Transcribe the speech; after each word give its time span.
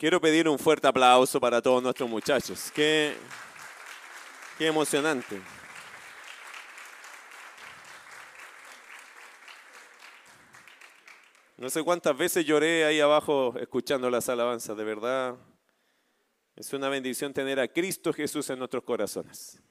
Quiero 0.00 0.18
pedir 0.18 0.48
un 0.48 0.58
fuerte 0.58 0.88
aplauso 0.88 1.38
para 1.38 1.60
todos 1.60 1.82
nuestros 1.82 2.08
muchachos. 2.08 2.72
Qué, 2.74 3.14
qué 4.56 4.68
emocionante. 4.68 5.38
No 11.58 11.68
sé 11.68 11.82
cuántas 11.82 12.16
veces 12.16 12.46
lloré 12.46 12.86
ahí 12.86 12.98
abajo 12.98 13.52
escuchando 13.60 14.08
las 14.08 14.30
alabanzas, 14.30 14.74
de 14.74 14.84
verdad. 14.84 15.36
Es 16.56 16.72
una 16.72 16.88
bendición 16.88 17.34
tener 17.34 17.60
a 17.60 17.68
Cristo 17.68 18.14
Jesús 18.14 18.48
en 18.48 18.58
nuestros 18.58 18.84
corazones. 18.84 19.62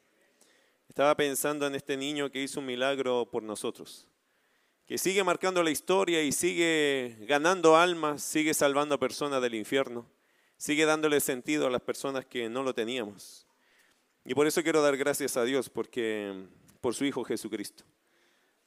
Estaba 0.88 1.18
pensando 1.18 1.66
en 1.66 1.74
este 1.74 1.98
niño 1.98 2.30
que 2.30 2.44
hizo 2.44 2.60
un 2.60 2.68
milagro 2.68 3.28
por 3.32 3.42
nosotros, 3.42 4.08
que 4.86 5.00
sigue 5.00 5.24
marcando 5.24 5.64
la 5.64 5.72
historia 5.72 6.22
y 6.22 6.32
sigue 6.32 7.18
ganando 7.22 7.76
almas, 7.76 8.22
sigue 8.22 8.54
salvando 8.54 9.00
personas 9.00 9.42
del 9.42 9.56
infierno, 9.56 10.06
sigue 10.60 10.86
dándole 10.86 11.22
sentido 11.22 11.66
a 11.66 11.70
las 11.72 11.82
personas 11.82 12.26
que 12.26 12.50
no 12.50 12.62
lo 12.62 12.76
teníamos. 12.76 13.48
Y 14.26 14.36
por 14.36 14.46
eso 14.46 14.62
quiero 14.62 14.82
dar 14.82 14.98
gracias 14.98 15.38
a 15.38 15.46
Dios 15.46 15.70
porque 15.70 16.46
por 16.82 16.94
su 16.94 17.06
hijo 17.06 17.24
Jesucristo. 17.24 17.86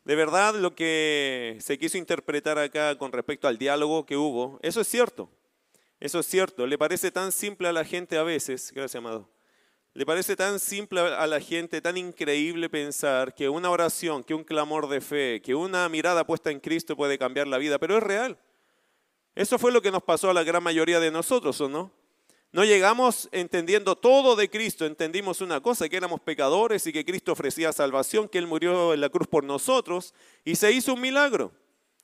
De 0.04 0.16
verdad 0.16 0.54
lo 0.56 0.74
que 0.74 1.58
se 1.60 1.78
quiso 1.78 1.98
interpretar 1.98 2.58
acá 2.58 2.96
con 2.96 3.12
respecto 3.12 3.46
al 3.46 3.58
diálogo 3.58 4.06
que 4.06 4.16
hubo, 4.16 4.58
eso 4.62 4.80
es 4.80 4.88
cierto. 4.88 5.30
Eso 6.00 6.18
es 6.18 6.26
cierto. 6.26 6.66
Le 6.66 6.78
parece 6.78 7.12
tan 7.12 7.30
simple 7.30 7.68
a 7.68 7.72
la 7.72 7.84
gente 7.84 8.16
a 8.16 8.24
veces, 8.24 8.72
gracias 8.74 8.98
amado, 8.98 9.28
le 9.92 10.06
parece 10.06 10.34
tan 10.34 10.58
simple 10.58 11.00
a 11.00 11.26
la 11.26 11.40
gente, 11.40 11.82
tan 11.82 11.98
increíble 11.98 12.70
pensar 12.70 13.34
que 13.34 13.50
una 13.50 13.70
oración, 13.70 14.24
que 14.24 14.32
un 14.34 14.44
clamor 14.44 14.88
de 14.88 15.02
fe, 15.02 15.42
que 15.42 15.54
una 15.54 15.86
mirada 15.90 16.26
puesta 16.26 16.50
en 16.50 16.58
Cristo 16.58 16.96
puede 16.96 17.18
cambiar 17.18 17.46
la 17.46 17.58
vida, 17.58 17.78
pero 17.78 17.98
es 17.98 18.02
real. 18.02 18.38
Eso 19.34 19.58
fue 19.58 19.72
lo 19.72 19.80
que 19.80 19.90
nos 19.90 20.02
pasó 20.02 20.30
a 20.30 20.34
la 20.34 20.44
gran 20.44 20.62
mayoría 20.62 21.00
de 21.00 21.10
nosotros, 21.10 21.60
¿o 21.60 21.68
no? 21.68 21.90
No 22.52 22.64
llegamos 22.64 23.30
entendiendo 23.32 23.96
todo 23.96 24.36
de 24.36 24.50
Cristo, 24.50 24.84
entendimos 24.84 25.40
una 25.40 25.62
cosa, 25.62 25.88
que 25.88 25.96
éramos 25.96 26.20
pecadores 26.20 26.86
y 26.86 26.92
que 26.92 27.02
Cristo 27.02 27.32
ofrecía 27.32 27.72
salvación, 27.72 28.28
que 28.28 28.36
Él 28.36 28.46
murió 28.46 28.92
en 28.92 29.00
la 29.00 29.08
cruz 29.08 29.26
por 29.26 29.42
nosotros 29.42 30.12
y 30.44 30.56
se 30.56 30.70
hizo 30.70 30.92
un 30.92 31.00
milagro. 31.00 31.50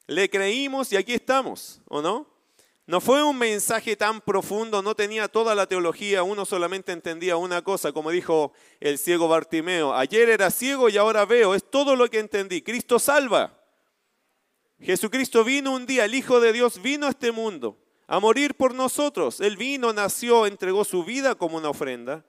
Le 0.06 0.30
creímos 0.30 0.90
y 0.90 0.96
aquí 0.96 1.12
estamos, 1.12 1.82
¿o 1.86 2.00
no? 2.00 2.26
No 2.86 3.02
fue 3.02 3.22
un 3.22 3.36
mensaje 3.36 3.94
tan 3.94 4.22
profundo, 4.22 4.80
no 4.80 4.94
tenía 4.94 5.28
toda 5.28 5.54
la 5.54 5.66
teología, 5.66 6.22
uno 6.22 6.46
solamente 6.46 6.92
entendía 6.92 7.36
una 7.36 7.60
cosa, 7.60 7.92
como 7.92 8.10
dijo 8.10 8.54
el 8.80 8.96
ciego 8.96 9.28
Bartimeo, 9.28 9.92
ayer 9.92 10.30
era 10.30 10.50
ciego 10.50 10.88
y 10.88 10.96
ahora 10.96 11.26
veo, 11.26 11.54
es 11.54 11.62
todo 11.62 11.94
lo 11.94 12.08
que 12.08 12.20
entendí, 12.20 12.62
Cristo 12.62 12.98
salva. 12.98 13.57
Jesucristo 14.80 15.44
vino 15.44 15.72
un 15.72 15.86
día, 15.86 16.04
el 16.04 16.14
Hijo 16.14 16.40
de 16.40 16.52
Dios 16.52 16.80
vino 16.80 17.06
a 17.06 17.10
este 17.10 17.32
mundo 17.32 17.78
a 18.08 18.20
morir 18.20 18.54
por 18.54 18.74
nosotros. 18.74 19.40
Él 19.40 19.56
vino, 19.56 19.92
nació, 19.92 20.46
entregó 20.46 20.84
su 20.84 21.04
vida 21.04 21.34
como 21.34 21.58
una 21.58 21.68
ofrenda. 21.68 22.24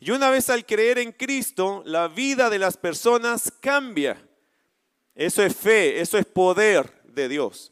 Y 0.00 0.12
una 0.12 0.30
vez 0.30 0.48
al 0.48 0.64
creer 0.64 0.98
en 0.98 1.12
Cristo, 1.12 1.82
la 1.84 2.08
vida 2.08 2.48
de 2.48 2.58
las 2.58 2.78
personas 2.78 3.52
cambia. 3.60 4.26
Eso 5.14 5.42
es 5.42 5.54
fe, 5.54 6.00
eso 6.00 6.16
es 6.16 6.24
poder 6.24 7.02
de 7.04 7.28
Dios. 7.28 7.70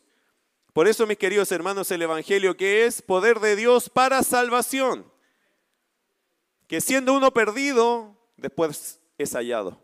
Por 0.75 0.87
eso, 0.87 1.07
mis 1.07 1.17
queridos 1.17 1.51
hermanos, 1.51 1.91
el 1.91 2.03
Evangelio 2.03 2.55
que 2.55 2.85
es 2.85 3.01
poder 3.01 3.41
de 3.41 3.57
Dios 3.57 3.89
para 3.89 4.23
salvación. 4.23 5.11
Que 6.67 6.83
siendo 6.83 7.15
uno 7.15 7.33
perdido, 7.33 8.15
después 8.37 9.01
es 9.17 9.33
hallado. 9.33 9.83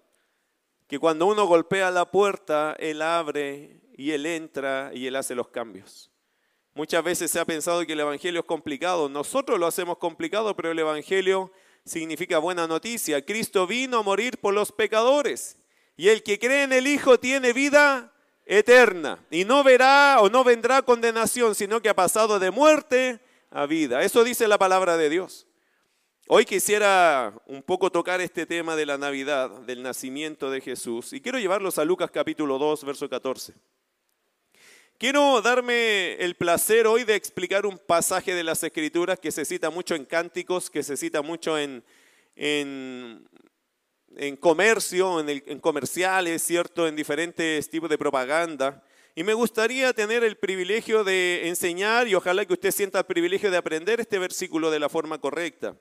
Que 0.87 0.99
cuando 0.99 1.25
uno 1.25 1.47
golpea 1.47 1.91
la 1.91 2.11
puerta, 2.11 2.77
Él 2.79 3.01
abre 3.01 3.81
y 3.97 4.11
Él 4.11 4.27
entra 4.27 4.91
y 4.95 5.07
Él 5.07 5.17
hace 5.17 5.35
los 5.35 5.49
cambios. 5.49 6.11
Muchas 6.75 7.05
veces 7.05 7.31
se 7.31 7.39
ha 7.39 7.45
pensado 7.45 7.87
que 7.87 7.93
el 7.93 8.01
Evangelio 8.01 8.41
es 8.41 8.47
complicado. 8.47 9.09
Nosotros 9.09 9.61
lo 9.61 9.67
hacemos 9.67 9.99
complicado, 9.99 10.57
pero 10.57 10.73
el 10.73 10.79
Evangelio 10.79 11.53
significa 11.85 12.39
buena 12.39 12.67
noticia. 12.67 13.25
Cristo 13.25 13.67
vino 13.67 13.99
a 13.99 14.03
morir 14.03 14.39
por 14.39 14.55
los 14.55 14.73
pecadores. 14.73 15.57
Y 15.97 16.09
el 16.09 16.25
que 16.25 16.41
cree 16.41 16.65
en 16.65 16.73
el 16.73 16.89
Hijo 16.89 17.21
tiene 17.21 17.53
vida 17.53 18.13
eterna. 18.45 19.25
Y 19.31 19.45
no 19.45 19.63
verá 19.63 20.19
o 20.21 20.29
no 20.29 20.43
vendrá 20.43 20.83
condenación, 20.83 21.55
sino 21.55 21.81
que 21.81 21.89
ha 21.89 21.95
pasado 21.95 22.41
de 22.41 22.51
muerte 22.51 23.21
a 23.51 23.67
vida. 23.67 24.03
Eso 24.03 24.25
dice 24.25 24.49
la 24.49 24.59
palabra 24.59 24.97
de 24.97 25.09
Dios. 25.09 25.47
Hoy 26.27 26.45
quisiera 26.45 27.35
un 27.47 27.63
poco 27.63 27.91
tocar 27.93 28.21
este 28.21 28.47
tema 28.47 28.75
de 28.75 28.87
la 28.87 28.99
Navidad, 28.99 29.51
del 29.61 29.83
nacimiento 29.83 30.51
de 30.51 30.61
Jesús. 30.61 31.13
Y 31.13 31.21
quiero 31.21 31.39
llevarlos 31.39 31.79
a 31.79 31.85
Lucas 31.85 32.11
capítulo 32.11 32.59
2, 32.59 32.83
verso 32.85 33.09
14. 33.09 33.55
Quiero 34.97 35.43
darme 35.43 36.15
el 36.15 36.37
placer 36.37 36.87
hoy 36.87 37.03
de 37.03 37.17
explicar 37.17 37.67
un 37.67 37.79
pasaje 37.79 38.33
de 38.33 38.45
las 38.45 38.63
Escrituras 38.63 39.19
que 39.19 39.33
se 39.33 39.45
cita 39.45 39.69
mucho 39.69 39.97
en 39.97 40.05
cánticos, 40.05 40.71
que 40.71 40.85
se 40.85 40.97
cita 40.97 41.21
mucho 41.21 41.59
en, 41.59 41.83
en, 42.37 43.27
comercio, 44.39 45.19
en, 45.19 45.59
comerciales, 45.59 46.45
¿cierto? 46.45 46.87
En 46.87 46.95
diferentes 46.95 47.69
tipos 47.69 47.91
de 47.91 47.99
propaganda. 47.99 48.85
Y 49.17 49.25
me 49.25 49.35
gustaría 49.35 49.93
tener 49.93 50.23
el 50.23 50.37
privilegio 50.37 51.03
de 51.03 51.49
enseñar 51.49 52.07
y 52.07 52.15
ojalá 52.15 52.47
que 52.47 52.53
usted 52.53 52.71
sienta 52.71 53.01
el 53.01 53.07
privilegio 53.07 53.51
de 53.51 53.57
aprender 53.57 53.99
este 53.99 54.21
versículo 54.21 54.71
de 54.71 54.79
la 54.79 54.89
forma 54.89 55.19
correcta, 55.19 55.77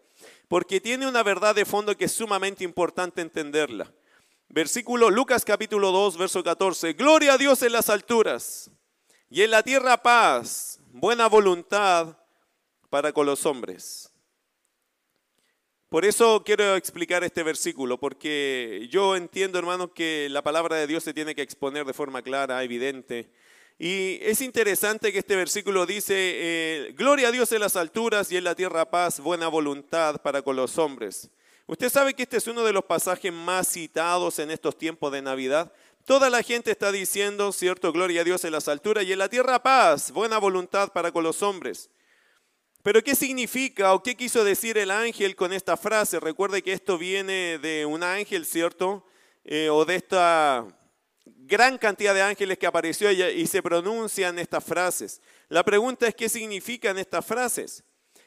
porque 0.47 0.81
tiene 0.81 1.07
una 1.07 1.21
verdad 1.21 1.53
de 1.53 1.65
fondo 1.65 1.95
que 1.95 2.05
es 2.05 2.11
sumamente 2.11 2.63
importante 2.63 3.21
entenderla. 3.21 3.93
Versículo 4.49 5.11
Lucas 5.11 5.45
capítulo 5.45 5.91
2, 5.91 6.17
verso 6.17 6.43
14. 6.43 6.93
Gloria 6.93 7.33
a 7.33 7.37
Dios 7.37 7.61
en 7.61 7.73
las 7.73 7.89
alturas 7.89 8.71
y 9.29 9.41
en 9.41 9.51
la 9.51 9.63
tierra 9.63 10.01
paz, 10.01 10.79
buena 10.91 11.27
voluntad 11.27 12.17
para 12.89 13.11
con 13.11 13.25
los 13.25 13.45
hombres. 13.45 14.11
Por 15.89 16.05
eso 16.05 16.43
quiero 16.43 16.75
explicar 16.75 17.23
este 17.23 17.43
versículo, 17.43 17.99
porque 17.99 18.87
yo 18.89 19.15
entiendo, 19.15 19.59
hermanos, 19.59 19.91
que 19.93 20.27
la 20.31 20.41
palabra 20.41 20.75
de 20.77 20.87
Dios 20.87 21.03
se 21.03 21.13
tiene 21.13 21.35
que 21.35 21.43
exponer 21.43 21.85
de 21.85 21.93
forma 21.93 22.23
clara, 22.23 22.63
evidente. 22.63 23.31
Y 23.77 24.17
es 24.21 24.41
interesante 24.41 25.11
que 25.11 25.19
este 25.19 25.35
versículo 25.35 25.85
dice, 25.85 26.13
eh, 26.15 26.93
gloria 26.97 27.27
a 27.27 27.31
Dios 27.31 27.51
en 27.51 27.59
las 27.59 27.75
alturas 27.75 28.31
y 28.31 28.37
en 28.37 28.43
la 28.43 28.55
tierra 28.55 28.89
paz, 28.89 29.19
buena 29.19 29.47
voluntad 29.47 30.21
para 30.21 30.41
con 30.41 30.55
los 30.55 30.79
hombres. 30.79 31.29
Usted 31.65 31.89
sabe 31.89 32.13
que 32.13 32.23
este 32.23 32.37
es 32.37 32.47
uno 32.47 32.63
de 32.63 32.73
los 32.73 32.85
pasajes 32.85 33.31
más 33.31 33.67
citados 33.67 34.39
en 34.39 34.51
estos 34.51 34.77
tiempos 34.77 35.11
de 35.11 35.21
Navidad. 35.21 35.71
Toda 36.05 36.29
la 36.29 36.43
gente 36.43 36.69
está 36.69 36.91
diciendo, 36.91 37.53
cierto, 37.53 37.93
gloria 37.93 38.21
a 38.21 38.23
Dios 38.25 38.43
en 38.43 38.51
las 38.51 38.67
alturas 38.67 39.05
y 39.05 39.13
en 39.13 39.19
la 39.19 39.29
tierra 39.29 39.63
paz, 39.63 40.11
buena 40.11 40.37
voluntad 40.37 40.91
para 40.91 41.13
con 41.13 41.23
los 41.23 41.41
hombres. 41.41 41.89
Pero 42.81 43.01
¿qué 43.01 43.15
significa 43.15 43.93
o 43.93 44.03
qué 44.03 44.15
quiso 44.15 44.43
decir 44.43 44.77
el 44.77 44.91
ángel 44.91 45.37
con 45.37 45.53
esta 45.53 45.77
frase? 45.77 46.19
Recuerde 46.19 46.61
que 46.61 46.73
esto 46.73 46.97
viene 46.97 47.57
de 47.57 47.85
un 47.85 48.03
ángel, 48.03 48.45
¿cierto? 48.45 49.05
Eh, 49.45 49.69
o 49.69 49.85
de 49.85 49.95
esta 49.95 50.67
gran 51.25 51.77
cantidad 51.77 52.13
de 52.13 52.21
ángeles 52.21 52.57
que 52.57 52.67
apareció 52.67 53.09
y 53.09 53.47
se 53.47 53.63
pronuncian 53.63 54.37
estas 54.39 54.65
frases. 54.65 55.21
La 55.47 55.63
pregunta 55.63 56.05
es, 56.05 56.15
¿qué 56.15 56.27
significan 56.27 56.97
estas 56.97 57.25
frases? 57.25 57.81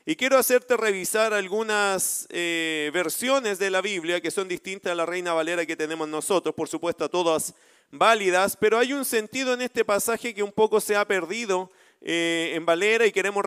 Y 0.08 0.14
quiero 0.14 0.38
hacerte 0.38 0.76
revisar 0.76 1.34
algunas 1.34 2.28
eh, 2.30 2.92
versiones 2.94 3.58
de 3.58 3.70
la 3.70 3.80
Biblia 3.80 4.20
que 4.20 4.30
son 4.30 4.46
distintas 4.46 4.92
a 4.92 4.94
la 4.94 5.04
Reina 5.04 5.32
Valera 5.32 5.66
que 5.66 5.74
tenemos 5.74 6.06
nosotros, 6.06 6.54
por 6.54 6.68
supuesto 6.68 7.08
todas 7.08 7.54
válidas, 7.90 8.56
pero 8.56 8.78
hay 8.78 8.92
un 8.92 9.04
sentido 9.04 9.52
en 9.52 9.62
este 9.62 9.84
pasaje 9.84 10.32
que 10.32 10.44
un 10.44 10.52
poco 10.52 10.80
se 10.80 10.94
ha 10.94 11.04
perdido 11.04 11.72
eh, 12.00 12.52
en 12.54 12.64
Valera 12.64 13.04
y 13.04 13.10
queremos 13.10 13.44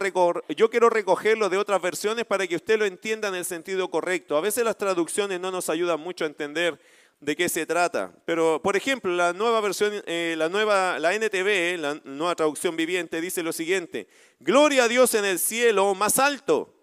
yo 0.57 0.69
quiero 0.69 0.89
recogerlo 0.89 1.47
de 1.47 1.57
otras 1.57 1.81
versiones 1.81 2.25
para 2.25 2.45
que 2.45 2.57
usted 2.57 2.77
lo 2.77 2.83
entienda 2.83 3.29
en 3.29 3.35
el 3.35 3.45
sentido 3.45 3.89
correcto. 3.89 4.35
A 4.35 4.41
veces 4.41 4.65
las 4.65 4.77
traducciones 4.77 5.39
no 5.39 5.51
nos 5.51 5.69
ayudan 5.69 6.01
mucho 6.01 6.25
a 6.25 6.27
entender 6.27 6.77
de 7.19 7.35
qué 7.35 7.49
se 7.49 7.65
trata. 7.65 8.13
Pero, 8.25 8.61
por 8.61 8.75
ejemplo, 8.75 9.11
la 9.13 9.33
nueva 9.33 9.61
versión, 9.61 10.03
eh, 10.05 10.35
la 10.37 10.49
nueva, 10.49 10.99
la 10.99 11.13
NTV, 11.13 11.77
la 11.77 12.01
nueva 12.03 12.35
traducción 12.35 12.75
viviente, 12.75 13.21
dice 13.21 13.43
lo 13.43 13.53
siguiente: 13.53 14.07
Gloria 14.39 14.85
a 14.85 14.87
Dios 14.87 15.13
en 15.13 15.25
el 15.25 15.39
cielo 15.39 15.93
más 15.95 16.19
alto 16.19 16.75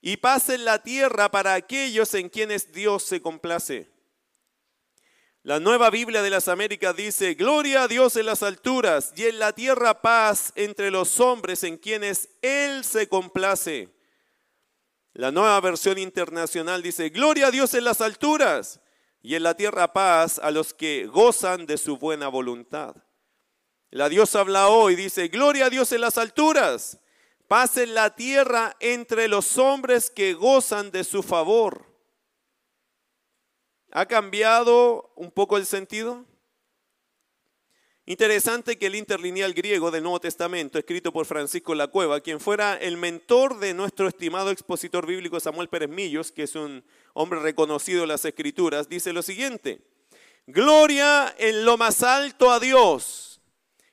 y 0.00 0.16
paz 0.16 0.48
en 0.48 0.64
la 0.64 0.82
tierra 0.82 1.30
para 1.30 1.54
aquellos 1.54 2.14
en 2.14 2.28
quienes 2.28 2.72
Dios 2.72 3.02
se 3.02 3.20
complace. 3.20 3.88
La 5.42 5.58
nueva 5.58 5.88
Biblia 5.88 6.22
de 6.22 6.28
las 6.28 6.48
Américas 6.48 6.94
dice, 6.94 7.32
Gloria 7.34 7.84
a 7.84 7.88
Dios 7.88 8.16
en 8.16 8.26
las 8.26 8.42
alturas 8.42 9.14
y 9.16 9.24
en 9.24 9.38
la 9.38 9.54
tierra 9.54 10.02
paz 10.02 10.52
entre 10.54 10.90
los 10.90 11.18
hombres 11.18 11.64
en 11.64 11.78
quienes 11.78 12.28
Él 12.42 12.84
se 12.84 13.08
complace. 13.08 13.88
La 15.14 15.32
nueva 15.32 15.58
versión 15.62 15.96
internacional 15.96 16.82
dice, 16.82 17.08
Gloria 17.08 17.46
a 17.46 17.50
Dios 17.50 17.72
en 17.72 17.84
las 17.84 18.02
alturas 18.02 18.80
y 19.22 19.34
en 19.34 19.42
la 19.42 19.54
tierra 19.54 19.92
paz 19.92 20.38
a 20.38 20.50
los 20.50 20.72
que 20.72 21.06
gozan 21.06 21.66
de 21.66 21.78
su 21.78 21.98
buena 21.98 22.28
voluntad. 22.28 22.96
La 23.90 24.08
Dios 24.08 24.34
habla 24.36 24.68
hoy, 24.68 24.94
dice, 24.94 25.28
gloria 25.28 25.66
a 25.66 25.70
Dios 25.70 25.92
en 25.92 26.00
las 26.00 26.16
alturas, 26.16 26.98
paz 27.48 27.76
en 27.76 27.94
la 27.94 28.14
tierra 28.14 28.76
entre 28.80 29.28
los 29.28 29.58
hombres 29.58 30.10
que 30.10 30.34
gozan 30.34 30.90
de 30.90 31.04
su 31.04 31.22
favor. 31.22 31.84
¿Ha 33.90 34.06
cambiado 34.06 35.12
un 35.16 35.32
poco 35.32 35.56
el 35.56 35.66
sentido? 35.66 36.24
Interesante 38.06 38.78
que 38.78 38.86
el 38.86 38.94
interlineal 38.94 39.52
griego 39.52 39.90
del 39.90 40.02
Nuevo 40.02 40.20
Testamento, 40.20 40.78
escrito 40.78 41.12
por 41.12 41.26
Francisco 41.26 41.74
La 41.74 41.88
Cueva, 41.88 42.20
quien 42.20 42.40
fuera 42.40 42.76
el 42.76 42.96
mentor 42.96 43.58
de 43.58 43.74
nuestro 43.74 44.08
estimado 44.08 44.50
expositor 44.50 45.06
bíblico 45.06 45.38
Samuel 45.38 45.68
Pérez 45.68 45.90
Millos, 45.90 46.32
que 46.32 46.44
es 46.44 46.54
un 46.54 46.84
hombre 47.14 47.40
reconocido 47.40 48.02
en 48.02 48.08
las 48.08 48.24
Escrituras, 48.24 48.88
dice 48.88 49.12
lo 49.12 49.22
siguiente, 49.22 49.80
Gloria 50.46 51.32
en 51.38 51.64
lo 51.64 51.76
más 51.76 52.02
alto 52.02 52.50
a 52.50 52.58
Dios 52.58 53.40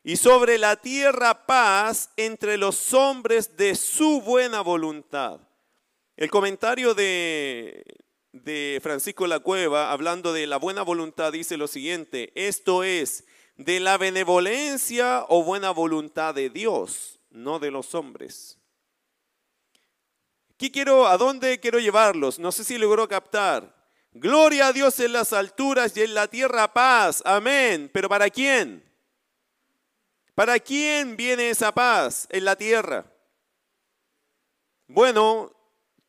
y 0.03 0.17
sobre 0.17 0.57
la 0.57 0.77
tierra 0.77 1.45
paz 1.45 2.09
entre 2.17 2.57
los 2.57 2.93
hombres 2.93 3.57
de 3.57 3.75
su 3.75 4.21
buena 4.21 4.61
voluntad. 4.61 5.39
El 6.15 6.31
comentario 6.31 6.93
de, 6.95 7.83
de 8.31 8.79
Francisco 8.81 9.27
La 9.27 9.39
Cueva, 9.39 9.91
hablando 9.91 10.33
de 10.33 10.47
la 10.47 10.57
buena 10.57 10.81
voluntad, 10.81 11.31
dice 11.31 11.57
lo 11.57 11.67
siguiente, 11.67 12.31
esto 12.35 12.83
es, 12.83 13.25
de 13.57 13.79
la 13.79 13.97
benevolencia 13.97 15.25
o 15.29 15.43
buena 15.43 15.71
voluntad 15.71 16.33
de 16.33 16.49
Dios, 16.49 17.19
no 17.29 17.59
de 17.59 17.69
los 17.71 17.93
hombres. 17.93 18.56
¿Qué 20.57 20.71
quiero, 20.71 21.07
¿A 21.07 21.17
dónde 21.17 21.59
quiero 21.59 21.79
llevarlos? 21.79 22.39
No 22.39 22.51
sé 22.51 22.63
si 22.63 22.77
logró 22.77 23.07
captar. 23.07 23.75
Gloria 24.11 24.67
a 24.67 24.73
Dios 24.73 24.99
en 24.99 25.13
las 25.13 25.31
alturas 25.31 25.95
y 25.95 26.01
en 26.01 26.15
la 26.15 26.27
tierra 26.27 26.73
paz. 26.73 27.21
Amén. 27.25 27.89
¿Pero 27.93 28.09
para 28.09 28.29
quién? 28.29 28.83
¿Para 30.33 30.59
quién 30.59 31.15
viene 31.15 31.49
esa 31.49 31.71
paz 31.71 32.27
en 32.31 32.45
la 32.45 32.55
tierra? 32.55 33.05
Bueno, 34.87 35.51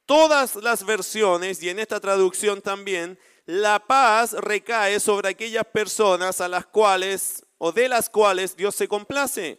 todas 0.07 0.57
las 0.57 0.85
versiones 0.85 1.63
y 1.63 1.69
en 1.69 1.79
esta 1.79 2.01
traducción 2.01 2.63
también 2.63 3.19
la 3.45 3.79
paz 3.79 4.33
recae 4.33 5.01
sobre 5.01 5.31
aquellas 5.31 5.65
personas 5.65 6.41
a 6.41 6.49
las 6.49 6.67
cuales 6.67 7.45
o 7.59 7.73
de 7.73 7.89
las 7.89 8.09
cuales 8.09 8.57
Dios 8.57 8.75
se 8.75 8.89
complace. 8.89 9.59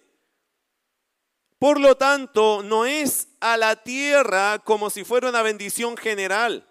Por 1.59 1.81
lo 1.81 1.95
tanto, 1.97 2.63
no 2.63 2.85
es 2.85 3.27
a 3.41 3.57
la 3.57 3.75
tierra 3.75 4.59
como 4.59 4.89
si 4.89 5.03
fuera 5.03 5.27
una 5.27 5.41
bendición 5.41 5.97
general, 5.97 6.65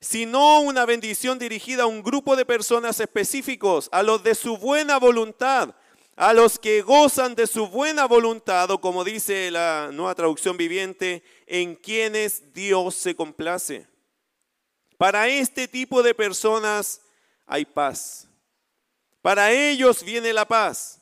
sino 0.00 0.60
una 0.60 0.84
bendición 0.84 1.38
dirigida 1.38 1.84
a 1.84 1.86
un 1.86 2.02
grupo 2.02 2.34
de 2.34 2.44
personas 2.44 2.98
específicos, 2.98 3.88
a 3.92 4.02
los 4.02 4.24
de 4.24 4.34
su 4.34 4.58
buena 4.58 4.98
voluntad, 4.98 5.76
a 6.16 6.32
los 6.32 6.58
que 6.58 6.82
gozan 6.82 7.36
de 7.36 7.46
su 7.46 7.68
buena 7.68 8.06
voluntad, 8.06 8.68
o 8.72 8.80
como 8.80 9.04
dice 9.04 9.50
la 9.52 9.90
nueva 9.92 10.16
traducción 10.16 10.56
viviente, 10.56 11.22
en 11.46 11.76
quienes 11.76 12.52
Dios 12.52 12.96
se 12.96 13.14
complace. 13.14 13.86
Para 14.98 15.28
este 15.28 15.68
tipo 15.68 16.02
de 16.02 16.14
personas 16.14 17.00
hay 17.46 17.64
paz. 17.64 18.26
Para 19.22 19.52
ellos 19.52 20.02
viene 20.02 20.32
la 20.32 20.48
paz. 20.48 21.00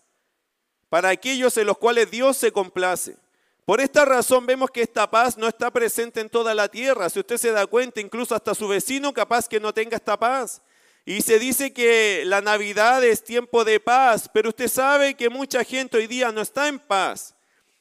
Para 0.94 1.08
aquellos 1.08 1.56
en 1.56 1.67
los 1.67 1.76
cuales 1.76 2.08
Dios 2.08 2.37
se 2.37 2.52
complace. 2.52 3.17
Por 3.64 3.81
esta 3.81 4.05
razón 4.05 4.46
vemos 4.46 4.70
que 4.70 4.81
esta 4.81 5.11
paz 5.11 5.37
no 5.37 5.49
está 5.49 5.69
presente 5.73 6.20
en 6.20 6.31
toda 6.31 6.55
la 6.55 6.69
tierra. 6.69 7.11
Si 7.11 7.19
usted 7.19 7.37
se 7.37 7.50
da 7.50 7.67
cuenta, 7.67 8.00
incluso 8.00 8.32
hasta 8.32 8.55
su 8.55 8.69
vecino 8.69 9.12
capaz 9.12 9.49
que 9.49 9.58
no 9.58 9.75
tenga 9.75 9.96
esta 9.96 10.17
paz. 10.17 10.62
Y 11.05 11.20
se 11.23 11.41
dice 11.41 11.73
que 11.73 12.23
la 12.26 12.41
Navidad 12.41 13.02
es 13.02 13.25
tiempo 13.25 13.64
de 13.64 13.81
paz, 13.81 14.31
pero 14.32 14.50
usted 14.50 14.69
sabe 14.69 15.14
que 15.14 15.29
mucha 15.29 15.64
gente 15.64 15.96
hoy 15.96 16.06
día 16.06 16.31
no 16.31 16.41
está 16.41 16.69
en 16.69 16.79
paz, 16.79 17.35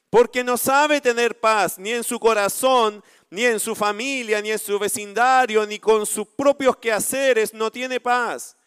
porque 0.10 0.44
no 0.44 0.58
sabe 0.58 1.00
tener 1.00 1.40
paz 1.40 1.78
ni 1.78 1.92
en 1.92 2.04
su 2.04 2.20
corazón, 2.20 3.04
ni 3.30 3.46
en 3.46 3.60
su 3.60 3.76
familia, 3.76 4.42
ni 4.42 4.50
en 4.50 4.58
su 4.58 4.80
vecindario, 4.80 5.68
ni 5.68 5.78
con 5.78 6.08
sus 6.08 6.28
propios 6.30 6.78
quehaceres, 6.78 7.54
no 7.54 7.72
tiene 7.72 8.00
paz. 8.00 8.58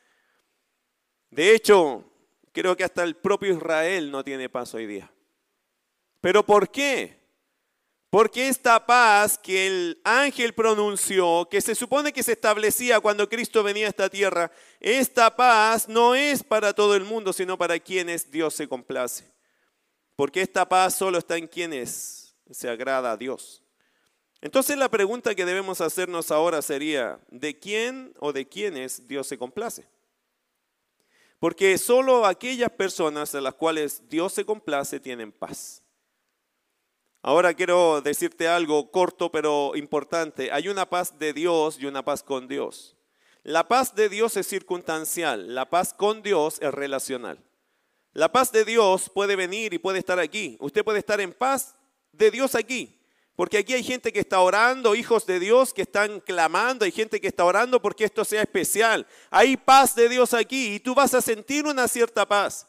De 1.33 1.53
hecho, 1.53 2.05
creo 2.57 2.75
que 2.75 2.85
hasta 2.85 3.03
el 3.03 3.17
propio 3.17 3.53
Israel 3.53 4.11
no 4.11 4.25
tiene 4.25 4.49
paz 4.49 4.73
hoy 4.73 4.87
día. 4.87 5.13
¿Pero 6.23 6.43
por 6.47 6.71
qué? 6.71 7.21
Porque 8.09 8.49
esta 8.49 8.87
paz 8.87 9.37
que 9.37 9.67
el 9.67 10.01
ángel 10.05 10.55
pronunció, 10.55 11.47
que 11.51 11.61
se 11.61 11.75
supone 11.75 12.15
que 12.15 12.23
se 12.23 12.33
establecía 12.33 12.99
cuando 13.01 13.29
Cristo 13.29 13.63
venía 13.63 13.85
a 13.85 13.91
esta 13.91 14.09
tierra, 14.09 14.51
esta 14.81 15.37
paz 15.37 15.87
no 15.87 16.15
es 16.15 16.43
para 16.43 16.73
todo 16.73 16.97
el 16.97 17.05
mundo, 17.05 17.35
sino 17.35 17.59
para 17.59 17.79
quienes 17.79 18.31
Dios 18.31 18.55
se 18.55 18.67
complace. 18.67 19.31
Porque 20.17 20.41
esta 20.41 20.67
paz 20.67 20.97
solo 20.97 21.19
está 21.19 21.37
en 21.37 21.49
quienes 21.49 22.35
se 22.51 22.71
agrada 22.71 23.13
a 23.13 23.17
Dios. 23.19 23.63
Entonces 24.41 24.79
la 24.79 24.89
pregunta 24.89 25.35
que 25.35 25.45
debemos 25.45 25.83
hacernos 25.83 26.31
ahora 26.31 26.63
sería, 26.63 27.21
¿de 27.29 27.59
quién 27.59 28.15
o 28.19 28.33
de 28.33 28.49
quiénes 28.49 29.07
Dios 29.07 29.27
se 29.27 29.37
complace? 29.37 29.87
Porque 31.39 31.77
solo 31.79 32.25
aquellas 32.25 32.71
personas 32.71 33.35
a 33.35 33.41
las 33.41 33.55
cuales 33.55 34.09
Dios 34.09 34.33
se 34.33 34.45
complace 34.45 35.01
tienen 35.01 35.33
paz. 35.33 35.83
Ahora 37.23 37.55
quiero 37.55 38.01
decirte 38.01 38.49
algo 38.49 38.91
corto 38.91 39.31
pero 39.33 39.73
importante. 39.75 40.51
Hay 40.53 40.69
una 40.69 40.89
paz 40.89 41.19
de 41.19 41.33
Dios 41.33 41.77
y 41.81 41.87
una 41.87 42.05
paz 42.05 42.23
con 42.23 42.47
Dios. 42.47 42.97
La 43.43 43.69
paz 43.69 43.95
de 43.95 44.09
Dios 44.09 44.37
es 44.37 44.47
circunstancial, 44.47 45.55
la 45.55 45.71
paz 45.71 45.95
con 45.95 46.23
Dios 46.23 46.59
es 46.61 46.73
relacional. 46.73 47.45
La 48.13 48.33
paz 48.33 48.51
de 48.51 48.65
Dios 48.65 49.11
puede 49.13 49.37
venir 49.37 49.75
y 49.75 49.79
puede 49.79 49.99
estar 49.99 50.19
aquí. 50.19 50.57
Usted 50.59 50.83
puede 50.83 51.01
estar 51.01 51.21
en 51.21 51.33
paz 51.33 51.77
de 52.13 52.31
Dios 52.31 52.55
aquí, 52.55 52.96
porque 53.37 53.59
aquí 53.59 53.75
hay 53.75 53.85
gente 53.85 54.15
que 54.15 54.21
está 54.21 54.41
orando, 54.41 54.95
hijos 54.95 55.27
de 55.27 55.39
Dios 55.39 55.75
que 55.75 55.83
están 55.83 56.21
clamando, 56.21 56.87
hay 56.87 56.91
gente 56.91 57.21
que 57.21 57.29
está 57.29 57.45
orando 57.45 57.83
porque 57.83 58.05
esto 58.05 58.25
sea 58.25 58.41
especial. 58.41 59.07
Hay 59.31 59.59
paz 59.59 59.95
de 59.95 60.09
Dios 60.09 60.33
aquí 60.33 60.75
y 60.75 60.81
tú 60.81 60.95
vas 60.95 61.13
a 61.13 61.21
sentir 61.21 61.67
una 61.67 61.87
cierta 61.87 62.27
paz. 62.27 62.67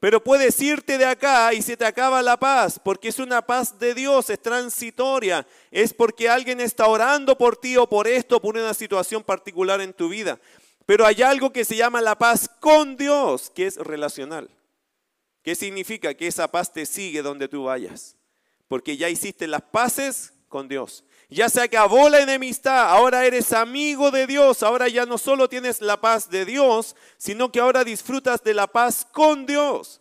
Pero 0.00 0.22
puedes 0.22 0.60
irte 0.60 0.98
de 0.98 1.04
acá 1.04 1.54
y 1.54 1.62
se 1.62 1.76
te 1.76 1.86
acaba 1.86 2.20
la 2.22 2.36
paz, 2.36 2.78
porque 2.82 3.08
es 3.08 3.20
una 3.20 3.40
paz 3.40 3.78
de 3.78 3.94
Dios, 3.94 4.28
es 4.30 4.42
transitoria. 4.42 5.46
Es 5.70 5.94
porque 5.94 6.28
alguien 6.28 6.60
está 6.60 6.88
orando 6.88 7.38
por 7.38 7.56
ti 7.56 7.76
o 7.76 7.88
por 7.88 8.08
esto, 8.08 8.42
por 8.42 8.56
una 8.56 8.74
situación 8.74 9.22
particular 9.22 9.80
en 9.80 9.92
tu 9.92 10.08
vida. 10.08 10.40
Pero 10.86 11.06
hay 11.06 11.22
algo 11.22 11.52
que 11.52 11.64
se 11.64 11.76
llama 11.76 12.02
la 12.02 12.18
paz 12.18 12.50
con 12.60 12.96
Dios, 12.96 13.48
que 13.48 13.66
es 13.66 13.76
relacional. 13.76 14.50
¿Qué 15.42 15.54
significa? 15.54 16.12
Que 16.14 16.26
esa 16.26 16.48
paz 16.48 16.72
te 16.72 16.84
sigue 16.84 17.22
donde 17.22 17.46
tú 17.46 17.64
vayas 17.64 18.16
porque 18.68 18.96
ya 18.96 19.08
hiciste 19.08 19.46
las 19.46 19.62
paces 19.62 20.32
con 20.48 20.68
Dios. 20.68 21.04
Ya 21.28 21.48
se 21.48 21.60
acabó 21.60 22.08
la 22.08 22.20
enemistad, 22.20 22.90
ahora 22.90 23.24
eres 23.24 23.52
amigo 23.52 24.10
de 24.10 24.26
Dios, 24.26 24.62
ahora 24.62 24.88
ya 24.88 25.06
no 25.06 25.18
solo 25.18 25.48
tienes 25.48 25.80
la 25.80 26.00
paz 26.00 26.30
de 26.30 26.44
Dios, 26.44 26.94
sino 27.16 27.50
que 27.50 27.60
ahora 27.60 27.82
disfrutas 27.82 28.42
de 28.42 28.54
la 28.54 28.66
paz 28.66 29.06
con 29.10 29.46
Dios. 29.46 30.00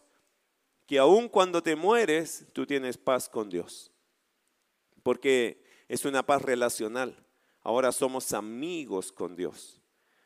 Que 0.86 1.00
aun 1.00 1.30
cuando 1.30 1.64
te 1.64 1.76
mueres, 1.76 2.46
tú 2.54 2.66
tienes 2.66 2.98
paz 2.98 3.30
con 3.30 3.50
Dios. 3.50 3.92
Porque 5.02 5.64
es 5.88 6.06
una 6.06 6.24
paz 6.24 6.42
relacional. 6.42 7.26
Ahora 7.62 7.92
somos 7.92 8.34
amigos 8.34 9.12
con 9.12 9.36
Dios. 9.36 9.82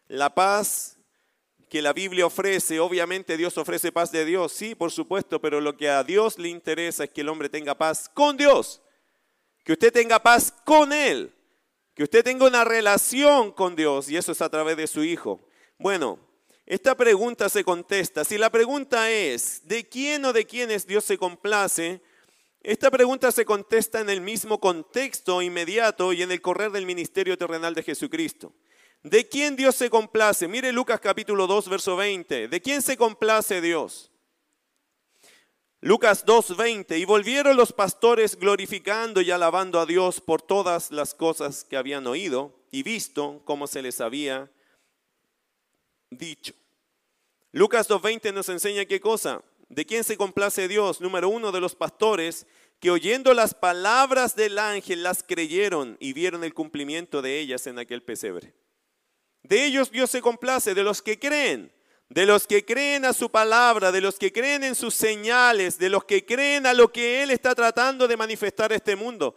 La 0.08 0.34
paz 0.34 0.97
que 1.69 1.81
la 1.81 1.93
Biblia 1.93 2.25
ofrece, 2.25 2.79
obviamente 2.79 3.38
Dios 3.38 3.57
ofrece 3.57 3.91
paz 3.91 4.12
de 4.12 4.25
Dios, 4.25 4.53
sí, 4.53 4.75
por 4.75 4.91
supuesto, 4.91 5.41
pero 5.41 5.59
lo 5.59 5.75
que 5.75 5.89
a 5.89 6.03
Dios 6.03 6.39
le 6.39 6.50
interesa 6.50 7.03
es 7.03 7.09
que 7.09 7.21
el 7.21 7.29
hombre 7.29 7.50
tenga 7.50 7.75
paz 7.75 8.09
con 8.13 8.38
Dios, 8.38 8.81
que 9.63 9.74
usted 9.74 9.91
tenga 9.91 10.19
paz 10.19 10.53
con 10.65 10.93
Él, 10.93 11.33
que 11.93 12.03
usted 12.03 12.24
tenga 12.24 12.45
una 12.45 12.63
relación 12.63 13.51
con 13.51 13.75
Dios 13.75 14.09
y 14.09 14.17
eso 14.17 14.31
es 14.31 14.41
a 14.41 14.50
través 14.50 14.77
de 14.77 14.88
su 14.88 15.03
Hijo. 15.03 15.41
Bueno, 15.77 16.19
esta 16.65 16.95
pregunta 16.95 17.50
se 17.50 17.63
contesta. 17.63 18.24
Si 18.24 18.38
la 18.38 18.50
pregunta 18.50 19.09
es, 19.09 19.67
¿de 19.67 19.88
quién 19.88 20.24
o 20.25 20.33
de 20.33 20.45
quiénes 20.45 20.86
Dios 20.86 21.05
se 21.05 21.17
complace? 21.17 22.01
Esta 22.62 22.91
pregunta 22.91 23.31
se 23.31 23.45
contesta 23.45 24.01
en 24.01 24.09
el 24.09 24.19
mismo 24.19 24.59
contexto 24.59 25.41
inmediato 25.41 26.12
y 26.12 26.21
en 26.21 26.31
el 26.31 26.41
correr 26.41 26.71
del 26.71 26.86
ministerio 26.86 27.38
terrenal 27.38 27.74
de 27.74 27.83
Jesucristo. 27.83 28.53
¿De 29.04 29.27
quién 29.27 29.56
Dios 29.56 29.75
se 29.75 29.89
complace? 29.89 30.48
Mire 30.48 30.72
Lucas 30.72 31.00
capítulo 31.00 31.48
2, 31.48 31.70
verso 31.70 31.96
20. 31.96 32.48
¿De 32.48 32.62
quién 32.62 32.82
se 32.82 32.98
complace 32.98 33.62
Dios? 33.62 34.12
Lucas 35.80 36.25
2, 36.25 36.58
20. 36.58 36.98
Y 36.98 37.06
volvieron 37.06 37.56
los 37.56 37.72
pastores 37.72 38.38
glorificando 38.38 39.22
y 39.22 39.32
alabando 39.32 39.80
a 39.80 39.86
Dios 39.86 40.20
por 40.20 40.42
todas 40.42 40.92
las 40.92 41.13
cosas 41.13 41.63
que 41.63 41.77
habían 41.77 42.08
oído 42.08 42.54
y 42.72 42.84
visto 42.84 43.42
como 43.46 43.68
se 43.68 43.82
les 43.82 44.01
había 44.01 44.51
dicho. 46.10 46.54
Lucas 47.51 47.89
2.20 47.89 48.34
nos 48.34 48.50
enseña 48.50 48.86
qué 48.86 49.00
cosa. 49.00 49.42
¿De 49.70 49.86
quién 49.86 50.04
se 50.04 50.18
complace 50.18 50.68
Dios? 50.68 51.01
Número 51.01 51.30
uno, 51.30 51.51
de 51.51 51.60
los 51.60 51.75
pastores 51.75 52.46
que 52.80 52.92
oyendo 52.92 53.34
las 53.34 53.54
palabras 53.54 54.36
del 54.36 54.60
ángel 54.60 55.04
las 55.04 55.24
creyeron 55.24 55.98
y 56.00 56.13
vieron 56.13 56.44
el 56.44 56.54
cumplimiento 56.54 57.22
de 57.22 57.39
ellas 57.39 57.68
en 57.68 57.80
aquel 57.80 58.04
pesebre. 58.04 58.54
De 59.48 59.63
ellos 59.63 59.92
Dios 59.92 60.12
se 60.12 60.22
complace, 60.22 60.74
de 60.74 60.84
los 60.84 61.01
que 61.01 61.18
creen, 61.18 61.72
de 62.10 62.25
los 62.25 62.46
que 62.48 62.66
creen 62.66 63.06
a 63.06 63.13
su 63.13 63.30
palabra, 63.30 63.92
de 63.94 64.01
los 64.01 64.20
que 64.20 64.34
creen 64.34 64.63
en 64.66 64.75
sus 64.75 64.94
señales, 64.94 65.77
de 65.77 65.89
los 65.89 66.04
que 66.04 66.25
creen 66.25 66.66
a 66.66 66.74
lo 66.74 66.92
que 66.92 67.24
Él 67.24 67.32
está 67.32 67.56
tratando 67.56 68.08
de 68.08 68.18
manifestar 68.18 68.74
este 68.74 68.96
mundo. 68.98 69.36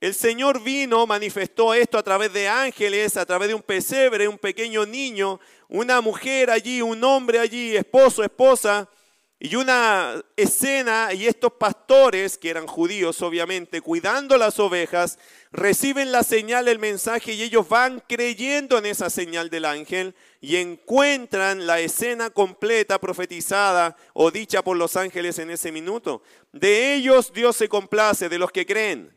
El 0.00 0.12
Señor 0.14 0.60
vino, 0.60 1.06
manifestó 1.06 1.72
esto 1.72 1.98
a 1.98 2.02
través 2.02 2.32
de 2.32 2.48
ángeles, 2.48 3.16
a 3.16 3.24
través 3.24 3.48
de 3.48 3.54
un 3.54 3.62
pesebre, 3.62 4.26
un 4.26 4.38
pequeño 4.38 4.84
niño, 4.84 5.38
una 5.68 6.00
mujer 6.00 6.50
allí, 6.50 6.82
un 6.82 7.02
hombre 7.04 7.38
allí, 7.38 7.76
esposo, 7.76 8.24
esposa, 8.24 8.88
Y 9.46 9.56
una 9.56 10.22
escena, 10.36 11.12
y 11.12 11.26
estos 11.26 11.52
pastores, 11.52 12.38
que 12.38 12.48
eran 12.48 12.66
judíos 12.66 13.20
obviamente, 13.20 13.82
cuidando 13.82 14.38
las 14.38 14.58
ovejas, 14.58 15.18
reciben 15.54 16.10
la 16.10 16.24
señal, 16.24 16.66
el 16.66 16.80
mensaje, 16.80 17.32
y 17.32 17.42
ellos 17.42 17.68
van 17.68 18.02
creyendo 18.08 18.76
en 18.76 18.86
esa 18.86 19.08
señal 19.08 19.50
del 19.50 19.66
ángel 19.66 20.16
y 20.40 20.56
encuentran 20.56 21.64
la 21.64 21.78
escena 21.78 22.30
completa 22.30 23.00
profetizada 23.00 23.96
o 24.14 24.32
dicha 24.32 24.64
por 24.64 24.76
los 24.76 24.96
ángeles 24.96 25.38
en 25.38 25.50
ese 25.50 25.70
minuto. 25.70 26.22
De 26.52 26.94
ellos 26.94 27.32
Dios 27.32 27.54
se 27.54 27.68
complace, 27.68 28.28
de 28.28 28.38
los 28.38 28.50
que 28.50 28.66
creen, 28.66 29.16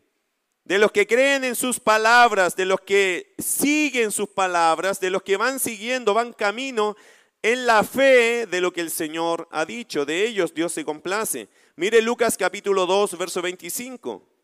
de 0.63 0.77
los 0.77 0.91
que 0.91 1.07
creen 1.07 1.43
en 1.43 1.55
sus 1.55 1.79
palabras, 1.79 2.55
de 2.55 2.65
los 2.65 2.81
que 2.81 3.33
siguen 3.39 4.11
sus 4.11 4.29
palabras, 4.29 4.99
de 4.99 5.09
los 5.09 5.23
que 5.23 5.37
van 5.37 5.59
siguiendo, 5.59 6.13
van 6.13 6.33
camino 6.33 6.95
en 7.41 7.65
la 7.65 7.83
fe 7.83 8.45
de 8.45 8.61
lo 8.61 8.71
que 8.71 8.81
el 8.81 8.91
Señor 8.91 9.47
ha 9.49 9.65
dicho. 9.65 10.05
De 10.05 10.27
ellos 10.27 10.53
Dios 10.53 10.71
se 10.71 10.85
complace. 10.85 11.49
Mire 11.75 11.99
Lucas 12.03 12.37
capítulo 12.37 12.85
2, 12.85 13.17
verso 13.17 13.41
25. 13.41 14.36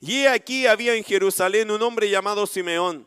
Y 0.00 0.24
aquí 0.24 0.66
había 0.66 0.94
en 0.94 1.04
Jerusalén 1.04 1.70
un 1.70 1.82
hombre 1.82 2.08
llamado 2.08 2.46
Simeón. 2.46 3.06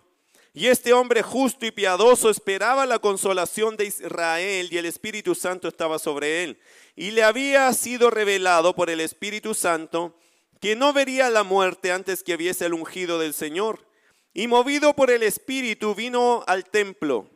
Y 0.54 0.68
este 0.68 0.94
hombre 0.94 1.24
justo 1.24 1.66
y 1.66 1.72
piadoso 1.72 2.30
esperaba 2.30 2.86
la 2.86 3.00
consolación 3.00 3.76
de 3.76 3.86
Israel 3.86 4.70
y 4.72 4.78
el 4.78 4.86
Espíritu 4.86 5.34
Santo 5.34 5.68
estaba 5.68 5.98
sobre 5.98 6.44
él. 6.44 6.60
Y 6.96 7.10
le 7.10 7.24
había 7.24 7.74
sido 7.74 8.12
revelado 8.12 8.76
por 8.76 8.92
el 8.92 9.00
Espíritu 9.00 9.56
Santo 9.56 10.16
que 10.62 10.76
no 10.76 10.94
vería 10.94 11.32
la 11.32 11.44
muerte 11.44 11.92
antes 11.92 12.22
que 12.22 12.38
viese 12.38 12.68
el 12.68 12.76
ungido 12.76 13.18
del 13.18 13.34
Señor. 13.34 13.88
Y 14.36 14.48
movido 14.48 14.96
por 14.96 15.10
el 15.10 15.24
Espíritu 15.24 15.96
vino 15.96 16.44
al 16.46 16.66
templo. 16.66 17.28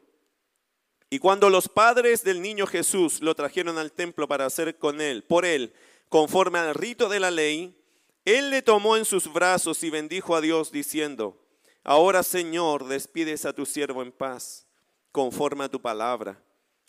Y 1.10 1.18
cuando 1.18 1.50
los 1.50 1.70
padres 1.70 2.24
del 2.24 2.42
niño 2.42 2.68
Jesús 2.68 3.22
lo 3.22 3.34
trajeron 3.34 3.80
al 3.80 3.92
templo 3.92 4.28
para 4.28 4.46
hacer 4.46 4.78
con 4.78 5.02
él, 5.02 5.24
por 5.24 5.46
él, 5.46 5.74
conforme 6.10 6.60
al 6.60 6.76
rito 6.76 7.10
de 7.10 7.20
la 7.20 7.32
ley, 7.32 7.77
él 8.28 8.50
le 8.50 8.62
tomó 8.62 8.98
en 8.98 9.06
sus 9.06 9.32
brazos 9.32 9.84
y 9.84 9.90
bendijo 9.90 10.36
a 10.36 10.42
Dios 10.42 10.72
diciendo, 10.72 11.38
Ahora 11.84 12.24
Señor, 12.24 12.88
despides 12.88 13.46
a 13.46 13.54
tu 13.54 13.66
siervo 13.66 14.02
en 14.02 14.12
paz, 14.12 14.68
conforme 15.12 15.64
a 15.64 15.70
tu 15.70 15.82
palabra, 15.82 16.44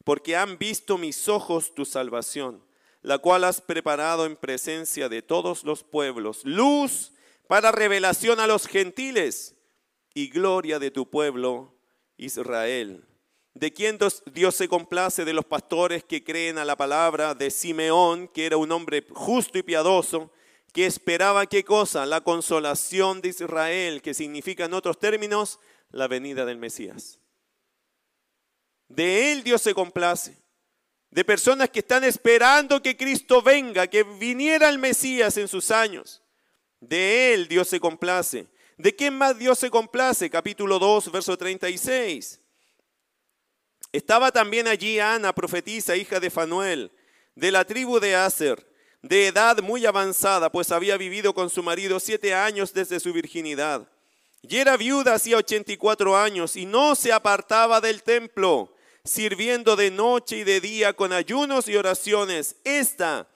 porque 0.05 0.37
han 0.37 0.59
visto 0.59 0.99
mis 0.99 1.29
ojos 1.29 1.75
tu 1.75 1.85
salvación, 1.85 2.65
la 3.03 3.19
cual 3.19 3.45
has 3.45 3.61
preparado 3.61 4.27
en 4.27 4.35
presencia 4.35 5.09
de 5.09 5.23
todos 5.23 5.63
los 5.63 5.85
pueblos, 5.85 6.41
luz 6.45 7.13
para 7.47 7.71
revelación 7.71 8.41
a 8.41 8.47
los 8.47 8.67
gentiles 8.67 9.55
y 10.15 10.29
gloria 10.29 10.79
de 10.79 10.91
tu 10.91 11.09
pueblo 11.09 11.75
Israel 12.17 13.09
de 13.59 13.73
quien 13.73 13.99
Dios 14.33 14.55
se 14.55 14.69
complace 14.69 15.25
de 15.25 15.33
los 15.33 15.45
pastores 15.45 16.05
que 16.05 16.23
creen 16.23 16.59
a 16.59 16.65
la 16.65 16.77
palabra, 16.77 17.35
de 17.35 17.51
Simeón, 17.51 18.29
que 18.29 18.47
era 18.47 18.57
un 18.57 18.71
hombre 18.71 19.05
justo 19.11 19.59
y 19.59 19.63
piadoso, 19.63 20.31
que 20.73 20.87
esperaba 20.87 21.47
qué 21.47 21.65
cosa? 21.65 22.07
La 22.07 22.21
consolación 22.21 23.21
de 23.21 23.31
Israel, 23.31 24.03
que 24.03 24.15
significa 24.15 24.67
en 24.67 24.75
otros 24.75 24.99
términos 24.99 25.59
la 25.91 26.09
venida 26.09 26.45
del 26.45 26.59
Mesías. 26.59 27.19
De 28.89 29.33
él 29.33 29.43
Dios 29.43 29.63
se 29.63 29.75
complace. 29.75 30.37
De 31.11 31.25
personas 31.25 31.71
que 31.71 31.79
están 31.79 32.05
esperando 32.05 32.83
que 32.83 32.97
Cristo 32.97 33.41
venga, 33.41 33.87
que 33.87 34.03
viniera 34.03 34.69
el 34.69 34.79
Mesías 34.79 35.37
en 35.39 35.49
sus 35.49 35.71
años. 35.71 36.23
De 36.81 37.33
él 37.33 37.49
Dios 37.49 37.69
se 37.69 37.81
complace. 37.81 38.47
¿De 38.77 38.95
quién 38.95 39.17
más 39.17 39.39
Dios 39.39 39.59
se 39.59 39.71
complace? 39.71 40.31
Capítulo 40.31 40.79
2, 40.79 41.11
verso 41.11 41.37
36. 41.37 42.41
Estaba 43.91 44.31
también 44.31 44.69
allí 44.69 45.01
Ana, 45.01 45.35
profetisa, 45.35 45.97
hija 45.97 46.21
de 46.21 46.31
Fanuel, 46.31 46.93
de 47.35 47.51
la 47.51 47.65
tribu 47.65 47.99
de 48.01 48.15
Aser, 48.15 48.68
de 49.09 49.29
edad 49.29 49.63
muy 49.63 49.87
avanzada, 49.87 50.53
pues 50.53 50.71
había 50.71 50.99
vivido 50.99 51.33
con 51.33 51.49
su 51.49 51.63
marido 51.63 51.99
siete 51.99 52.35
años 52.35 52.75
desde 52.75 53.01
su 53.01 53.11
virginidad. 53.13 53.89
Y 54.43 54.57
era 54.59 54.77
viuda 54.77 55.15
hacía 55.15 55.39
ochenta 55.39 55.73
y 55.73 55.79
cuatro 55.79 56.15
años 56.15 56.57
y 56.57 56.67
no 56.67 56.95
se 56.95 57.11
apartaba 57.11 57.81
del 57.81 58.03
templo, 58.03 58.75
sirviendo 59.05 59.77
de 59.77 59.91
noche 59.91 60.39
y 60.39 60.45
de 60.45 60.61
día 60.61 60.93
con 60.93 61.15
ayunos 61.15 61.69
y 61.69 61.77
oraciones. 61.77 62.57
Esta, 62.65 63.27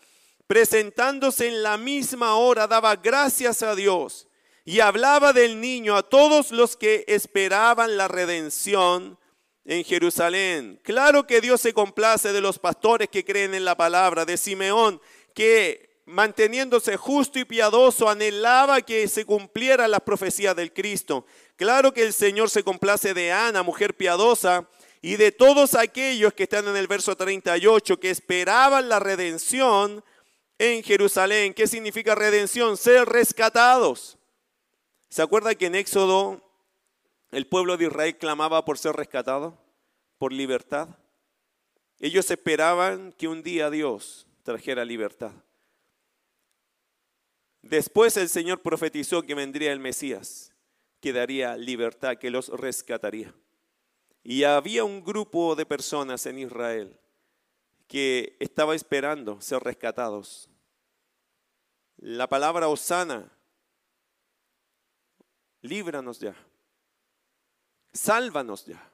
presentándose 0.47 1.49
en 1.49 1.63
la 1.63 1.79
misma 1.79 2.37
hora, 2.37 2.67
daba 2.67 2.95
gracias 2.97 3.63
a 3.63 3.75
Dios 3.75 4.29
y 4.67 4.81
hablaba 4.81 5.33
del 5.33 5.59
niño 5.59 5.97
a 5.97 6.03
todos 6.03 6.53
los 6.53 6.77
que 6.77 7.05
esperaban 7.09 7.97
la 7.97 8.09
redención 8.09 9.19
en 9.65 9.85
Jerusalén. 9.85 10.79
Claro 10.85 11.27
que 11.27 11.41
Dios 11.41 11.63
se 11.63 11.73
complace 11.73 12.33
de 12.33 12.43
los 12.43 12.59
pastores 12.59 13.09
que 13.09 13.25
creen 13.25 13.55
en 13.55 13.65
la 13.65 13.77
palabra, 13.77 14.27
de 14.27 14.37
Simeón, 14.37 15.01
que 15.35 16.03
manteniéndose 16.05 16.97
justo 16.97 17.39
y 17.39 17.45
piadoso 17.45 18.09
anhelaba 18.09 18.81
que 18.83 19.07
se 19.09 19.25
cumplieran 19.25 19.91
las 19.91 20.01
profecías 20.01 20.55
del 20.57 20.73
Cristo. 20.73 21.27
Claro 21.57 21.93
que 21.93 22.03
el 22.03 22.13
Señor 22.13 22.51
se 22.51 22.65
complace 22.65 23.15
de 23.15 23.33
Ana, 23.33 23.63
mujer 23.63 23.97
piadosa, 23.97 24.69
y 25.01 25.17
de 25.17 25.33
todos 25.33 25.75
aquellos 25.75 26.33
que 26.33 26.45
están 26.45 26.69
en 26.69 26.77
el 26.77 26.87
verso 26.87 27.17
38, 27.17 27.99
que 27.99 28.11
esperaban 28.11 28.89
la 28.89 29.01
redención 29.01 30.05
en 30.59 30.83
Jerusalén. 30.83 31.55
¿Qué 31.55 31.67
significa 31.67 32.15
redención? 32.15 32.77
Ser 32.77 33.09
rescatados. 33.09 34.19
¿Se 35.09 35.23
acuerda 35.23 35.55
que 35.55 35.67
en 35.67 35.75
Éxodo 35.75 36.41
el 37.33 37.47
pueblo 37.47 37.79
de 37.79 37.87
Israel 37.87 38.19
clamaba 38.19 38.65
por 38.65 38.79
ser 38.79 38.95
rescatado, 38.95 39.59
por 40.19 40.33
libertad. 40.33 40.89
Ellos 41.99 42.31
esperaban 42.31 43.13
que 43.13 43.27
un 43.27 43.43
día 43.43 43.71
Dios 43.71 44.27
trajera 44.43 44.85
libertad. 44.85 45.33
Después 47.63 48.17
el 48.17 48.29
Señor 48.29 48.61
profetizó 48.61 49.23
que 49.23 49.35
vendría 49.35 49.73
el 49.73 49.79
Mesías, 49.79 50.53
que 51.01 51.13
daría 51.13 51.57
libertad, 51.57 52.19
que 52.19 52.31
los 52.31 52.49
rescataría. 52.49 53.35
Y 54.25 54.45
había 54.45 54.85
un 54.85 55.05
grupo 55.05 55.55
de 55.55 55.67
personas 55.67 56.27
en 56.27 56.39
Israel 56.39 56.99
que 57.87 58.37
estaba 58.41 58.75
esperando 58.75 59.41
ser 59.41 59.63
rescatados. 59.63 60.49
La 61.99 62.29
palabra 62.29 62.69
Osana, 62.69 63.31
líbranos 65.61 66.19
ya. 66.19 66.35
Sálvanos 67.93 68.65
ya. 68.67 68.92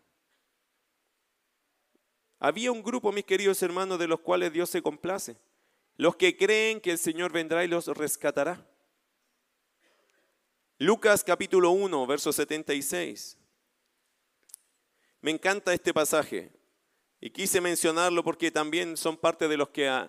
Había 2.40 2.70
un 2.70 2.82
grupo, 2.82 3.10
mis 3.10 3.24
queridos 3.24 3.62
hermanos, 3.62 3.98
de 3.98 4.06
los 4.06 4.20
cuales 4.20 4.52
Dios 4.52 4.70
se 4.70 4.82
complace. 4.82 5.36
Los 5.96 6.14
que 6.14 6.36
creen 6.36 6.80
que 6.80 6.92
el 6.92 6.98
Señor 6.98 7.32
vendrá 7.32 7.64
y 7.64 7.68
los 7.68 7.86
rescatará. 7.88 8.64
Lucas 10.78 11.24
capítulo 11.24 11.70
1, 11.70 12.06
verso 12.06 12.32
76. 12.32 13.36
Me 15.20 15.32
encanta 15.32 15.74
este 15.74 15.92
pasaje 15.92 16.52
y 17.20 17.30
quise 17.30 17.60
mencionarlo 17.60 18.22
porque 18.22 18.52
también 18.52 18.96
son 18.96 19.16
parte 19.16 19.48
de 19.48 19.56
los 19.56 19.70
que 19.70 20.08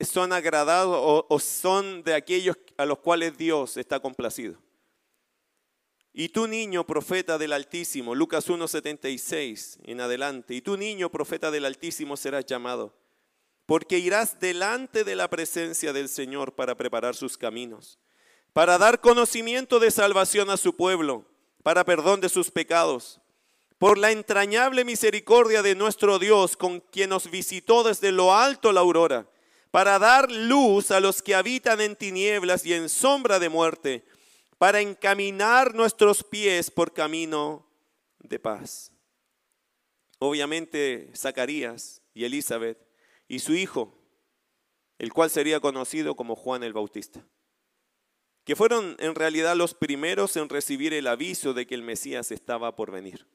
son 0.00 0.32
agradados 0.32 1.24
o 1.28 1.38
son 1.38 2.02
de 2.02 2.14
aquellos 2.14 2.56
a 2.76 2.84
los 2.84 2.98
cuales 2.98 3.38
Dios 3.38 3.76
está 3.76 4.00
complacido. 4.00 4.58
Y 6.20 6.28
tu 6.28 6.46
niño 6.46 6.86
profeta 6.86 7.38
del 7.38 7.54
Altísimo, 7.54 8.14
Lucas 8.14 8.46
1.76 8.50 9.78
en 9.84 10.02
adelante, 10.02 10.52
y 10.52 10.60
tu 10.60 10.76
niño 10.76 11.08
profeta 11.08 11.50
del 11.50 11.64
Altísimo 11.64 12.14
serás 12.14 12.44
llamado, 12.44 12.94
porque 13.64 13.96
irás 13.96 14.38
delante 14.38 15.02
de 15.02 15.16
la 15.16 15.30
presencia 15.30 15.94
del 15.94 16.10
Señor 16.10 16.54
para 16.54 16.74
preparar 16.76 17.16
sus 17.16 17.38
caminos, 17.38 17.98
para 18.52 18.76
dar 18.76 19.00
conocimiento 19.00 19.78
de 19.78 19.90
salvación 19.90 20.50
a 20.50 20.58
su 20.58 20.76
pueblo, 20.76 21.24
para 21.62 21.86
perdón 21.86 22.20
de 22.20 22.28
sus 22.28 22.50
pecados, 22.50 23.22
por 23.78 23.96
la 23.96 24.10
entrañable 24.10 24.84
misericordia 24.84 25.62
de 25.62 25.74
nuestro 25.74 26.18
Dios, 26.18 26.54
con 26.54 26.80
quien 26.80 27.08
nos 27.08 27.30
visitó 27.30 27.82
desde 27.82 28.12
lo 28.12 28.34
alto 28.34 28.72
la 28.72 28.80
aurora, 28.80 29.26
para 29.70 29.98
dar 29.98 30.30
luz 30.30 30.90
a 30.90 31.00
los 31.00 31.22
que 31.22 31.34
habitan 31.34 31.80
en 31.80 31.96
tinieblas 31.96 32.66
y 32.66 32.74
en 32.74 32.90
sombra 32.90 33.38
de 33.38 33.48
muerte 33.48 34.04
para 34.60 34.82
encaminar 34.82 35.74
nuestros 35.74 36.22
pies 36.22 36.70
por 36.70 36.92
camino 36.92 37.66
de 38.18 38.38
paz. 38.38 38.92
Obviamente 40.18 41.10
Zacarías 41.16 42.02
y 42.12 42.26
Elizabeth 42.26 42.76
y 43.26 43.38
su 43.38 43.54
hijo, 43.54 43.96
el 44.98 45.14
cual 45.14 45.30
sería 45.30 45.60
conocido 45.60 46.14
como 46.14 46.36
Juan 46.36 46.62
el 46.62 46.74
Bautista, 46.74 47.26
que 48.44 48.54
fueron 48.54 48.96
en 48.98 49.14
realidad 49.14 49.56
los 49.56 49.72
primeros 49.72 50.36
en 50.36 50.50
recibir 50.50 50.92
el 50.92 51.06
aviso 51.06 51.54
de 51.54 51.66
que 51.66 51.74
el 51.74 51.82
Mesías 51.82 52.30
estaba 52.30 52.76
por 52.76 52.90
venir. 52.90 53.26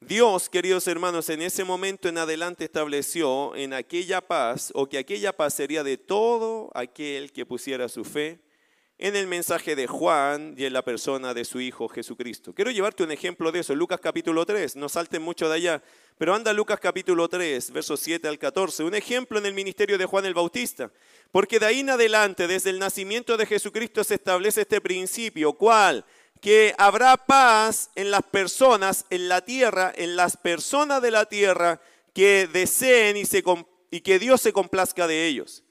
Dios, 0.00 0.50
queridos 0.50 0.86
hermanos, 0.86 1.30
en 1.30 1.40
ese 1.40 1.64
momento 1.64 2.10
en 2.10 2.18
adelante 2.18 2.66
estableció 2.66 3.56
en 3.56 3.72
aquella 3.72 4.20
paz, 4.20 4.70
o 4.74 4.86
que 4.86 4.98
aquella 4.98 5.34
paz 5.34 5.54
sería 5.54 5.82
de 5.82 5.96
todo 5.96 6.70
aquel 6.74 7.32
que 7.32 7.46
pusiera 7.46 7.88
su 7.88 8.04
fe 8.04 8.51
en 8.98 9.16
el 9.16 9.26
mensaje 9.26 9.74
de 9.74 9.86
Juan 9.86 10.54
y 10.56 10.64
en 10.64 10.72
la 10.72 10.84
persona 10.84 11.34
de 11.34 11.44
su 11.44 11.60
Hijo 11.60 11.88
Jesucristo. 11.88 12.54
Quiero 12.54 12.70
llevarte 12.70 13.02
un 13.02 13.10
ejemplo 13.10 13.50
de 13.50 13.60
eso, 13.60 13.74
Lucas 13.74 14.00
capítulo 14.00 14.46
3, 14.46 14.76
no 14.76 14.88
salten 14.88 15.22
mucho 15.22 15.48
de 15.48 15.56
allá, 15.56 15.82
pero 16.18 16.34
anda 16.34 16.52
Lucas 16.52 16.78
capítulo 16.78 17.28
3, 17.28 17.72
versos 17.72 18.00
7 18.00 18.28
al 18.28 18.38
14, 18.38 18.84
un 18.84 18.94
ejemplo 18.94 19.38
en 19.38 19.46
el 19.46 19.54
ministerio 19.54 19.98
de 19.98 20.06
Juan 20.06 20.24
el 20.24 20.34
Bautista, 20.34 20.90
porque 21.32 21.58
de 21.58 21.66
ahí 21.66 21.80
en 21.80 21.90
adelante, 21.90 22.46
desde 22.46 22.70
el 22.70 22.78
nacimiento 22.78 23.36
de 23.36 23.46
Jesucristo, 23.46 24.04
se 24.04 24.14
establece 24.14 24.60
este 24.60 24.80
principio, 24.80 25.54
¿cuál? 25.54 26.04
Que 26.40 26.74
habrá 26.78 27.16
paz 27.16 27.90
en 27.94 28.10
las 28.10 28.22
personas, 28.22 29.06
en 29.10 29.28
la 29.28 29.44
tierra, 29.44 29.92
en 29.96 30.16
las 30.16 30.36
personas 30.36 31.02
de 31.02 31.10
la 31.10 31.26
tierra 31.26 31.80
que 32.14 32.46
deseen 32.46 33.16
y, 33.16 34.00
que 34.00 34.18
Dios 34.18 34.40
se 34.40 34.52
complazca 34.52 35.06
de 35.06 35.26
ellos. 35.26 35.64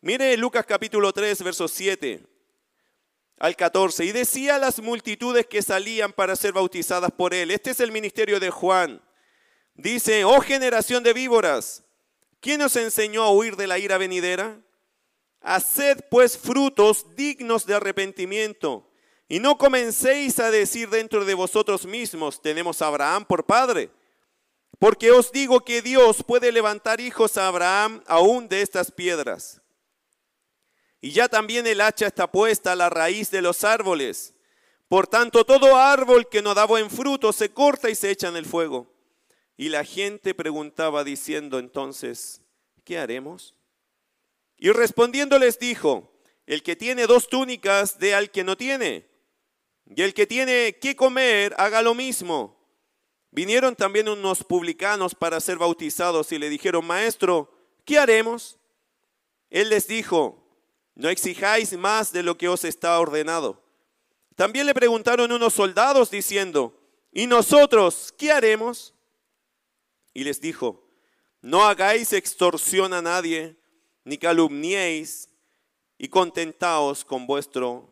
Mire 0.00 0.36
Lucas 0.36 0.66
capítulo 0.66 1.12
3, 1.12 1.42
verso 1.42 1.66
7 1.68 2.31
al 3.42 3.56
14. 3.56 4.04
Y 4.04 4.12
decía 4.12 4.54
a 4.54 4.58
las 4.58 4.80
multitudes 4.80 5.46
que 5.46 5.62
salían 5.62 6.12
para 6.12 6.36
ser 6.36 6.52
bautizadas 6.52 7.10
por 7.10 7.34
él. 7.34 7.50
Este 7.50 7.72
es 7.72 7.80
el 7.80 7.90
ministerio 7.90 8.38
de 8.38 8.50
Juan. 8.50 9.02
Dice, 9.74 10.24
oh 10.24 10.40
generación 10.40 11.02
de 11.02 11.12
víboras, 11.12 11.82
¿quién 12.40 12.62
os 12.62 12.76
enseñó 12.76 13.24
a 13.24 13.32
huir 13.32 13.56
de 13.56 13.66
la 13.66 13.80
ira 13.80 13.98
venidera? 13.98 14.60
Haced 15.40 16.04
pues 16.08 16.38
frutos 16.38 17.16
dignos 17.16 17.66
de 17.66 17.74
arrepentimiento. 17.74 18.88
Y 19.28 19.40
no 19.40 19.58
comencéis 19.58 20.38
a 20.38 20.52
decir 20.52 20.88
dentro 20.88 21.24
de 21.24 21.34
vosotros 21.34 21.84
mismos, 21.84 22.40
tenemos 22.40 22.80
a 22.80 22.86
Abraham 22.86 23.24
por 23.24 23.44
padre. 23.44 23.90
Porque 24.78 25.10
os 25.10 25.32
digo 25.32 25.64
que 25.64 25.82
Dios 25.82 26.22
puede 26.24 26.52
levantar 26.52 27.00
hijos 27.00 27.36
a 27.36 27.48
Abraham 27.48 28.04
aún 28.06 28.48
de 28.48 28.62
estas 28.62 28.92
piedras. 28.92 29.61
Y 31.04 31.10
ya 31.10 31.28
también 31.28 31.66
el 31.66 31.80
hacha 31.80 32.06
está 32.06 32.30
puesta 32.30 32.72
a 32.72 32.76
la 32.76 32.88
raíz 32.88 33.30
de 33.32 33.42
los 33.42 33.64
árboles. 33.64 34.34
Por 34.88 35.08
tanto, 35.08 35.44
todo 35.44 35.76
árbol 35.76 36.28
que 36.28 36.42
no 36.42 36.54
da 36.54 36.64
buen 36.64 36.88
fruto 36.90 37.32
se 37.32 37.52
corta 37.52 37.90
y 37.90 37.96
se 37.96 38.10
echa 38.10 38.28
en 38.28 38.36
el 38.36 38.46
fuego. 38.46 38.86
Y 39.56 39.68
la 39.68 39.84
gente 39.84 40.32
preguntaba 40.32 41.02
diciendo 41.02 41.58
entonces, 41.58 42.40
¿qué 42.84 42.98
haremos? 42.98 43.54
Y 44.56 44.70
respondiendo 44.70 45.40
les 45.40 45.58
dijo, 45.58 46.12
el 46.46 46.62
que 46.62 46.76
tiene 46.76 47.08
dos 47.08 47.28
túnicas 47.28 47.98
dé 47.98 48.14
al 48.14 48.30
que 48.30 48.44
no 48.44 48.56
tiene, 48.56 49.08
y 49.86 50.02
el 50.02 50.14
que 50.14 50.26
tiene 50.28 50.78
que 50.80 50.94
comer 50.94 51.52
haga 51.58 51.82
lo 51.82 51.94
mismo. 51.94 52.56
Vinieron 53.32 53.74
también 53.74 54.08
unos 54.08 54.44
publicanos 54.44 55.16
para 55.16 55.40
ser 55.40 55.58
bautizados 55.58 56.30
y 56.30 56.38
le 56.38 56.48
dijeron, 56.48 56.86
maestro, 56.86 57.50
¿qué 57.84 57.98
haremos? 57.98 58.58
Él 59.50 59.70
les 59.70 59.88
dijo, 59.88 60.41
no 60.94 61.08
exijáis 61.08 61.76
más 61.76 62.12
de 62.12 62.22
lo 62.22 62.36
que 62.36 62.48
os 62.48 62.64
está 62.64 62.98
ordenado. 62.98 63.62
También 64.36 64.66
le 64.66 64.74
preguntaron 64.74 65.32
unos 65.32 65.54
soldados 65.54 66.10
diciendo, 66.10 66.78
¿y 67.12 67.26
nosotros 67.26 68.14
qué 68.16 68.32
haremos? 68.32 68.94
Y 70.14 70.24
les 70.24 70.40
dijo, 70.40 70.88
no 71.40 71.64
hagáis 71.64 72.12
extorsión 72.12 72.92
a 72.92 73.02
nadie, 73.02 73.56
ni 74.04 74.18
calumniéis, 74.18 75.28
y 75.98 76.08
contentaos 76.08 77.04
con 77.04 77.26
vuestro 77.26 77.88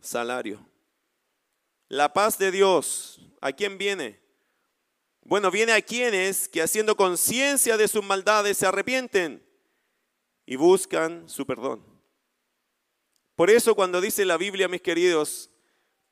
salario. 0.00 0.66
La 1.88 2.12
paz 2.12 2.36
de 2.38 2.50
Dios, 2.50 3.20
¿a 3.40 3.52
quién 3.52 3.78
viene? 3.78 4.20
Bueno, 5.22 5.50
viene 5.50 5.72
a 5.72 5.82
quienes 5.82 6.48
que 6.48 6.62
haciendo 6.62 6.96
conciencia 6.96 7.76
de 7.76 7.86
sus 7.86 8.02
maldades 8.02 8.58
se 8.58 8.66
arrepienten 8.66 9.46
y 10.46 10.56
buscan 10.56 11.28
su 11.28 11.46
perdón. 11.46 11.97
Por 13.38 13.50
eso 13.50 13.76
cuando 13.76 14.00
dice 14.00 14.24
la 14.24 14.36
Biblia, 14.36 14.66
mis 14.66 14.82
queridos, 14.82 15.48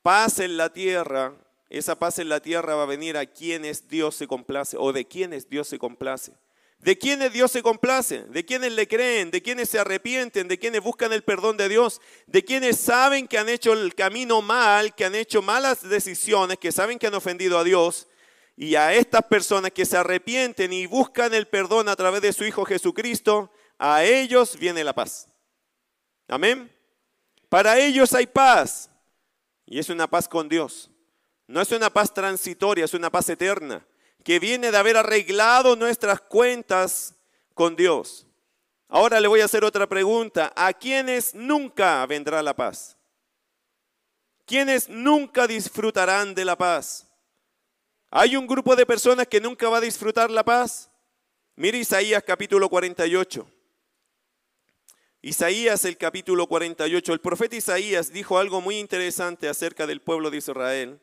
paz 0.01 0.39
en 0.39 0.55
la 0.55 0.71
tierra, 0.71 1.35
esa 1.69 1.99
paz 1.99 2.19
en 2.19 2.29
la 2.29 2.39
tierra 2.39 2.75
va 2.75 2.83
a 2.83 2.85
venir 2.85 3.17
a 3.17 3.25
quienes 3.25 3.89
Dios 3.89 4.15
se 4.15 4.27
complace 4.27 4.77
o 4.79 4.93
de 4.93 5.05
quienes 5.05 5.49
Dios 5.49 5.67
se 5.67 5.77
complace. 5.77 6.31
¿De 6.79 6.97
quienes 6.97 7.33
Dios 7.33 7.51
se 7.51 7.61
complace? 7.61 8.23
¿De 8.29 8.45
quienes 8.45 8.71
le 8.71 8.87
creen? 8.87 9.29
¿De 9.29 9.41
quienes 9.41 9.67
se 9.67 9.77
arrepienten? 9.77 10.47
¿De 10.47 10.57
quienes 10.57 10.81
buscan 10.81 11.11
el 11.11 11.21
perdón 11.21 11.57
de 11.57 11.67
Dios? 11.67 11.99
¿De 12.27 12.45
quienes 12.45 12.79
saben 12.79 13.27
que 13.27 13.37
han 13.37 13.49
hecho 13.49 13.73
el 13.73 13.93
camino 13.93 14.41
mal, 14.41 14.95
que 14.95 15.03
han 15.03 15.13
hecho 15.13 15.41
malas 15.41 15.81
decisiones, 15.81 16.57
que 16.59 16.71
saben 16.71 16.97
que 16.97 17.07
han 17.07 17.15
ofendido 17.15 17.59
a 17.59 17.65
Dios? 17.65 18.07
Y 18.55 18.75
a 18.75 18.93
estas 18.93 19.23
personas 19.23 19.71
que 19.71 19.85
se 19.85 19.97
arrepienten 19.97 20.71
y 20.71 20.85
buscan 20.85 21.33
el 21.33 21.49
perdón 21.49 21.89
a 21.89 21.97
través 21.97 22.21
de 22.21 22.31
su 22.31 22.45
Hijo 22.45 22.63
Jesucristo, 22.63 23.51
a 23.77 24.05
ellos 24.05 24.57
viene 24.57 24.81
la 24.85 24.95
paz. 24.95 25.27
Amén. 26.29 26.76
Para 27.49 27.79
ellos 27.79 28.13
hay 28.13 28.27
paz. 28.27 28.89
Y 29.65 29.79
es 29.79 29.89
una 29.89 30.07
paz 30.07 30.27
con 30.27 30.47
Dios. 30.47 30.89
No 31.47 31.61
es 31.61 31.71
una 31.71 31.89
paz 31.89 32.13
transitoria, 32.13 32.85
es 32.85 32.93
una 32.93 33.09
paz 33.09 33.29
eterna, 33.29 33.85
que 34.23 34.39
viene 34.39 34.71
de 34.71 34.77
haber 34.77 34.97
arreglado 34.97 35.75
nuestras 35.75 36.19
cuentas 36.21 37.15
con 37.53 37.75
Dios. 37.75 38.27
Ahora 38.89 39.19
le 39.19 39.27
voy 39.27 39.41
a 39.41 39.45
hacer 39.45 39.63
otra 39.63 39.87
pregunta. 39.87 40.53
¿A 40.55 40.73
quiénes 40.73 41.33
nunca 41.33 42.05
vendrá 42.05 42.41
la 42.41 42.55
paz? 42.55 42.97
¿Quiénes 44.45 44.87
nunca 44.87 45.47
disfrutarán 45.47 46.33
de 46.33 46.45
la 46.45 46.57
paz? 46.57 47.05
¿Hay 48.09 48.37
un 48.37 48.47
grupo 48.47 48.75
de 48.75 48.85
personas 48.85 49.27
que 49.27 49.41
nunca 49.41 49.67
va 49.67 49.77
a 49.77 49.81
disfrutar 49.81 50.31
la 50.31 50.43
paz? 50.43 50.89
Mire 51.55 51.77
Isaías 51.79 52.23
capítulo 52.25 52.69
48. 52.69 53.56
Isaías 55.27 55.83
el 55.83 55.97
capítulo 55.97 56.47
48, 56.47 57.11
el 57.11 57.19
profeta 57.19 57.57
Isaías 57.57 58.13
dijo 58.13 58.37
algo 58.37 58.61
muy 58.61 58.79
interesante 58.79 59.49
acerca 59.49 59.85
del 59.85 59.99
pueblo 59.99 60.31
de 60.31 60.37
Israel, 60.37 61.01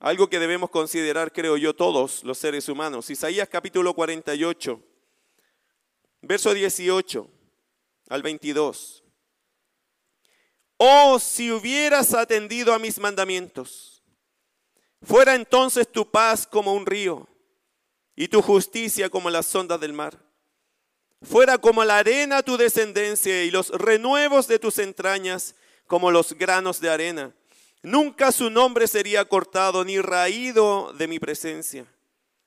algo 0.00 0.28
que 0.28 0.40
debemos 0.40 0.70
considerar, 0.70 1.32
creo 1.32 1.56
yo, 1.56 1.76
todos 1.76 2.24
los 2.24 2.38
seres 2.38 2.68
humanos. 2.68 3.08
Isaías 3.08 3.48
capítulo 3.48 3.94
48, 3.94 4.82
verso 6.22 6.52
18 6.52 7.30
al 8.08 8.22
22. 8.24 9.04
Oh, 10.78 11.20
si 11.20 11.52
hubieras 11.52 12.14
atendido 12.14 12.74
a 12.74 12.80
mis 12.80 12.98
mandamientos, 12.98 14.02
fuera 15.02 15.36
entonces 15.36 15.86
tu 15.86 16.10
paz 16.10 16.48
como 16.48 16.74
un 16.74 16.84
río 16.84 17.28
y 18.16 18.26
tu 18.26 18.42
justicia 18.42 19.08
como 19.08 19.30
las 19.30 19.54
ondas 19.54 19.78
del 19.78 19.92
mar. 19.92 20.25
Fuera 21.28 21.58
como 21.58 21.84
la 21.84 21.98
arena 21.98 22.42
tu 22.44 22.56
descendencia 22.56 23.42
y 23.42 23.50
los 23.50 23.70
renuevos 23.70 24.46
de 24.46 24.60
tus 24.60 24.78
entrañas 24.78 25.56
como 25.88 26.12
los 26.12 26.32
granos 26.34 26.80
de 26.80 26.88
arena. 26.88 27.34
Nunca 27.82 28.30
su 28.30 28.48
nombre 28.48 28.86
sería 28.86 29.24
cortado 29.24 29.84
ni 29.84 30.00
raído 30.00 30.92
de 30.92 31.08
mi 31.08 31.18
presencia. 31.18 31.84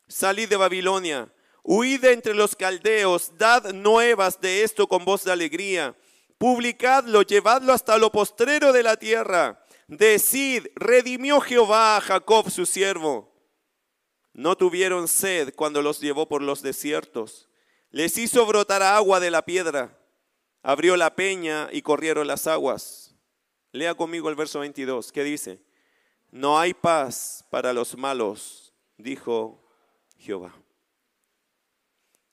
Salid 0.07 0.47
de 0.47 0.55
Babilonia, 0.55 1.31
huid 1.61 2.05
entre 2.05 2.33
los 2.33 2.55
caldeos, 2.55 3.37
dad 3.37 3.73
nuevas 3.73 4.39
de 4.39 4.63
esto 4.63 4.87
con 4.87 5.03
voz 5.03 5.25
de 5.25 5.33
alegría. 5.33 5.93
Publicadlo, 6.37 7.23
llevadlo 7.23 7.73
hasta 7.73 7.97
lo 7.97 8.13
postrero 8.13 8.71
de 8.71 8.83
la 8.83 8.95
tierra. 8.95 9.61
Decid, 9.87 10.67
redimió 10.75 11.41
Jehová 11.41 11.97
a 11.97 12.01
Jacob 12.01 12.49
su 12.49 12.65
siervo. 12.65 13.29
No 14.31 14.55
tuvieron 14.55 15.09
sed 15.09 15.53
cuando 15.53 15.81
los 15.81 15.99
llevó 15.99 16.29
por 16.29 16.41
los 16.41 16.61
desiertos 16.61 17.48
les 17.91 18.17
hizo 18.17 18.45
brotar 18.45 18.83
agua 18.83 19.19
de 19.19 19.31
la 19.31 19.43
piedra, 19.43 19.97
abrió 20.61 20.95
la 20.97 21.15
peña 21.15 21.69
y 21.71 21.81
corrieron 21.81 22.27
las 22.27 22.47
aguas. 22.47 23.15
Lea 23.71 23.95
conmigo 23.95 24.29
el 24.29 24.35
verso 24.35 24.59
22, 24.59 25.11
¿qué 25.11 25.23
dice? 25.23 25.59
No 26.31 26.59
hay 26.59 26.73
paz 26.73 27.45
para 27.49 27.73
los 27.73 27.97
malos, 27.97 28.73
dijo 28.97 29.59
Jehová. 30.17 30.53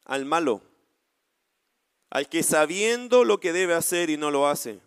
Al 0.05 0.25
malo, 0.25 0.63
al 2.11 2.29
que 2.29 2.43
sabiendo 2.43 3.25
lo 3.25 3.41
que 3.41 3.53
debe 3.53 3.75
hacer 3.75 4.11
y 4.11 4.17
no 4.17 4.31
lo 4.31 4.47
hace, 4.49 4.81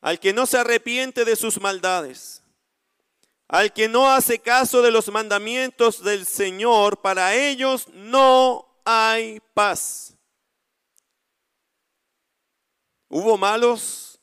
al 0.00 0.18
que 0.18 0.32
no 0.32 0.46
se 0.46 0.58
arrepiente 0.58 1.24
de 1.24 1.36
sus 1.36 1.60
maldades, 1.60 2.42
al 3.48 3.72
que 3.72 3.86
no 3.86 4.10
hace 4.10 4.38
caso 4.38 4.82
de 4.82 4.90
los 4.90 5.12
mandamientos 5.12 6.02
del 6.02 6.26
Señor, 6.26 7.00
para 7.00 7.34
ellos 7.34 7.86
no 7.92 8.71
hay 8.84 9.40
paz. 9.54 10.16
¿Hubo 13.08 13.36
malos 13.36 14.20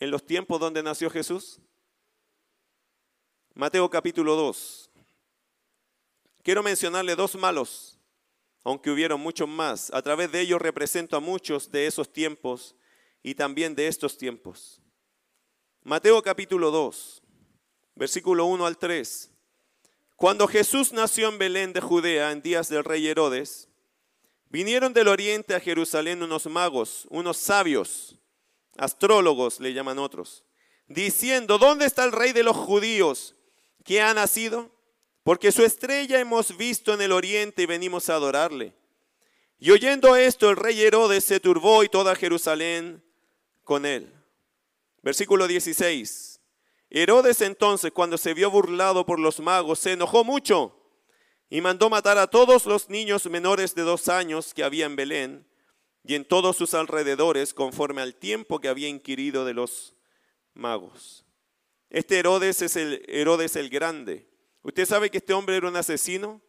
en 0.00 0.10
los 0.10 0.24
tiempos 0.24 0.58
donde 0.58 0.82
nació 0.82 1.08
Jesús? 1.10 1.60
Mateo 3.54 3.88
capítulo 3.88 4.34
2. 4.34 4.90
Quiero 6.42 6.62
mencionarle 6.62 7.14
dos 7.14 7.36
malos, 7.36 7.98
aunque 8.64 8.90
hubieron 8.90 9.20
muchos 9.20 9.48
más. 9.48 9.92
A 9.92 10.02
través 10.02 10.32
de 10.32 10.40
ellos 10.40 10.60
represento 10.60 11.16
a 11.16 11.20
muchos 11.20 11.70
de 11.70 11.86
esos 11.86 12.12
tiempos 12.12 12.74
y 13.22 13.34
también 13.34 13.74
de 13.74 13.86
estos 13.86 14.18
tiempos. 14.18 14.80
Mateo 15.84 16.20
capítulo 16.22 16.70
2, 16.70 17.22
versículo 17.94 18.46
1 18.46 18.66
al 18.66 18.78
3. 18.78 19.30
Cuando 20.16 20.48
Jesús 20.48 20.92
nació 20.92 21.28
en 21.28 21.38
Belén 21.38 21.72
de 21.72 21.80
Judea 21.80 22.32
en 22.32 22.42
días 22.42 22.68
del 22.68 22.84
rey 22.84 23.06
Herodes, 23.06 23.68
Vinieron 24.52 24.92
del 24.92 25.08
oriente 25.08 25.54
a 25.54 25.60
Jerusalén 25.60 26.22
unos 26.22 26.44
magos, 26.44 27.06
unos 27.08 27.38
sabios, 27.38 28.18
astrólogos 28.76 29.58
le 29.60 29.72
llaman 29.72 29.98
otros, 29.98 30.44
diciendo, 30.88 31.56
¿dónde 31.56 31.86
está 31.86 32.04
el 32.04 32.12
rey 32.12 32.34
de 32.34 32.42
los 32.42 32.54
judíos 32.54 33.34
que 33.82 34.02
ha 34.02 34.12
nacido? 34.12 34.70
Porque 35.22 35.52
su 35.52 35.64
estrella 35.64 36.20
hemos 36.20 36.54
visto 36.54 36.92
en 36.92 37.00
el 37.00 37.12
oriente 37.12 37.62
y 37.62 37.66
venimos 37.66 38.10
a 38.10 38.16
adorarle. 38.16 38.74
Y 39.58 39.70
oyendo 39.70 40.16
esto, 40.16 40.50
el 40.50 40.56
rey 40.56 40.82
Herodes 40.82 41.24
se 41.24 41.40
turbó 41.40 41.82
y 41.82 41.88
toda 41.88 42.14
Jerusalén 42.14 43.02
con 43.64 43.86
él. 43.86 44.12
Versículo 45.00 45.48
16. 45.48 46.40
Herodes 46.90 47.40
entonces, 47.40 47.90
cuando 47.90 48.18
se 48.18 48.34
vio 48.34 48.50
burlado 48.50 49.06
por 49.06 49.18
los 49.18 49.40
magos, 49.40 49.78
se 49.78 49.92
enojó 49.92 50.24
mucho 50.24 50.81
y 51.52 51.60
mandó 51.60 51.90
matar 51.90 52.16
a 52.16 52.28
todos 52.28 52.64
los 52.64 52.88
niños 52.88 53.26
menores 53.26 53.74
de 53.74 53.82
dos 53.82 54.08
años 54.08 54.54
que 54.54 54.64
había 54.64 54.86
en 54.86 54.96
Belén 54.96 55.46
y 56.02 56.14
en 56.14 56.24
todos 56.24 56.56
sus 56.56 56.72
alrededores, 56.72 57.52
conforme 57.52 58.00
al 58.00 58.14
tiempo 58.14 58.58
que 58.58 58.68
había 58.68 58.88
inquirido 58.88 59.44
de 59.44 59.52
los 59.52 59.94
magos. 60.54 61.26
Este 61.90 62.18
Herodes 62.18 62.62
es 62.62 62.76
el 62.76 63.04
Herodes 63.06 63.54
el 63.56 63.68
Grande. 63.68 64.26
Usted 64.62 64.86
sabe 64.86 65.10
que 65.10 65.18
este 65.18 65.34
hombre 65.34 65.56
era 65.56 65.68
un 65.68 65.76
asesino. 65.76 66.40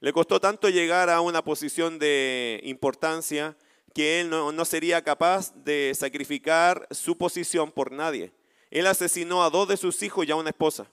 Le 0.00 0.12
costó 0.12 0.38
tanto 0.38 0.68
llegar 0.68 1.08
a 1.08 1.22
una 1.22 1.42
posición 1.42 1.98
de 1.98 2.60
importancia 2.64 3.56
que 3.94 4.20
él 4.20 4.28
no, 4.28 4.52
no, 4.52 4.64
sería 4.66 5.02
capaz 5.02 5.54
de 5.64 5.94
sacrificar 5.98 6.86
su 6.90 7.16
posición 7.16 7.72
por 7.72 7.90
nadie. 7.90 8.34
Él 8.70 8.86
asesinó 8.86 9.44
a 9.44 9.48
dos 9.48 9.66
de 9.66 9.78
sus 9.78 10.02
hijos 10.02 10.26
y 10.26 10.30
a 10.30 10.36
una 10.36 10.50
esposa, 10.50 10.90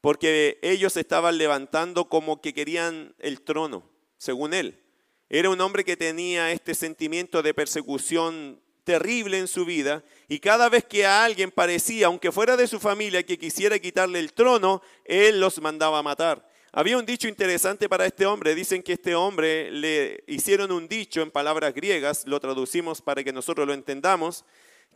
porque 0.00 0.58
ellos 0.62 0.96
estaban 0.96 1.38
levantando 1.38 2.08
como 2.08 2.40
que 2.40 2.54
querían 2.54 3.14
el 3.18 3.40
trono, 3.42 3.88
según 4.16 4.54
él. 4.54 4.80
Era 5.28 5.50
un 5.50 5.60
hombre 5.60 5.84
que 5.84 5.96
tenía 5.96 6.52
este 6.52 6.74
sentimiento 6.74 7.42
de 7.42 7.54
persecución 7.54 8.60
terrible 8.84 9.38
en 9.38 9.48
su 9.48 9.66
vida 9.66 10.02
y 10.28 10.38
cada 10.38 10.70
vez 10.70 10.84
que 10.84 11.04
a 11.04 11.24
alguien 11.24 11.50
parecía, 11.50 12.06
aunque 12.06 12.32
fuera 12.32 12.56
de 12.56 12.66
su 12.66 12.80
familia, 12.80 13.22
que 13.22 13.38
quisiera 13.38 13.78
quitarle 13.78 14.18
el 14.18 14.32
trono, 14.32 14.80
él 15.04 15.40
los 15.40 15.60
mandaba 15.60 15.98
a 15.98 16.02
matar. 16.02 16.48
Había 16.72 16.96
un 16.96 17.04
dicho 17.04 17.28
interesante 17.28 17.88
para 17.88 18.06
este 18.06 18.24
hombre. 18.24 18.54
Dicen 18.54 18.82
que 18.82 18.94
este 18.94 19.14
hombre 19.14 19.70
le 19.70 20.24
hicieron 20.26 20.72
un 20.72 20.88
dicho 20.88 21.20
en 21.20 21.30
palabras 21.30 21.74
griegas, 21.74 22.26
lo 22.26 22.40
traducimos 22.40 23.02
para 23.02 23.22
que 23.24 23.32
nosotros 23.32 23.66
lo 23.66 23.74
entendamos, 23.74 24.44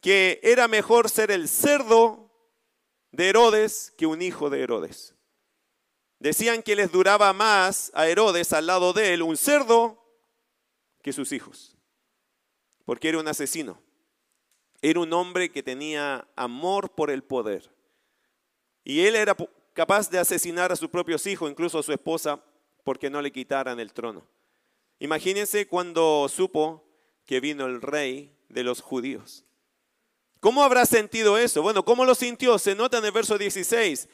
que 0.00 0.40
era 0.42 0.68
mejor 0.68 1.10
ser 1.10 1.30
el 1.30 1.48
cerdo 1.48 2.31
de 3.12 3.28
Herodes 3.28 3.92
que 3.96 4.06
un 4.06 4.22
hijo 4.22 4.50
de 4.50 4.62
Herodes. 4.62 5.14
Decían 6.18 6.62
que 6.62 6.76
les 6.76 6.90
duraba 6.90 7.32
más 7.32 7.90
a 7.94 8.08
Herodes 8.08 8.52
al 8.52 8.66
lado 8.66 8.92
de 8.92 9.12
él 9.14 9.22
un 9.22 9.36
cerdo 9.36 10.02
que 11.02 11.12
sus 11.12 11.32
hijos, 11.32 11.76
porque 12.84 13.08
era 13.08 13.18
un 13.18 13.28
asesino. 13.28 13.80
Era 14.80 15.00
un 15.00 15.12
hombre 15.12 15.50
que 15.52 15.62
tenía 15.62 16.26
amor 16.34 16.90
por 16.94 17.10
el 17.10 17.22
poder. 17.22 17.70
Y 18.84 19.00
él 19.00 19.14
era 19.14 19.36
capaz 19.74 20.10
de 20.10 20.18
asesinar 20.18 20.72
a 20.72 20.76
sus 20.76 20.88
propios 20.88 21.24
hijos, 21.26 21.50
incluso 21.50 21.78
a 21.78 21.82
su 21.84 21.92
esposa, 21.92 22.42
porque 22.82 23.08
no 23.08 23.22
le 23.22 23.30
quitaran 23.30 23.78
el 23.78 23.92
trono. 23.92 24.26
Imagínense 24.98 25.68
cuando 25.68 26.28
supo 26.28 26.84
que 27.26 27.40
vino 27.40 27.66
el 27.66 27.80
rey 27.80 28.36
de 28.48 28.64
los 28.64 28.80
judíos. 28.80 29.44
¿Cómo 30.42 30.64
habrá 30.64 30.86
sentido 30.86 31.38
eso? 31.38 31.62
Bueno, 31.62 31.84
¿cómo 31.84 32.04
lo 32.04 32.16
sintió? 32.16 32.58
Se 32.58 32.74
nota 32.74 32.98
en 32.98 33.04
el 33.04 33.12
verso 33.12 33.38
16. 33.38 34.08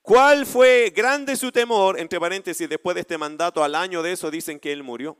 ¿Cuál 0.00 0.46
fue 0.46 0.90
grande 0.96 1.36
su 1.36 1.52
temor? 1.52 2.00
Entre 2.00 2.18
paréntesis, 2.18 2.66
después 2.66 2.94
de 2.94 3.02
este 3.02 3.18
mandato, 3.18 3.62
al 3.62 3.74
año 3.74 4.02
de 4.02 4.12
eso 4.12 4.30
dicen 4.30 4.58
que 4.58 4.72
él 4.72 4.82
murió. 4.82 5.18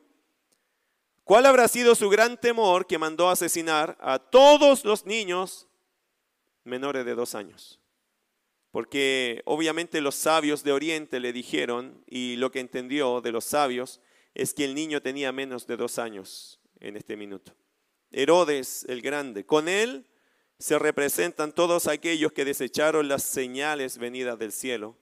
¿Cuál 1.23 1.45
habrá 1.45 1.69
sido 1.69 1.95
su 1.95 2.09
gran 2.09 2.41
temor 2.41 2.87
que 2.87 2.97
mandó 2.97 3.29
asesinar 3.29 3.99
a 4.01 4.19
todos 4.19 4.87
los 4.87 5.05
niños 5.05 5.69
menores 6.65 7.05
de 7.05 7.15
dos 7.15 7.35
años? 7.35 7.79
Porque 8.71 9.43
obviamente 9.45 10.01
los 10.01 10.15
sabios 10.15 10.65
de 10.65 10.73
Oriente 10.73 11.21
le 11.21 11.35
dijeron, 11.35 12.03
y 12.07 12.37
lo 12.37 12.51
que 12.51 12.61
entendió 12.61 13.21
de 13.21 13.33
los 13.33 13.45
sabios 13.45 14.01
es 14.33 14.55
que 14.55 14.65
el 14.65 14.75
niño 14.75 15.03
tenía 15.03 15.31
menos 15.31 15.67
de 15.67 15.77
dos 15.77 15.99
años 15.99 16.59
en 16.81 16.97
este 16.97 17.19
minuto. 17.19 17.53
Herodes 18.11 18.87
el 18.89 19.03
Grande. 19.03 19.45
Con 19.45 19.69
él 19.69 20.07
se 20.59 20.79
representan 20.79 21.53
todos 21.53 21.87
aquellos 21.87 22.33
que 22.33 22.45
desecharon 22.45 23.09
las 23.09 23.23
señales 23.23 23.99
venidas 23.99 24.39
del 24.39 24.53
cielo 24.53 24.97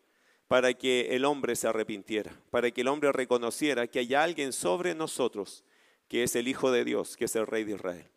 para 0.48 0.74
que 0.74 1.16
el 1.16 1.24
hombre 1.24 1.56
se 1.56 1.66
arrepintiera, 1.66 2.38
para 2.50 2.70
que 2.70 2.82
el 2.82 2.88
hombre 2.88 3.10
reconociera 3.10 3.86
que 3.86 4.00
hay 4.00 4.14
alguien 4.14 4.52
sobre 4.52 4.94
nosotros 4.94 5.64
que 6.08 6.22
es 6.22 6.36
el 6.36 6.46
Hijo 6.46 6.70
de 6.70 6.84
Dios, 6.84 7.16
que 7.16 7.24
es 7.24 7.34
el 7.34 7.46
Rey 7.46 7.64
de 7.64 7.74
Israel. 7.74 8.08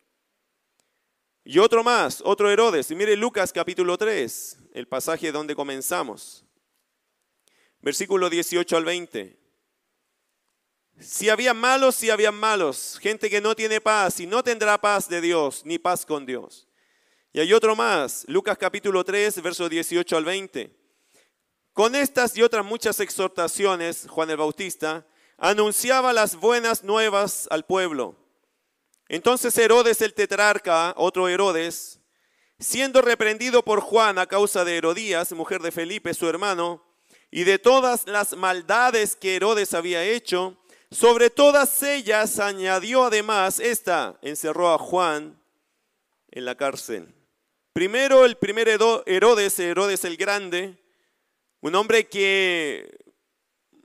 Y 1.44 1.58
otro 1.58 1.82
más, 1.82 2.22
otro 2.24 2.50
Herodes. 2.50 2.90
Y 2.90 2.94
mire 2.94 3.16
Lucas 3.16 3.52
capítulo 3.52 3.98
3, 3.98 4.58
el 4.74 4.86
pasaje 4.86 5.32
donde 5.32 5.56
comenzamos. 5.56 6.44
Versículo 7.80 8.30
18 8.30 8.76
al 8.76 8.84
20. 8.84 9.40
Si 11.00 11.30
había 11.30 11.54
malos, 11.54 11.96
si 11.96 12.10
había 12.10 12.30
malos, 12.30 12.98
gente 13.00 13.30
que 13.30 13.40
no 13.40 13.56
tiene 13.56 13.80
paz 13.80 14.20
y 14.20 14.26
no 14.26 14.44
tendrá 14.44 14.78
paz 14.78 15.08
de 15.08 15.20
Dios, 15.22 15.62
ni 15.64 15.78
paz 15.78 16.04
con 16.04 16.26
Dios. 16.26 16.69
Y 17.32 17.38
hay 17.38 17.52
otro 17.52 17.76
más, 17.76 18.24
Lucas 18.26 18.58
capítulo 18.58 19.04
3, 19.04 19.40
verso 19.40 19.68
18 19.68 20.16
al 20.16 20.24
20. 20.24 20.76
Con 21.72 21.94
estas 21.94 22.36
y 22.36 22.42
otras 22.42 22.64
muchas 22.64 22.98
exhortaciones, 22.98 24.06
Juan 24.08 24.30
el 24.30 24.36
Bautista 24.36 25.06
anunciaba 25.38 26.12
las 26.12 26.34
buenas 26.34 26.82
nuevas 26.82 27.46
al 27.52 27.64
pueblo. 27.64 28.16
Entonces 29.08 29.56
Herodes 29.58 30.02
el 30.02 30.12
tetrarca, 30.12 30.92
otro 30.96 31.28
Herodes, 31.28 32.00
siendo 32.58 33.00
reprendido 33.00 33.62
por 33.64 33.80
Juan 33.80 34.18
a 34.18 34.26
causa 34.26 34.64
de 34.64 34.78
Herodías, 34.78 35.30
mujer 35.30 35.62
de 35.62 35.70
Felipe, 35.70 36.14
su 36.14 36.28
hermano, 36.28 36.84
y 37.30 37.44
de 37.44 37.60
todas 37.60 38.08
las 38.08 38.36
maldades 38.36 39.14
que 39.14 39.36
Herodes 39.36 39.72
había 39.74 40.02
hecho, 40.02 40.56
sobre 40.90 41.30
todas 41.30 41.80
ellas 41.84 42.40
añadió 42.40 43.04
además 43.04 43.60
esta, 43.60 44.18
encerró 44.20 44.74
a 44.74 44.78
Juan 44.78 45.40
en 46.32 46.44
la 46.44 46.56
cárcel. 46.56 47.14
Primero 47.72 48.24
el 48.24 48.36
primer 48.36 48.68
Herodes, 48.68 49.58
Herodes 49.60 50.04
el 50.04 50.16
Grande, 50.16 50.76
un 51.60 51.76
hombre 51.76 52.08
que 52.08 52.98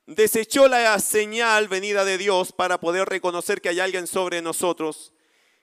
desechó 0.08 0.68
la 0.68 0.98
señal 1.00 1.68
venida 1.68 2.04
de 2.04 2.18
Dios 2.18 2.52
para 2.52 2.80
poder 2.80 3.08
reconocer 3.08 3.62
que 3.62 3.70
hay 3.70 3.80
alguien 3.80 4.08
sobre 4.08 4.42
nosotros. 4.42 5.14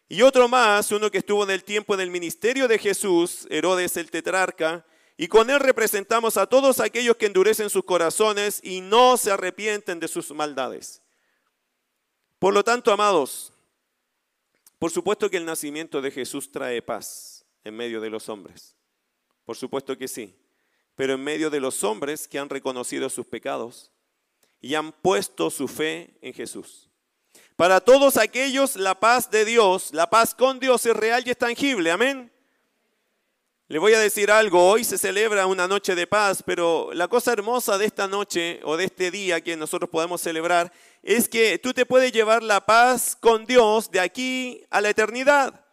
Y 0.09 0.23
otro 0.23 0.47
más, 0.47 0.93
uno 0.93 1.11
que 1.11 1.19
estuvo 1.19 1.43
en 1.43 1.51
el 1.51 1.65
tiempo 1.65 1.95
en 1.95 2.01
el 2.01 2.11
ministerio 2.11 2.69
de 2.69 2.79
Jesús, 2.79 3.49
Herodes 3.51 3.97
el 3.97 4.11
tetrarca, 4.11 4.87
y 5.17 5.27
con 5.27 5.51
él 5.51 5.59
representamos 5.59 6.37
a 6.37 6.47
todos 6.47 6.79
aquellos 6.79 7.17
que 7.17 7.27
endurecen 7.27 7.71
sus 7.71 7.85
corazones 7.85 8.61
y 8.63 8.83
no 8.83 9.17
se 9.17 9.33
arrepienten 9.33 9.99
de 9.99 10.07
sus 10.07 10.31
maldades. 10.31 11.03
Por 12.39 12.55
lo 12.55 12.63
tanto, 12.63 12.93
amados, 12.93 13.53
por 14.79 14.93
supuesto 14.93 15.29
que 15.29 15.39
el 15.39 15.45
nacimiento 15.45 16.01
de 16.01 16.13
Jesús 16.13 16.53
trae 16.53 16.83
paz 16.83 17.32
en 17.65 17.77
medio 17.77 18.01
de 18.01 18.11
los 18.11 18.29
hombres. 18.29 18.77
Por 19.45 19.57
supuesto 19.57 19.97
que 19.97 20.09
sí. 20.09 20.35
Pero 20.95 21.15
en 21.15 21.25
medio 21.25 21.51
de 21.51 21.61
los 21.61 21.83
hombres 21.85 22.29
que 22.29 22.39
han 22.39 22.49
reconocido 22.49 23.09
sus 23.09 23.27
pecados, 23.27 23.93
y 24.63 24.77
han 24.77 24.93
puesto 24.93 25.51
su 25.51 25.69
fe 25.69 26.17
en 26.23 26.33
Jesús. 26.33 26.89
Para 27.57 27.81
todos 27.81 28.17
aquellos, 28.17 28.77
la 28.77 28.99
paz 28.99 29.31
de 29.31 29.45
Dios, 29.45 29.91
la 29.93 30.09
paz 30.09 30.35
con 30.35 30.59
Dios 30.59 30.87
es 30.87 30.97
real 30.97 31.25
y 31.27 31.31
es 31.31 31.37
tangible. 31.37 31.91
Amén. 31.91 32.33
Le 33.69 33.79
voy 33.79 33.95
a 33.95 34.01
decir 34.01 34.31
algo, 34.31 34.69
hoy 34.69 34.85
se 34.85 34.99
celebra 34.99 35.47
una 35.47 35.67
noche 35.67 35.95
de 35.95 36.07
paz, 36.07 36.43
pero 36.45 36.91
la 36.93 37.09
cosa 37.09 37.33
hermosa 37.33 37.79
de 37.79 37.87
esta 37.87 38.07
noche 38.07 38.61
o 38.65 38.77
de 38.77 38.85
este 38.85 39.11
día 39.11 39.41
que 39.41 39.57
nosotros 39.57 39.91
podemos 39.91 40.21
celebrar 40.21 40.73
es 41.03 41.29
que 41.29 41.59
tú 41.59 41.73
te 41.73 41.87
puedes 41.87 42.13
llevar 42.13 42.43
la 42.43 42.65
paz 42.65 43.17
con 43.19 43.47
Dios 43.47 43.91
de 43.91 44.01
aquí 44.01 44.65
a 44.71 44.81
la 44.81 44.91
eternidad. 44.91 45.65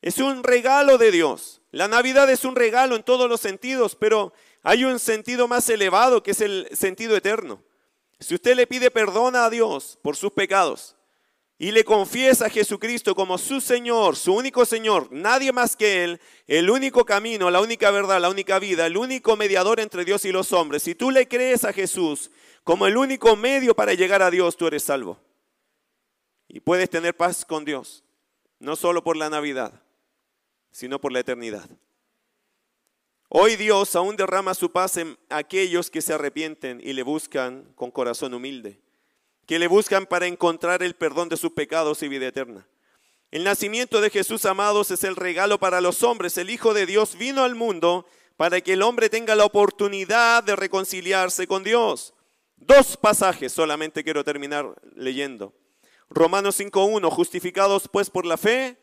Es 0.00 0.18
un 0.18 0.44
regalo 0.44 0.98
de 0.98 1.10
Dios. 1.10 1.60
La 1.70 1.88
Navidad 1.88 2.30
es 2.30 2.44
un 2.44 2.56
regalo 2.56 2.96
en 2.96 3.02
todos 3.02 3.28
los 3.28 3.40
sentidos, 3.40 3.94
pero 3.94 4.32
hay 4.62 4.84
un 4.84 4.98
sentido 4.98 5.48
más 5.48 5.68
elevado 5.68 6.22
que 6.22 6.30
es 6.30 6.40
el 6.40 6.68
sentido 6.72 7.16
eterno. 7.16 7.62
Si 8.20 8.34
usted 8.34 8.56
le 8.56 8.66
pide 8.66 8.90
perdón 8.90 9.36
a 9.36 9.50
Dios 9.50 9.98
por 10.02 10.16
sus 10.16 10.32
pecados 10.32 10.96
y 11.58 11.72
le 11.72 11.84
confiesa 11.84 12.46
a 12.46 12.50
Jesucristo 12.50 13.14
como 13.14 13.38
su 13.38 13.60
Señor, 13.60 14.16
su 14.16 14.34
único 14.34 14.64
Señor, 14.64 15.08
nadie 15.10 15.52
más 15.52 15.76
que 15.76 16.04
Él, 16.04 16.20
el 16.46 16.70
único 16.70 17.04
camino, 17.04 17.50
la 17.50 17.60
única 17.60 17.90
verdad, 17.90 18.20
la 18.20 18.30
única 18.30 18.58
vida, 18.58 18.86
el 18.86 18.96
único 18.96 19.36
mediador 19.36 19.80
entre 19.80 20.04
Dios 20.04 20.24
y 20.24 20.32
los 20.32 20.52
hombres, 20.52 20.82
si 20.84 20.94
tú 20.94 21.10
le 21.10 21.28
crees 21.28 21.64
a 21.64 21.72
Jesús 21.72 22.30
como 22.64 22.86
el 22.86 22.96
único 22.96 23.34
medio 23.36 23.74
para 23.74 23.94
llegar 23.94 24.22
a 24.22 24.30
Dios, 24.30 24.56
tú 24.56 24.66
eres 24.66 24.84
salvo. 24.84 25.18
Y 26.48 26.60
puedes 26.60 26.88
tener 26.88 27.16
paz 27.16 27.44
con 27.44 27.64
Dios, 27.64 28.04
no 28.58 28.74
solo 28.74 29.02
por 29.04 29.16
la 29.16 29.30
Navidad, 29.30 29.82
sino 30.70 31.00
por 31.00 31.12
la 31.12 31.20
eternidad. 31.20 31.68
Hoy 33.28 33.56
Dios 33.56 33.94
aún 33.94 34.16
derrama 34.16 34.54
su 34.54 34.72
paz 34.72 34.96
en 34.96 35.18
aquellos 35.28 35.90
que 35.90 36.00
se 36.00 36.14
arrepienten 36.14 36.80
y 36.82 36.94
le 36.94 37.02
buscan 37.02 37.72
con 37.74 37.90
corazón 37.90 38.32
humilde, 38.32 38.80
que 39.46 39.58
le 39.58 39.68
buscan 39.68 40.06
para 40.06 40.26
encontrar 40.26 40.82
el 40.82 40.94
perdón 40.94 41.28
de 41.28 41.36
sus 41.36 41.52
pecados 41.52 42.02
y 42.02 42.08
vida 42.08 42.26
eterna. 42.26 42.66
El 43.30 43.44
nacimiento 43.44 44.00
de 44.00 44.08
Jesús, 44.08 44.46
amados, 44.46 44.90
es 44.90 45.04
el 45.04 45.14
regalo 45.14 45.58
para 45.60 45.82
los 45.82 46.02
hombres. 46.02 46.38
El 46.38 46.48
Hijo 46.48 46.72
de 46.72 46.86
Dios 46.86 47.18
vino 47.18 47.44
al 47.44 47.54
mundo 47.54 48.06
para 48.38 48.62
que 48.62 48.72
el 48.72 48.82
hombre 48.82 49.10
tenga 49.10 49.34
la 49.34 49.44
oportunidad 49.44 50.42
de 50.42 50.56
reconciliarse 50.56 51.46
con 51.46 51.62
Dios. 51.62 52.14
Dos 52.56 52.96
pasajes 52.96 53.52
solamente 53.52 54.02
quiero 54.02 54.24
terminar 54.24 54.74
leyendo. 54.94 55.52
Romanos 56.08 56.58
5.1, 56.58 57.10
justificados 57.10 57.88
pues 57.92 58.08
por 58.08 58.24
la 58.24 58.38
fe, 58.38 58.78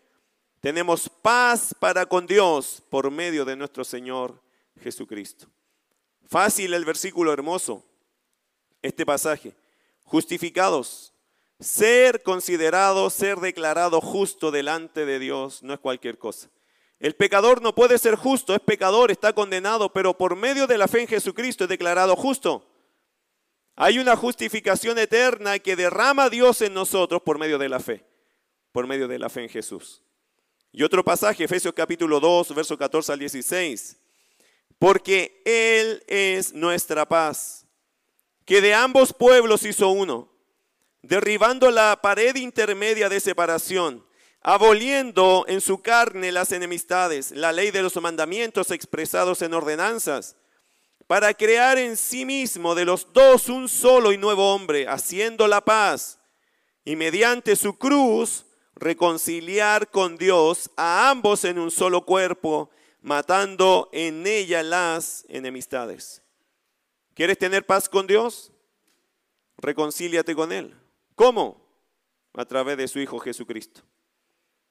tenemos 0.66 1.08
paz 1.08 1.76
para 1.78 2.08
con 2.08 2.26
Dios 2.26 2.82
por 2.90 3.12
medio 3.12 3.46
de 3.46 3.56
nuestro 3.56 3.84
Señor 3.84 4.42
Jesucristo. 4.82 5.46
Fácil 6.28 6.74
el 6.74 6.84
versículo 6.84 7.32
hermoso, 7.32 7.86
este 8.82 9.06
pasaje. 9.06 9.54
Justificados 10.06 11.14
ser 11.60 12.24
considerado, 12.24 13.12
ser 13.12 13.38
declarado 13.38 14.02
justo 14.02 14.50
delante 14.50 15.06
de 15.06 15.20
Dios 15.20 15.62
no 15.62 15.72
es 15.72 15.80
cualquier 15.80 16.18
cosa. 16.18 16.50
El 17.00 17.14
pecador 17.14 17.62
no 17.62 17.76
puede 17.76 18.00
ser 18.00 18.16
justo, 18.16 18.56
es 18.56 18.60
pecador, 18.60 19.12
está 19.12 19.34
condenado, 19.34 19.94
pero 19.94 20.18
por 20.18 20.36
medio 20.36 20.66
de 20.66 20.80
la 20.80 20.88
fe 20.88 21.02
en 21.02 21.08
Jesucristo 21.08 21.66
es 21.66 21.70
declarado 21.70 22.16
justo. 22.16 22.66
Hay 23.76 24.00
una 24.00 24.16
justificación 24.16 24.98
eterna 24.98 25.60
que 25.60 25.76
derrama 25.76 26.32
Dios 26.32 26.60
en 26.64 26.74
nosotros 26.74 27.22
por 27.22 27.38
medio 27.38 27.60
de 27.60 27.70
la 27.70 27.80
fe, 27.80 28.04
por 28.72 28.88
medio 28.88 29.08
de 29.08 29.20
la 29.20 29.30
fe 29.30 29.44
en 29.44 29.50
Jesús. 29.50 30.02
Y 30.78 30.84
otro 30.84 31.06
pasaje, 31.06 31.46
Efesios 31.46 31.74
capítulo 31.74 32.20
2, 32.20 32.54
verso 32.54 32.78
14 32.78 33.14
al 33.14 33.20
16. 33.20 33.96
Porque 34.78 35.42
Él 35.46 36.04
es 36.06 36.52
nuestra 36.52 37.08
paz, 37.08 37.66
que 38.44 38.60
de 38.60 38.74
ambos 38.74 39.14
pueblos 39.14 39.64
hizo 39.64 39.88
uno 39.88 40.30
derribando 41.02 41.72
la 41.72 42.02
pared 42.02 42.36
intermedia 42.36 43.08
de 43.08 43.22
separación, 43.22 44.06
aboliendo 44.42 45.46
en 45.48 45.62
su 45.62 45.82
carne 45.82 46.34
las 46.34 46.52
enemistades, 46.52 47.32
la 47.32 47.54
ley 47.54 47.72
de 47.72 47.82
los 47.82 47.96
mandamientos 48.02 48.70
expresados 48.70 49.42
en 49.44 49.54
ordenanzas, 49.54 50.36
para 51.08 51.34
crear 51.34 51.78
en 51.78 51.96
sí 51.96 52.26
mismo 52.26 52.76
de 52.76 52.84
los 52.84 53.14
dos 53.14 53.48
un 53.48 53.70
solo 53.70 54.12
y 54.12 54.18
nuevo 54.18 54.54
hombre, 54.54 54.90
haciendo 54.90 55.48
la 55.48 55.62
paz, 55.62 56.20
y 56.84 56.98
mediante 56.98 57.56
su 57.56 57.78
cruz 57.78 58.46
reconciliar 58.76 59.90
con 59.90 60.18
Dios 60.18 60.70
a 60.76 61.10
ambos 61.10 61.46
en 61.46 61.60
un 61.60 61.72
solo 61.72 62.06
cuerpo, 62.06 62.70
matando 63.02 63.90
en 63.94 64.28
ella 64.28 64.64
las 64.64 65.26
enemistades. 65.30 66.22
¿Quieres 67.14 67.38
tener 67.38 67.66
paz 67.66 67.88
con 67.88 68.08
Dios? 68.08 68.52
Reconcíliate 69.58 70.36
con 70.36 70.52
Él. 70.52 70.76
¿Cómo? 71.16 71.66
A 72.34 72.46
través 72.46 72.78
de 72.78 72.88
su 72.88 73.00
Hijo 73.00 73.20
Jesucristo. 73.20 73.82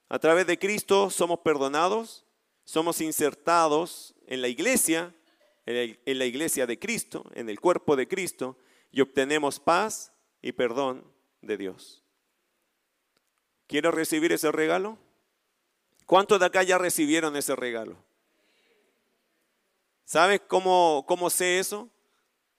A 0.08 0.18
través 0.18 0.46
de 0.46 0.58
Cristo 0.58 1.08
somos 1.08 1.38
perdonados, 1.40 2.26
somos 2.64 3.00
insertados 3.00 4.14
en 4.26 4.42
la 4.42 4.48
iglesia, 4.48 5.14
en 5.64 6.18
la 6.18 6.26
iglesia 6.26 6.66
de 6.66 6.78
Cristo, 6.78 7.24
en 7.34 7.48
el 7.48 7.58
cuerpo 7.58 7.96
de 7.96 8.06
Cristo, 8.06 8.58
y 8.92 9.00
obtenemos 9.00 9.58
paz 9.58 10.12
y 10.42 10.52
perdón 10.52 11.10
de 11.40 11.56
Dios. 11.56 12.03
¿Quiero 13.66 13.90
recibir 13.90 14.32
ese 14.32 14.52
regalo? 14.52 14.98
¿Cuántos 16.06 16.38
de 16.38 16.46
acá 16.46 16.62
ya 16.62 16.78
recibieron 16.78 17.36
ese 17.36 17.56
regalo? 17.56 17.96
¿Sabes 20.04 20.40
cómo, 20.46 21.04
cómo 21.08 21.30
sé 21.30 21.58
eso? 21.58 21.88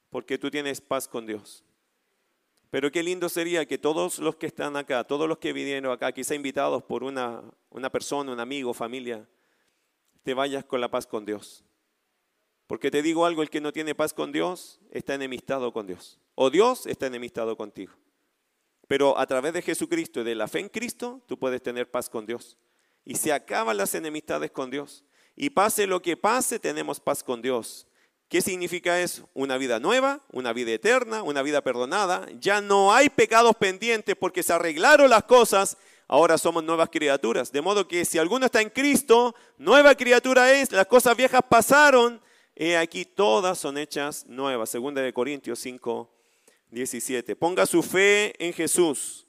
Porque 0.09 0.37
tú 0.37 0.49
tienes 0.49 0.81
paz 0.81 1.07
con 1.07 1.25
Dios. 1.25 1.63
Pero 2.71 2.91
qué 2.91 3.03
lindo 3.03 3.29
sería 3.29 3.65
que 3.65 3.77
todos 3.77 4.19
los 4.19 4.35
que 4.35 4.47
están 4.47 4.75
acá, 4.75 5.03
todos 5.03 5.29
los 5.29 5.37
que 5.37 5.53
vinieron 5.53 5.91
acá, 5.91 6.11
quizá 6.11 6.35
invitados 6.35 6.83
por 6.83 7.03
una, 7.03 7.43
una 7.69 7.89
persona, 7.89 8.33
un 8.33 8.39
amigo, 8.39 8.73
familia, 8.73 9.27
te 10.23 10.33
vayas 10.33 10.65
con 10.65 10.81
la 10.81 10.89
paz 10.89 11.05
con 11.05 11.23
Dios. 11.23 11.63
Porque 12.67 12.89
te 12.89 13.03
digo 13.03 13.25
algo, 13.25 13.43
el 13.43 13.49
que 13.49 13.61
no 13.61 13.71
tiene 13.71 13.93
paz 13.93 14.13
con 14.13 14.31
Dios 14.31 14.79
está 14.89 15.13
enemistado 15.13 15.71
con 15.71 15.85
Dios. 15.85 16.19
O 16.33 16.49
Dios 16.49 16.87
está 16.87 17.05
enemistado 17.05 17.55
contigo. 17.55 17.93
Pero 18.87 19.17
a 19.17 19.25
través 19.25 19.53
de 19.53 19.61
Jesucristo 19.61 20.21
y 20.21 20.23
de 20.23 20.35
la 20.35 20.47
fe 20.47 20.59
en 20.59 20.69
Cristo, 20.69 21.21
tú 21.27 21.37
puedes 21.39 21.61
tener 21.61 21.89
paz 21.89 22.09
con 22.09 22.25
Dios. 22.25 22.57
Y 23.03 23.15
se 23.15 23.33
acaban 23.33 23.77
las 23.77 23.95
enemistades 23.95 24.51
con 24.51 24.69
Dios. 24.69 25.03
Y 25.35 25.49
pase 25.49 25.87
lo 25.87 26.01
que 26.01 26.15
pase, 26.15 26.59
tenemos 26.59 26.99
paz 26.99 27.23
con 27.23 27.41
Dios. 27.41 27.87
¿Qué 28.29 28.41
significa 28.41 28.99
eso? 28.99 29.29
Una 29.33 29.57
vida 29.57 29.79
nueva, 29.79 30.21
una 30.31 30.51
vida 30.53 30.71
eterna, 30.71 31.21
una 31.21 31.41
vida 31.41 31.61
perdonada. 31.61 32.25
Ya 32.39 32.61
no 32.61 32.93
hay 32.93 33.09
pecados 33.09 33.55
pendientes 33.55 34.15
porque 34.15 34.43
se 34.43 34.53
arreglaron 34.53 35.09
las 35.09 35.23
cosas. 35.23 35.77
Ahora 36.07 36.37
somos 36.37 36.63
nuevas 36.63 36.89
criaturas. 36.89 37.51
De 37.51 37.61
modo 37.61 37.87
que 37.87 38.05
si 38.05 38.17
alguno 38.17 38.45
está 38.45 38.61
en 38.61 38.69
Cristo, 38.69 39.35
nueva 39.57 39.95
criatura 39.95 40.51
es. 40.53 40.71
Las 40.71 40.87
cosas 40.87 41.15
viejas 41.17 41.41
pasaron. 41.47 42.21
y 42.55 42.73
aquí 42.73 43.05
todas 43.05 43.59
son 43.59 43.77
hechas 43.77 44.25
nuevas. 44.27 44.69
Segunda 44.69 45.01
de 45.01 45.13
Corintios 45.13 45.59
5, 45.59 46.14
17. 46.75 47.35
Ponga 47.35 47.65
su 47.65 47.81
fe 47.81 48.33
en 48.37 48.53
Jesús 48.53 49.25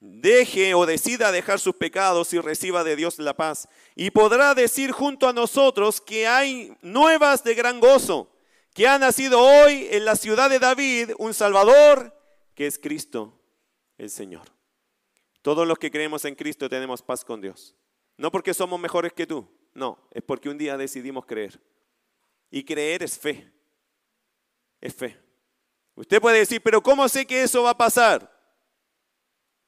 deje 0.00 0.74
o 0.74 0.86
decida 0.86 1.32
dejar 1.32 1.58
sus 1.58 1.74
pecados 1.74 2.32
y 2.32 2.38
reciba 2.38 2.84
de 2.84 2.96
Dios 2.96 3.18
la 3.18 3.34
paz. 3.34 3.68
Y 3.94 4.10
podrá 4.10 4.54
decir 4.54 4.92
junto 4.92 5.28
a 5.28 5.32
nosotros 5.32 6.00
que 6.00 6.26
hay 6.26 6.76
nuevas 6.82 7.42
de 7.44 7.54
gran 7.54 7.80
gozo, 7.80 8.32
que 8.74 8.86
ha 8.86 8.98
nacido 8.98 9.40
hoy 9.40 9.88
en 9.90 10.04
la 10.04 10.16
ciudad 10.16 10.50
de 10.50 10.58
David 10.58 11.12
un 11.18 11.34
Salvador, 11.34 12.14
que 12.54 12.66
es 12.66 12.78
Cristo 12.78 13.40
el 13.98 14.10
Señor. 14.10 14.44
Todos 15.42 15.66
los 15.66 15.78
que 15.78 15.90
creemos 15.90 16.24
en 16.24 16.34
Cristo 16.34 16.68
tenemos 16.68 17.02
paz 17.02 17.24
con 17.24 17.40
Dios. 17.40 17.74
No 18.16 18.30
porque 18.30 18.54
somos 18.54 18.80
mejores 18.80 19.12
que 19.12 19.26
tú, 19.26 19.48
no, 19.74 20.08
es 20.12 20.22
porque 20.22 20.48
un 20.48 20.58
día 20.58 20.76
decidimos 20.76 21.26
creer. 21.26 21.60
Y 22.50 22.64
creer 22.64 23.02
es 23.02 23.18
fe, 23.18 23.52
es 24.80 24.94
fe. 24.94 25.25
Usted 25.96 26.20
puede 26.20 26.38
decir, 26.38 26.62
pero 26.62 26.80
¿cómo 26.80 27.08
sé 27.08 27.26
que 27.26 27.42
eso 27.42 27.64
va 27.64 27.70
a 27.70 27.76
pasar? 27.76 28.36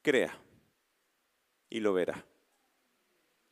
crea 0.02 0.38
y 1.68 1.80
lo 1.80 1.92
verá. 1.92 2.24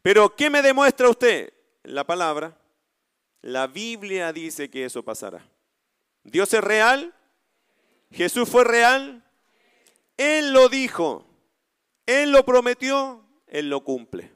Pero 0.02 0.34
¿qué 0.34 0.48
me 0.48 0.62
demuestra 0.62 1.10
usted? 1.10 1.52
La 1.82 2.04
palabra. 2.04 2.58
La 3.42 3.66
Biblia 3.66 4.32
dice 4.32 4.70
que 4.70 4.84
eso 4.84 5.02
pasará. 5.02 5.46
Dios 6.24 6.52
es 6.54 6.62
real. 6.62 7.14
Jesús 8.10 8.48
fue 8.48 8.64
real. 8.64 9.22
Él 10.16 10.52
lo 10.52 10.68
dijo. 10.68 11.26
Él 12.06 12.30
lo 12.30 12.44
prometió. 12.44 13.22
Él 13.46 13.68
lo 13.68 13.84
cumple. 13.84 14.32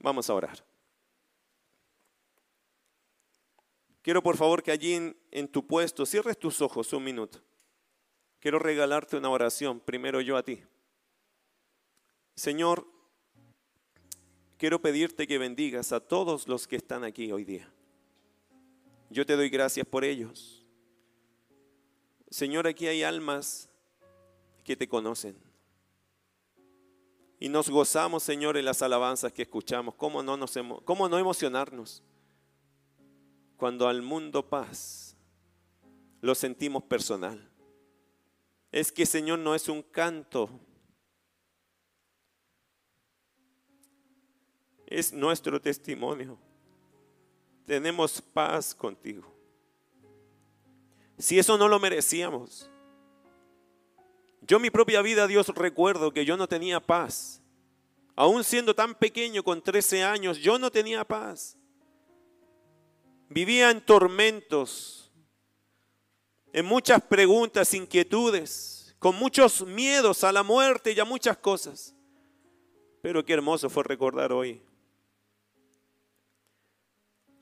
Vamos 0.00 0.28
a 0.28 0.34
orar. 0.34 0.64
Quiero 4.02 4.22
por 4.22 4.36
favor 4.36 4.62
que 4.62 4.72
allí 4.72 4.94
en, 4.94 5.16
en, 5.30 5.46
tu 5.48 5.66
puesto 5.66 6.06
cierres 6.06 6.38
tus 6.38 6.60
ojos 6.62 6.92
un 6.92 7.04
minuto. 7.04 7.40
Quiero 8.40 8.58
regalarte 8.58 9.16
una 9.16 9.30
oración, 9.30 9.80
primero 9.80 10.20
yo 10.20 10.36
a 10.36 10.42
ti. 10.42 10.62
Señor, 12.36 12.86
quiero 14.56 14.80
pedirte 14.80 15.26
que 15.26 15.38
bendigas 15.38 15.92
a 15.92 16.00
todos 16.00 16.46
los 16.46 16.68
que 16.68 16.76
están 16.76 17.02
aquí 17.02 17.32
hoy 17.32 17.44
día. 17.44 17.68
Yo 19.10 19.26
te 19.26 19.34
doy 19.34 19.48
gracias 19.48 19.86
por 19.86 20.04
ellos. 20.04 20.64
Señor, 22.30 22.66
aquí 22.66 22.86
hay 22.86 23.02
almas 23.02 23.68
que 24.62 24.76
te 24.76 24.86
conocen. 24.86 25.36
Y 27.40 27.48
nos 27.48 27.70
gozamos, 27.70 28.22
Señor, 28.22 28.56
en 28.56 28.64
las 28.64 28.82
alabanzas 28.82 29.32
que 29.32 29.42
escuchamos. 29.42 29.94
¿Cómo 29.94 30.22
no, 30.22 30.36
nos, 30.36 30.54
cómo 30.84 31.08
no 31.08 31.18
emocionarnos? 31.18 32.02
Cuando 33.56 33.88
al 33.88 34.02
mundo 34.02 34.48
paz 34.48 35.16
lo 36.20 36.34
sentimos 36.34 36.82
personal. 36.84 37.47
Es 38.70 38.92
que, 38.92 39.06
Señor, 39.06 39.38
no 39.38 39.54
es 39.54 39.68
un 39.68 39.82
canto 39.82 40.50
es 44.88 45.12
nuestro 45.12 45.60
testimonio. 45.60 46.38
Tenemos 47.66 48.22
paz 48.22 48.74
contigo. 48.74 49.34
Si 51.18 51.38
eso 51.38 51.58
no 51.58 51.68
lo 51.68 51.78
merecíamos. 51.78 52.70
Yo 54.40 54.58
mi 54.58 54.70
propia 54.70 55.02
vida, 55.02 55.26
Dios, 55.26 55.48
recuerdo 55.48 56.12
que 56.12 56.24
yo 56.24 56.36
no 56.36 56.48
tenía 56.48 56.80
paz. 56.80 57.42
Aún 58.16 58.42
siendo 58.44 58.74
tan 58.74 58.94
pequeño, 58.94 59.42
con 59.42 59.62
13 59.62 60.02
años, 60.04 60.38
yo 60.38 60.58
no 60.58 60.70
tenía 60.70 61.04
paz. 61.04 61.56
Vivía 63.28 63.70
en 63.70 63.84
tormentos, 63.84 64.97
en 66.58 66.66
muchas 66.66 67.00
preguntas, 67.00 67.72
inquietudes, 67.72 68.92
con 68.98 69.14
muchos 69.14 69.64
miedos 69.64 70.24
a 70.24 70.32
la 70.32 70.42
muerte 70.42 70.90
y 70.90 70.98
a 70.98 71.04
muchas 71.04 71.36
cosas. 71.36 71.94
Pero 73.00 73.24
qué 73.24 73.34
hermoso 73.34 73.70
fue 73.70 73.84
recordar 73.84 74.32
hoy 74.32 74.60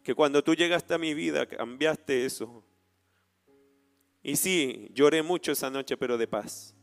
que 0.03 0.15
cuando 0.15 0.45
tú 0.45 0.55
llegaste 0.55 0.93
a 0.93 0.99
mi 0.99 1.15
vida 1.15 1.47
cambiaste 1.47 2.27
eso. 2.27 2.63
Y 4.23 4.37
sí, 4.37 4.91
lloré 4.93 5.23
mucho 5.23 5.53
esa 5.53 5.71
noche, 5.71 5.97
pero 5.97 6.19
de 6.19 6.29
paz. 6.29 6.75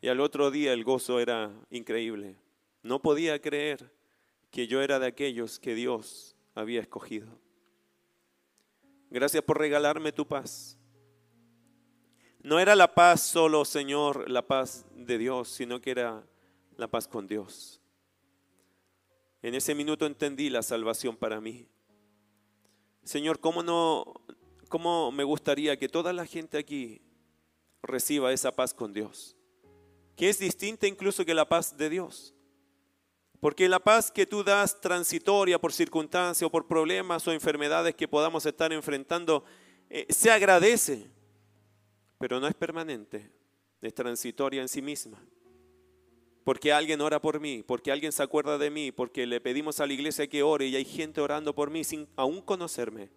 Y 0.00 0.08
al 0.08 0.20
otro 0.20 0.50
día 0.50 0.72
el 0.72 0.84
gozo 0.84 1.20
era 1.20 1.52
increíble. 1.68 2.34
No 2.82 3.02
podía 3.02 3.38
creer 3.42 3.92
que 4.50 4.66
yo 4.66 4.80
era 4.80 4.98
de 4.98 5.08
aquellos 5.08 5.58
que 5.58 5.74
Dios 5.74 6.34
había 6.54 6.80
escogido. 6.80 7.28
Gracias 9.10 9.44
por 9.44 9.58
regalarme 9.58 10.12
tu 10.12 10.26
paz. 10.26 10.79
No 12.42 12.58
era 12.58 12.74
la 12.74 12.94
paz 12.94 13.20
solo, 13.20 13.64
Señor, 13.64 14.30
la 14.30 14.46
paz 14.46 14.86
de 14.94 15.18
Dios, 15.18 15.48
sino 15.48 15.80
que 15.80 15.90
era 15.90 16.24
la 16.76 16.88
paz 16.88 17.06
con 17.06 17.26
Dios. 17.26 17.80
En 19.42 19.54
ese 19.54 19.74
minuto 19.74 20.06
entendí 20.06 20.48
la 20.48 20.62
salvación 20.62 21.16
para 21.16 21.40
mí. 21.40 21.66
Señor, 23.04 23.40
¿cómo 23.40 23.62
no 23.62 24.22
cómo 24.68 25.10
me 25.10 25.24
gustaría 25.24 25.76
que 25.78 25.88
toda 25.88 26.12
la 26.12 26.24
gente 26.24 26.56
aquí 26.56 27.02
reciba 27.82 28.32
esa 28.32 28.52
paz 28.52 28.72
con 28.72 28.92
Dios? 28.92 29.36
Que 30.16 30.30
es 30.30 30.38
distinta 30.38 30.86
incluso 30.86 31.24
que 31.24 31.34
la 31.34 31.48
paz 31.48 31.76
de 31.76 31.90
Dios. 31.90 32.34
Porque 33.40 33.68
la 33.68 33.80
paz 33.80 34.10
que 34.10 34.26
tú 34.26 34.44
das 34.44 34.80
transitoria 34.80 35.58
por 35.58 35.72
circunstancias 35.72 36.46
o 36.46 36.50
por 36.50 36.66
problemas 36.66 37.26
o 37.26 37.32
enfermedades 37.32 37.94
que 37.94 38.08
podamos 38.08 38.44
estar 38.46 38.72
enfrentando, 38.72 39.44
eh, 39.88 40.06
se 40.10 40.30
agradece, 40.30 41.10
pero 42.20 42.38
no 42.38 42.46
es 42.46 42.54
permanente, 42.54 43.30
es 43.80 43.94
transitoria 43.94 44.60
en 44.60 44.68
sí 44.68 44.82
misma. 44.82 45.18
Porque 46.44 46.70
alguien 46.70 47.00
ora 47.00 47.18
por 47.18 47.40
mí, 47.40 47.62
porque 47.66 47.90
alguien 47.90 48.12
se 48.12 48.22
acuerda 48.22 48.58
de 48.58 48.68
mí, 48.68 48.92
porque 48.92 49.26
le 49.26 49.40
pedimos 49.40 49.80
a 49.80 49.86
la 49.86 49.94
iglesia 49.94 50.28
que 50.28 50.42
ore 50.42 50.66
y 50.66 50.76
hay 50.76 50.84
gente 50.84 51.22
orando 51.22 51.54
por 51.54 51.70
mí 51.70 51.82
sin 51.82 52.06
aún 52.16 52.42
conocerme. 52.42 53.08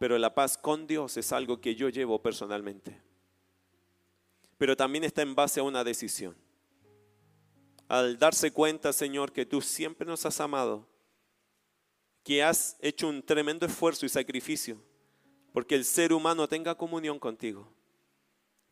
Pero 0.00 0.18
la 0.18 0.34
paz 0.34 0.58
con 0.58 0.88
Dios 0.88 1.16
es 1.18 1.30
algo 1.30 1.60
que 1.60 1.76
yo 1.76 1.88
llevo 1.88 2.20
personalmente. 2.20 3.00
Pero 4.58 4.76
también 4.76 5.04
está 5.04 5.22
en 5.22 5.36
base 5.36 5.60
a 5.60 5.62
una 5.62 5.84
decisión 5.84 6.34
al 7.86 8.18
darse 8.18 8.50
cuenta, 8.52 8.92
Señor, 8.92 9.32
que 9.32 9.46
tú 9.46 9.60
siempre 9.60 10.04
nos 10.04 10.26
has 10.26 10.40
amado, 10.40 10.88
que 12.24 12.42
has 12.42 12.76
hecho 12.80 13.08
un 13.08 13.22
tremendo 13.22 13.66
esfuerzo 13.66 14.04
y 14.04 14.08
sacrificio 14.08 14.80
porque 15.52 15.74
el 15.74 15.84
ser 15.84 16.12
humano 16.12 16.48
tenga 16.48 16.74
comunión 16.74 17.18
contigo, 17.18 17.68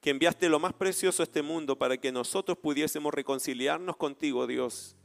que 0.00 0.10
enviaste 0.10 0.48
lo 0.48 0.60
más 0.60 0.72
precioso 0.72 1.22
a 1.22 1.24
este 1.24 1.42
mundo 1.42 1.76
para 1.76 1.96
que 1.96 2.12
nosotros 2.12 2.58
pudiésemos 2.58 3.12
reconciliarnos 3.12 3.96
contigo, 3.96 4.46
Dios, 4.46 4.96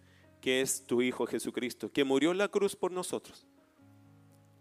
que 0.41 0.61
es 0.61 0.85
tu 0.85 1.01
Hijo 1.01 1.25
Jesucristo, 1.25 1.91
que 1.91 2.03
murió 2.03 2.31
en 2.31 2.37
la 2.37 2.47
cruz 2.47 2.75
por 2.75 2.91
nosotros. 2.91 3.45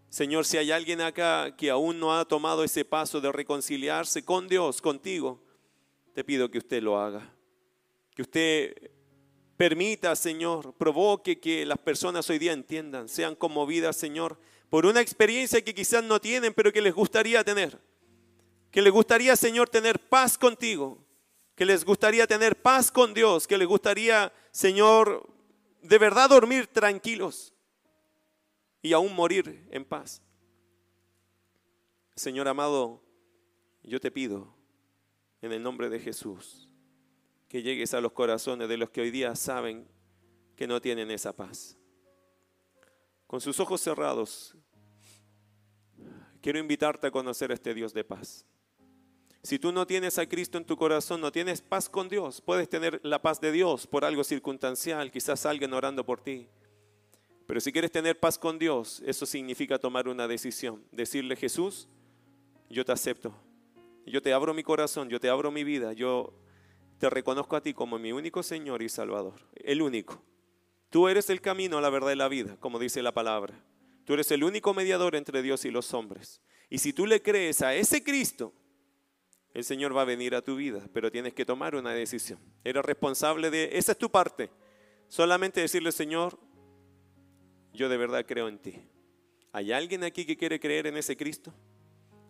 Señor, 0.09 0.45
si 0.45 0.57
hay 0.57 0.71
alguien 0.71 1.01
acá 1.01 1.55
que 1.55 1.69
aún 1.69 1.99
no 1.99 2.17
ha 2.17 2.25
tomado 2.25 2.63
ese 2.63 2.85
paso 2.85 3.19
de 3.19 3.31
reconciliarse 3.31 4.23
con 4.23 4.47
Dios, 4.47 4.81
contigo, 4.81 5.41
te 6.13 6.23
pido 6.23 6.49
que 6.51 6.59
usted 6.59 6.83
lo 6.83 6.99
haga. 6.99 7.33
Que 8.15 8.21
usted 8.21 8.91
Permita, 9.57 10.15
Señor, 10.15 10.73
provoque 10.73 11.39
que 11.39 11.65
las 11.65 11.77
personas 11.77 12.27
hoy 12.29 12.39
día 12.39 12.53
entiendan, 12.53 13.07
sean 13.07 13.35
conmovidas, 13.35 13.95
Señor, 13.95 14.39
por 14.73 14.87
una 14.87 15.01
experiencia 15.01 15.63
que 15.63 15.75
quizás 15.75 16.03
no 16.03 16.19
tienen, 16.19 16.51
pero 16.51 16.73
que 16.73 16.81
les 16.81 16.95
gustaría 16.95 17.43
tener. 17.43 17.79
Que 18.71 18.81
les 18.81 18.91
gustaría, 18.91 19.35
Señor, 19.35 19.69
tener 19.69 19.99
paz 19.99 20.35
contigo. 20.35 20.97
Que 21.53 21.63
les 21.63 21.85
gustaría 21.85 22.25
tener 22.25 22.59
paz 22.59 22.89
con 22.91 23.13
Dios. 23.13 23.45
Que 23.45 23.55
les 23.55 23.67
gustaría, 23.67 24.33
Señor, 24.49 25.29
de 25.83 25.97
verdad 25.99 26.27
dormir 26.27 26.65
tranquilos 26.65 27.53
y 28.81 28.93
aún 28.93 29.13
morir 29.13 29.63
en 29.69 29.85
paz. 29.85 30.23
Señor 32.15 32.47
amado, 32.47 32.99
yo 33.83 33.99
te 33.99 34.09
pido 34.09 34.55
en 35.43 35.51
el 35.51 35.61
nombre 35.61 35.87
de 35.87 35.99
Jesús 35.99 36.67
que 37.47 37.61
llegues 37.61 37.93
a 37.93 38.01
los 38.01 38.13
corazones 38.13 38.67
de 38.67 38.77
los 38.77 38.89
que 38.89 39.01
hoy 39.01 39.11
día 39.11 39.35
saben 39.35 39.87
que 40.55 40.65
no 40.65 40.81
tienen 40.81 41.11
esa 41.11 41.31
paz. 41.31 41.77
Con 43.27 43.39
sus 43.39 43.59
ojos 43.59 43.79
cerrados, 43.81 44.55
quiero 46.43 46.59
invitarte 46.59 47.07
a 47.07 47.11
conocer 47.11 47.49
a 47.51 47.53
este 47.53 47.73
Dios 47.73 47.93
de 47.93 48.03
paz. 48.03 48.45
Si 49.41 49.57
tú 49.57 49.71
no 49.71 49.87
tienes 49.87 50.19
a 50.19 50.27
Cristo 50.27 50.57
en 50.57 50.65
tu 50.65 50.75
corazón, 50.75 51.21
no 51.21 51.31
tienes 51.31 51.61
paz 51.61 51.89
con 51.89 52.09
Dios, 52.09 52.41
puedes 52.41 52.69
tener 52.69 52.99
la 53.03 53.21
paz 53.21 53.39
de 53.41 53.51
Dios 53.51 53.87
por 53.87 54.03
algo 54.03 54.23
circunstancial, 54.23 55.09
quizás 55.09 55.45
alguien 55.45 55.73
orando 55.73 56.05
por 56.05 56.21
ti. 56.21 56.47
Pero 57.47 57.61
si 57.61 57.71
quieres 57.71 57.91
tener 57.91 58.19
paz 58.19 58.37
con 58.37 58.59
Dios, 58.59 59.01
eso 59.05 59.25
significa 59.25 59.79
tomar 59.79 60.07
una 60.07 60.27
decisión, 60.27 60.83
decirle 60.91 61.35
Jesús, 61.37 61.87
yo 62.69 62.83
te 62.83 62.91
acepto, 62.91 63.33
yo 64.05 64.21
te 64.21 64.33
abro 64.33 64.53
mi 64.53 64.63
corazón, 64.63 65.09
yo 65.09 65.19
te 65.19 65.29
abro 65.29 65.49
mi 65.49 65.63
vida, 65.63 65.93
yo 65.93 66.33
te 66.99 67.09
reconozco 67.09 67.55
a 67.55 67.61
ti 67.61 67.73
como 67.73 67.99
mi 67.99 68.11
único 68.11 68.43
Señor 68.43 68.81
y 68.81 68.89
Salvador, 68.89 69.47
el 69.55 69.81
único. 69.81 70.21
Tú 70.89 71.07
eres 71.07 71.29
el 71.29 71.41
camino, 71.41 71.79
la 71.79 71.89
verdad 71.89 72.11
y 72.11 72.15
la 72.15 72.27
vida, 72.27 72.57
como 72.59 72.79
dice 72.79 73.01
la 73.01 73.13
palabra. 73.13 73.61
Tú 74.05 74.13
eres 74.13 74.31
el 74.31 74.43
único 74.43 74.73
mediador 74.73 75.15
entre 75.15 75.41
Dios 75.41 75.65
y 75.65 75.71
los 75.71 75.93
hombres. 75.93 76.41
Y 76.69 76.79
si 76.79 76.93
tú 76.93 77.05
le 77.05 77.21
crees 77.21 77.61
a 77.61 77.73
ese 77.75 78.03
Cristo, 78.03 78.53
el 79.53 79.63
Señor 79.63 79.95
va 79.95 80.01
a 80.01 80.05
venir 80.05 80.33
a 80.35 80.41
tu 80.41 80.55
vida, 80.55 80.87
pero 80.93 81.11
tienes 81.11 81.33
que 81.33 81.45
tomar 81.45 81.75
una 81.75 81.91
decisión. 81.91 82.39
Eres 82.63 82.83
responsable 82.83 83.51
de, 83.51 83.69
esa 83.73 83.91
es 83.91 83.97
tu 83.97 84.09
parte. 84.09 84.49
Solamente 85.07 85.61
decirle, 85.61 85.91
Señor, 85.91 86.39
yo 87.71 87.87
de 87.87 87.97
verdad 87.97 88.25
creo 88.25 88.47
en 88.47 88.57
ti. 88.57 88.81
¿Hay 89.51 89.71
alguien 89.71 90.03
aquí 90.03 90.25
que 90.25 90.35
quiere 90.35 90.59
creer 90.59 90.87
en 90.87 90.97
ese 90.97 91.15
Cristo? 91.15 91.53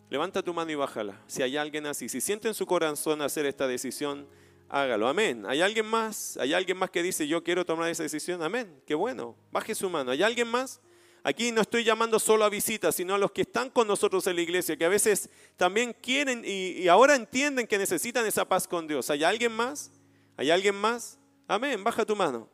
Levanta 0.10 0.44
tu 0.44 0.54
mano 0.54 0.70
y 0.72 0.76
bájala. 0.76 1.22
Si 1.28 1.42
hay 1.42 1.56
alguien 1.56 1.86
así, 1.86 2.10
si 2.10 2.20
siente 2.20 2.50
en 2.50 2.54
su 2.54 2.66
corazón 2.66 3.22
hacer 3.22 3.46
esta 3.46 3.68
decisión, 3.68 4.28
hágalo. 4.68 5.08
Amén. 5.08 5.46
¿Hay 5.48 5.62
alguien 5.62 5.86
más? 5.86 6.36
¿Hay 6.38 6.54
alguien 6.54 6.78
más 6.78 6.90
que 6.90 7.02
dice, 7.02 7.26
yo 7.26 7.44
quiero 7.44 7.66
tomar 7.66 7.90
esa 7.90 8.04
decisión? 8.04 8.44
Amén. 8.44 8.82
Qué 8.86 8.96
bueno. 8.96 9.38
Baje 9.52 9.74
su 9.74 9.90
mano. 9.90 10.12
¿Hay 10.12 10.22
alguien 10.22 10.50
más? 10.50 10.82
Aquí 11.24 11.52
no 11.54 11.62
estoy 11.62 11.86
llamando 11.86 12.20
solo 12.20 12.44
a 12.44 12.50
visitas, 12.50 12.96
sino 12.96 13.16
a 13.16 13.18
los 13.18 13.32
que 13.32 13.44
están 13.44 13.70
con 13.70 13.88
nosotros 13.88 14.28
en 14.28 14.36
la 14.36 14.42
iglesia, 14.42 14.76
que 14.76 14.84
a 14.84 14.90
veces 14.90 15.30
también 15.56 15.96
quieren 16.02 16.44
y, 16.46 16.82
y 16.82 16.88
ahora 16.90 17.16
entienden 17.16 17.66
que 17.66 17.78
necesitan 17.78 18.26
esa 18.26 18.44
paz 18.44 18.68
con 18.68 18.88
Dios. 18.88 19.10
¿Hay 19.10 19.24
alguien 19.24 19.54
más? 19.54 19.92
¿Hay 20.36 20.52
alguien 20.52 20.76
más? 20.76 21.18
Amén. 21.48 21.82
Baja 21.84 22.06
tu 22.06 22.16
mano. 22.16 22.50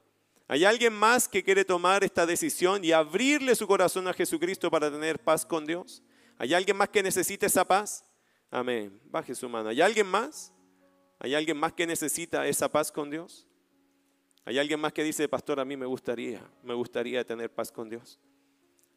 ¿Hay 0.48 0.66
alguien 0.66 0.94
más 0.94 1.28
que 1.28 1.44
quiere 1.44 1.64
tomar 1.66 2.04
esta 2.04 2.26
decisión 2.26 2.84
y 2.84 2.92
abrirle 2.92 3.56
su 3.56 3.68
corazón 3.68 4.08
a 4.08 4.14
Jesucristo 4.14 4.70
para 4.70 4.92
tener 4.92 5.20
paz 5.20 5.46
con 5.46 5.66
Dios? 5.66 6.04
¿Hay 6.38 6.54
alguien 6.54 6.78
más 6.78 6.90
que 6.90 7.04
necesite 7.04 7.48
esa 7.48 7.66
paz? 7.66 8.04
Amén. 8.52 9.00
Baje 9.06 9.36
su 9.36 9.50
mano. 9.50 9.70
¿Hay 9.70 9.82
alguien 9.82 10.08
más? 10.08 10.54
¿Hay 11.20 11.36
alguien 11.36 11.58
más 11.58 11.74
que 11.74 11.86
necesita 11.86 12.48
esa 12.48 12.70
paz 12.70 12.92
con 12.92 13.10
Dios? 13.10 13.48
¿Hay 14.46 14.58
alguien 14.58 14.80
más 14.80 14.94
que 14.94 15.04
dice, 15.04 15.28
pastor, 15.28 15.60
a 15.60 15.66
mí 15.66 15.78
me 15.78 15.86
gustaría, 15.86 16.42
me 16.64 16.74
gustaría 16.74 17.24
tener 17.24 17.54
paz 17.54 17.72
con 17.72 17.90
Dios? 17.90 18.20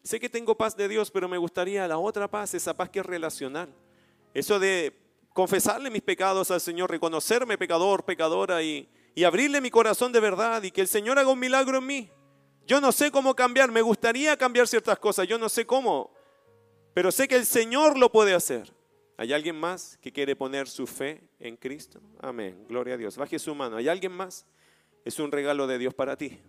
Sé 0.02 0.18
que 0.18 0.28
tengo 0.28 0.56
paz 0.56 0.76
de 0.76 0.88
Dios, 0.88 1.10
pero 1.10 1.28
me 1.28 1.38
gustaría 1.38 1.86
la 1.86 1.98
otra 1.98 2.28
paz, 2.28 2.54
esa 2.54 2.74
paz 2.74 2.90
que 2.90 3.00
es 3.00 3.06
relacional. 3.06 3.72
Eso 4.34 4.58
de 4.58 4.98
confesarle 5.32 5.90
mis 5.90 6.02
pecados 6.02 6.50
al 6.50 6.60
Señor, 6.60 6.90
reconocerme 6.90 7.56
pecador, 7.56 8.04
pecadora 8.04 8.62
y, 8.62 8.88
y 9.14 9.24
abrirle 9.24 9.60
mi 9.60 9.70
corazón 9.70 10.12
de 10.12 10.20
verdad 10.20 10.62
y 10.62 10.70
que 10.70 10.80
el 10.80 10.88
Señor 10.88 11.18
haga 11.18 11.30
un 11.30 11.38
milagro 11.38 11.78
en 11.78 11.86
mí. 11.86 12.10
Yo 12.66 12.80
no 12.80 12.92
sé 12.92 13.10
cómo 13.10 13.34
cambiar, 13.34 13.70
me 13.70 13.82
gustaría 13.82 14.36
cambiar 14.36 14.68
ciertas 14.68 14.98
cosas, 14.98 15.26
yo 15.26 15.38
no 15.38 15.48
sé 15.48 15.66
cómo, 15.66 16.12
pero 16.94 17.10
sé 17.10 17.26
que 17.26 17.36
el 17.36 17.46
Señor 17.46 17.98
lo 17.98 18.10
puede 18.10 18.34
hacer. 18.34 18.72
¿Hay 19.16 19.32
alguien 19.32 19.56
más 19.56 19.98
que 19.98 20.12
quiere 20.12 20.34
poner 20.34 20.68
su 20.68 20.86
fe 20.86 21.22
en 21.38 21.56
Cristo? 21.56 22.00
Amén. 22.20 22.64
Gloria 22.68 22.94
a 22.94 22.96
Dios. 22.96 23.16
Baje 23.16 23.38
su 23.38 23.54
mano. 23.54 23.76
¿Hay 23.76 23.88
alguien 23.88 24.12
más? 24.12 24.46
Es 25.04 25.18
un 25.18 25.30
regalo 25.30 25.66
de 25.66 25.78
Dios 25.78 25.94
para 25.94 26.16
ti. 26.16 26.40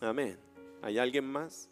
Amén. 0.00 0.38
¿Hay 0.82 0.98
alguien 0.98 1.24
más? 1.24 1.68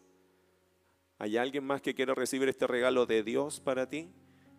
¿Hay 1.18 1.36
alguien 1.36 1.64
más 1.64 1.80
que 1.80 1.94
quiere 1.94 2.14
recibir 2.14 2.48
este 2.48 2.66
regalo 2.66 3.06
de 3.06 3.22
Dios 3.22 3.60
para 3.60 3.88
ti? 3.88 4.10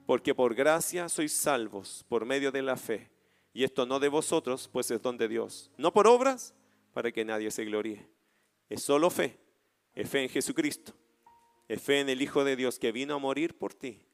Porque 0.05 0.33
por 0.33 0.55
gracia 0.55 1.09
sois 1.09 1.33
salvos 1.33 2.05
por 2.07 2.25
medio 2.25 2.51
de 2.51 2.61
la 2.61 2.77
fe. 2.77 3.11
Y 3.53 3.63
esto 3.63 3.85
no 3.85 3.99
de 3.99 4.09
vosotros, 4.09 4.69
pues 4.71 4.91
es 4.91 5.01
don 5.01 5.17
de 5.17 5.27
Dios. 5.27 5.71
No 5.77 5.93
por 5.93 6.07
obras, 6.07 6.53
para 6.93 7.11
que 7.11 7.25
nadie 7.25 7.51
se 7.51 7.65
gloríe. 7.65 8.07
Es 8.69 8.83
solo 8.83 9.09
fe. 9.09 9.39
Es 9.93 10.09
fe 10.09 10.23
en 10.23 10.29
Jesucristo. 10.29 10.93
Es 11.67 11.81
fe 11.81 12.01
en 12.01 12.09
el 12.09 12.21
Hijo 12.21 12.43
de 12.43 12.55
Dios 12.55 12.79
que 12.79 12.91
vino 12.91 13.15
a 13.15 13.19
morir 13.19 13.57
por 13.57 13.73
ti 13.73 14.05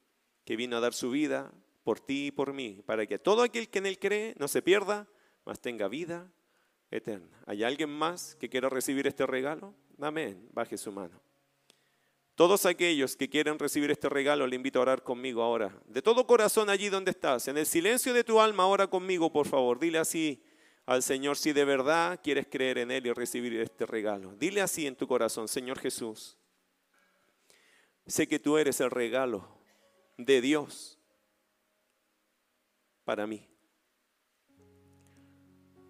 que 0.46 0.56
vino 0.56 0.78
a 0.78 0.80
dar 0.80 0.94
su 0.94 1.12
vida 1.12 1.52
por 1.84 2.00
ti 2.00 2.28
y 2.28 2.32
por 2.32 2.54
mí, 2.54 2.82
para 2.86 3.06
que 3.06 3.18
todo 3.18 3.42
aquel 3.42 3.70
que 3.70 3.80
en 3.80 3.86
él 3.88 3.98
cree 3.98 4.36
no 4.38 4.48
se 4.48 4.62
pierda, 4.62 5.08
mas 5.46 5.60
tenga 5.60 5.88
vida 5.88 6.32
eterna. 6.92 7.42
¿Hay 7.48 7.64
alguien 7.64 7.90
más 7.90 8.36
que 8.36 8.50
quiera 8.50 8.70
recibir 8.70 9.08
este 9.08 9.26
regalo? 9.26 9.74
Amén. 10.00 10.48
Baje 10.54 10.78
su 10.78 10.92
mano. 10.92 11.22
Todos 12.42 12.66
aquellos 12.66 13.16
que 13.16 13.30
quieren 13.30 13.60
recibir 13.60 13.92
este 13.92 14.10
regalo, 14.10 14.48
le 14.48 14.56
invito 14.56 14.80
a 14.80 14.82
orar 14.82 15.04
conmigo 15.04 15.44
ahora. 15.44 15.80
De 15.86 16.02
todo 16.02 16.26
corazón 16.26 16.72
allí 16.72 16.90
donde 16.90 17.12
estás, 17.12 17.48
en 17.48 17.56
el 17.56 17.68
silencio 17.68 18.16
de 18.16 18.24
tu 18.24 18.42
alma, 18.42 18.66
ora 18.66 18.88
conmigo, 18.88 19.32
por 19.32 19.48
favor. 19.48 19.80
Dile 19.80 20.00
así 20.00 20.44
al 20.88 21.04
Señor 21.04 21.38
si 21.38 21.54
de 21.54 21.64
verdad 21.66 22.20
quieres 22.24 22.48
creer 22.50 22.80
en 22.80 22.90
Él 22.90 23.06
y 23.06 23.14
recibir 23.14 23.54
este 23.62 23.86
regalo. 23.86 24.34
Dile 24.40 24.62
así 24.62 24.88
en 24.88 24.96
tu 24.96 25.06
corazón, 25.08 25.48
Señor 25.48 25.78
Jesús, 25.78 26.36
sé 28.08 28.28
que 28.28 28.40
tú 28.40 28.58
eres 28.58 28.82
el 28.82 28.90
regalo 28.90 29.48
de 30.18 30.42
Dios 30.42 30.98
para 33.06 33.28
mí. 33.28 33.48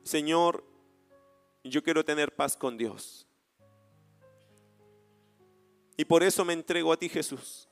Señor, 0.03 0.65
yo 1.63 1.81
quiero 1.81 2.03
tener 2.03 2.35
paz 2.35 2.57
con 2.57 2.77
Dios. 2.77 3.30
Y 6.01 6.05
por 6.05 6.23
eso 6.23 6.43
me 6.43 6.53
entrego 6.53 6.91
a 6.91 6.97
ti, 6.97 7.07
Jesús. 7.07 7.69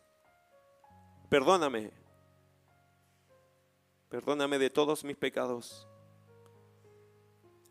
Perdóname. 1.29 1.89
Perdóname 4.07 4.59
de 4.59 4.69
todos 4.69 5.03
mis 5.03 5.17
pecados. 5.17 5.87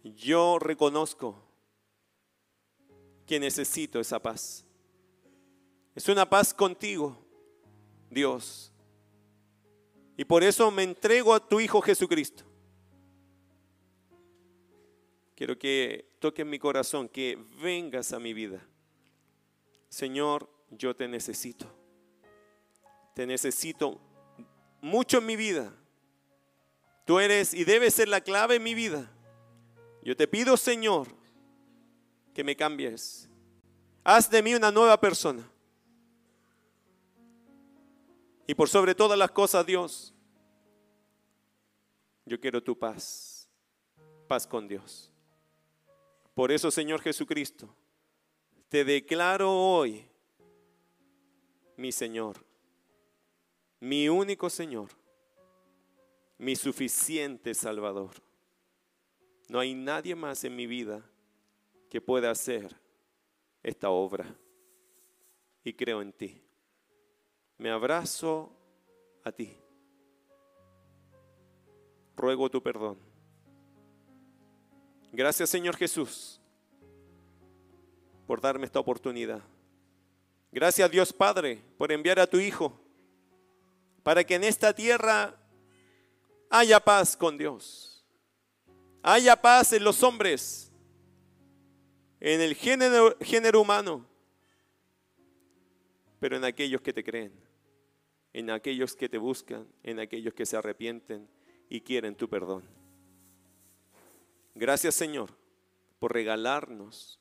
Yo 0.03 0.59
reconozco 0.59 1.41
que 3.25 3.39
necesito 3.39 4.01
esa 4.01 4.19
paz. 4.19 4.67
Es 5.95 6.09
una 6.09 6.29
paz 6.29 6.53
contigo, 6.53 7.17
Dios. 8.11 8.73
Y 10.17 10.25
por 10.25 10.43
eso 10.43 10.73
me 10.73 10.83
entrego 10.83 11.35
a 11.35 11.49
tu 11.49 11.61
Hijo 11.61 11.81
Jesucristo. 11.81 12.43
Quiero 15.37 15.57
que 15.57 16.17
toques 16.19 16.45
mi 16.45 16.59
corazón, 16.59 17.09
que 17.09 17.39
vengas 17.63 18.13
a 18.13 18.19
mi 18.19 18.35
vida. 18.35 18.61
Señor, 19.89 20.49
yo 20.71 20.95
te 20.95 21.09
necesito. 21.09 21.67
Te 23.15 23.27
necesito 23.27 24.01
mucho 24.81 25.19
en 25.19 25.27
mi 25.27 25.37
vida. 25.37 25.73
Tú 27.05 27.19
eres 27.19 27.55
y 27.55 27.65
debes 27.65 27.95
ser 27.95 28.09
la 28.09 28.21
clave 28.21 28.57
en 28.57 28.63
mi 28.63 28.75
vida. 28.75 29.11
Yo 30.03 30.17
te 30.17 30.29
pido, 30.29 30.57
Señor, 30.57 31.09
que 32.35 32.45
me 32.45 32.55
cambies. 32.55 33.29
Haz 34.05 34.31
de 34.31 34.43
mí 34.43 34.55
una 34.55 34.71
nueva 34.71 35.01
persona. 35.01 35.43
Y 38.47 38.55
por 38.55 38.69
sobre 38.69 38.95
todas 38.95 39.19
las 39.19 39.31
cosas, 39.31 39.67
Dios, 39.67 40.15
yo 42.25 42.41
quiero 42.41 42.63
tu 42.63 42.79
paz. 42.79 43.49
Paz 44.27 44.47
con 44.47 44.69
Dios. 44.69 45.13
Por 46.35 46.53
eso, 46.53 46.71
Señor 46.71 47.03
Jesucristo, 47.03 47.75
te 48.69 48.85
declaro 48.85 49.51
hoy 49.51 50.05
mi 51.77 51.91
Señor, 51.93 52.45
mi 53.81 54.09
único 54.09 54.51
Señor, 54.51 54.91
mi 56.37 56.55
suficiente 56.55 57.55
Salvador. 57.55 58.11
No 59.49 59.59
hay 59.59 59.75
nadie 59.75 60.15
más 60.15 60.45
en 60.45 60.55
mi 60.55 60.67
vida 60.67 61.03
que 61.89 62.01
pueda 62.01 62.31
hacer 62.31 62.77
esta 63.63 63.89
obra. 63.89 64.37
Y 65.65 65.73
creo 65.73 66.03
en 66.03 66.13
ti. 66.13 66.43
Me 67.57 67.71
abrazo 67.71 68.53
a 69.25 69.33
ti. 69.33 69.57
Ruego 72.17 72.51
tu 72.51 72.63
perdón. 72.63 72.99
Gracias 75.13 75.49
Señor 75.49 75.77
Jesús 75.77 76.39
por 78.29 78.43
darme 78.43 78.67
esta 78.67 78.79
oportunidad. 78.79 79.43
Gracias 80.53 80.91
Dios 80.91 81.15
Padre 81.15 81.63
por 81.79 81.91
enviar 81.91 82.21
a 82.21 82.27
tu 82.27 82.39
Hijo 82.39 82.79
para 84.03 84.23
que 84.23 84.35
en 84.35 84.45
esta 84.45 84.75
tierra 84.75 85.35
haya 86.51 86.79
paz 86.79 87.17
con 87.17 87.39
Dios. 87.39 88.05
Haya 89.03 89.35
paz 89.35 89.73
en 89.73 89.83
los 89.83 90.03
hombres, 90.03 90.71
en 92.21 92.43
el 92.43 92.55
género, 92.55 93.17
género 93.19 93.63
humano, 93.63 94.07
pero 96.21 96.37
en 96.37 96.45
aquellos 96.45 96.83
que 96.83 96.93
te 96.93 97.03
creen, 97.03 97.33
en 98.35 98.51
aquellos 98.51 98.95
que 98.95 99.09
te 99.09 99.17
buscan, 99.17 99.67
en 99.83 100.01
aquellos 100.01 100.35
que 100.35 100.45
se 100.45 100.59
arrepienten 100.59 101.27
y 101.71 101.81
quieren 101.81 102.15
tu 102.15 102.29
perdón. 102.29 102.63
Gracias 104.55 104.95
Señor 104.95 105.31
por 105.99 106.13
regalarnos 106.13 107.18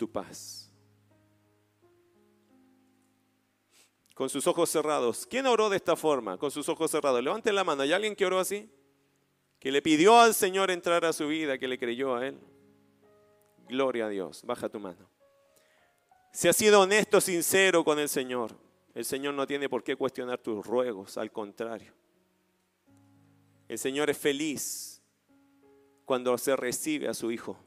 tu 0.00 0.10
paz. 0.10 0.72
Con 4.14 4.30
sus 4.30 4.46
ojos 4.46 4.70
cerrados. 4.70 5.26
¿Quién 5.26 5.46
oró 5.46 5.68
de 5.68 5.76
esta 5.76 5.94
forma? 5.94 6.38
Con 6.38 6.50
sus 6.50 6.66
ojos 6.70 6.90
cerrados. 6.90 7.22
Levanten 7.22 7.54
la 7.54 7.64
mano. 7.64 7.82
¿Hay 7.82 7.92
alguien 7.92 8.16
que 8.16 8.24
oró 8.24 8.38
así? 8.38 8.70
Que 9.58 9.70
le 9.70 9.82
pidió 9.82 10.18
al 10.18 10.34
Señor 10.34 10.70
entrar 10.70 11.04
a 11.04 11.12
su 11.12 11.28
vida, 11.28 11.58
que 11.58 11.68
le 11.68 11.78
creyó 11.78 12.16
a 12.16 12.26
Él. 12.26 12.40
Gloria 13.68 14.06
a 14.06 14.08
Dios. 14.08 14.42
Baja 14.42 14.70
tu 14.70 14.80
mano. 14.80 15.06
Si 16.32 16.48
has 16.48 16.56
sido 16.56 16.80
honesto, 16.80 17.20
sincero 17.20 17.84
con 17.84 17.98
el 17.98 18.08
Señor, 18.08 18.56
el 18.94 19.04
Señor 19.04 19.34
no 19.34 19.46
tiene 19.46 19.68
por 19.68 19.84
qué 19.84 19.96
cuestionar 19.96 20.38
tus 20.38 20.64
ruegos, 20.64 21.18
al 21.18 21.30
contrario. 21.30 21.92
El 23.68 23.78
Señor 23.78 24.08
es 24.08 24.16
feliz 24.16 25.02
cuando 26.06 26.38
se 26.38 26.56
recibe 26.56 27.06
a 27.06 27.12
su 27.12 27.30
Hijo. 27.30 27.58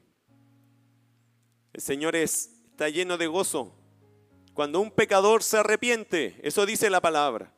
El 1.74 1.80
Señor 1.80 2.14
está 2.14 2.88
lleno 2.88 3.18
de 3.18 3.26
gozo 3.26 3.74
cuando 4.54 4.80
un 4.80 4.92
pecador 4.92 5.42
se 5.42 5.58
arrepiente. 5.58 6.40
Eso 6.42 6.64
dice 6.64 6.88
la 6.88 7.00
palabra. 7.00 7.52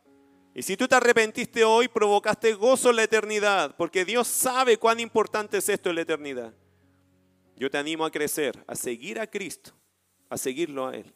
Y 0.55 0.63
si 0.63 0.75
tú 0.75 0.89
te 0.89 0.95
arrepentiste 0.95 1.65
hoy, 1.65 1.87
provocaste 1.87 2.55
gozo 2.55 2.89
en 2.89 2.97
la 2.97 3.03
eternidad, 3.03 3.77
porque 3.77 4.07
Dios 4.07 4.27
sabe 4.27 4.79
cuán 4.79 5.01
importante 5.01 5.59
es 5.59 5.69
esto 5.69 5.91
en 5.91 5.97
la 5.97 6.01
eternidad. 6.01 6.55
Yo 7.57 7.71
te 7.71 7.77
animo 7.77 8.07
a 8.07 8.11
crecer, 8.11 8.65
a 8.67 8.75
seguir 8.75 9.21
a 9.21 9.27
Cristo, 9.27 9.73
a 10.31 10.39
seguirlo 10.39 10.87
a 10.87 10.97
Él. 10.97 11.15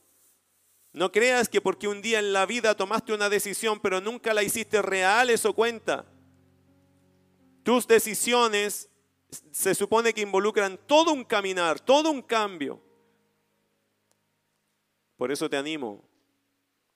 No 0.92 1.10
creas 1.10 1.48
que 1.48 1.62
porque 1.62 1.88
un 1.88 2.02
día 2.02 2.18
en 2.18 2.34
la 2.34 2.44
vida 2.44 2.74
tomaste 2.74 3.14
una 3.14 3.30
decisión, 3.30 3.80
pero 3.80 4.02
nunca 4.02 4.34
la 4.34 4.42
hiciste 4.42 4.82
real, 4.82 5.30
eso 5.30 5.54
cuenta. 5.54 6.04
Tus 7.62 7.86
decisiones 7.86 8.90
se 9.52 9.74
supone 9.74 10.12
que 10.12 10.20
involucran 10.20 10.78
todo 10.86 11.14
un 11.14 11.24
caminar, 11.24 11.80
todo 11.80 12.10
un 12.10 12.20
cambio. 12.20 12.89
Por 15.20 15.30
eso 15.30 15.50
te 15.50 15.58
animo 15.58 16.02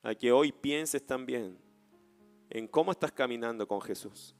a 0.01 0.15
que 0.15 0.31
hoy 0.31 0.51
pienses 0.51 1.05
también 1.05 1.59
en 2.49 2.67
cómo 2.67 2.91
estás 2.91 3.11
caminando 3.11 3.67
con 3.67 3.79
Jesús. 3.79 4.33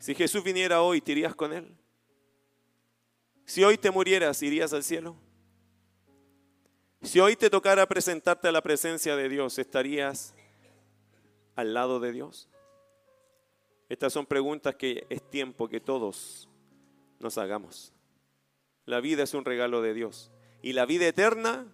Si 0.00 0.16
Jesús 0.16 0.42
viniera 0.42 0.82
hoy, 0.82 1.00
¿te 1.00 1.12
irías 1.12 1.32
con 1.32 1.52
Él? 1.52 1.72
Si 3.44 3.62
hoy 3.62 3.78
te 3.78 3.92
murieras, 3.92 4.42
¿irías 4.42 4.72
al 4.72 4.82
cielo? 4.82 5.14
Si 7.00 7.20
hoy 7.20 7.36
te 7.36 7.48
tocara 7.48 7.86
presentarte 7.86 8.48
a 8.48 8.52
la 8.52 8.62
presencia 8.62 9.14
de 9.14 9.28
Dios, 9.28 9.60
¿estarías 9.60 10.34
al 11.54 11.74
lado 11.74 12.00
de 12.00 12.10
Dios? 12.10 12.48
Estas 13.88 14.12
son 14.12 14.26
preguntas 14.26 14.74
que 14.74 15.06
es 15.08 15.22
tiempo 15.30 15.68
que 15.68 15.78
todos 15.78 16.48
nos 17.20 17.38
hagamos. 17.38 17.92
La 18.86 18.98
vida 18.98 19.22
es 19.22 19.34
un 19.34 19.44
regalo 19.44 19.82
de 19.82 19.94
Dios 19.94 20.32
y 20.62 20.72
la 20.72 20.84
vida 20.84 21.06
eterna 21.06 21.72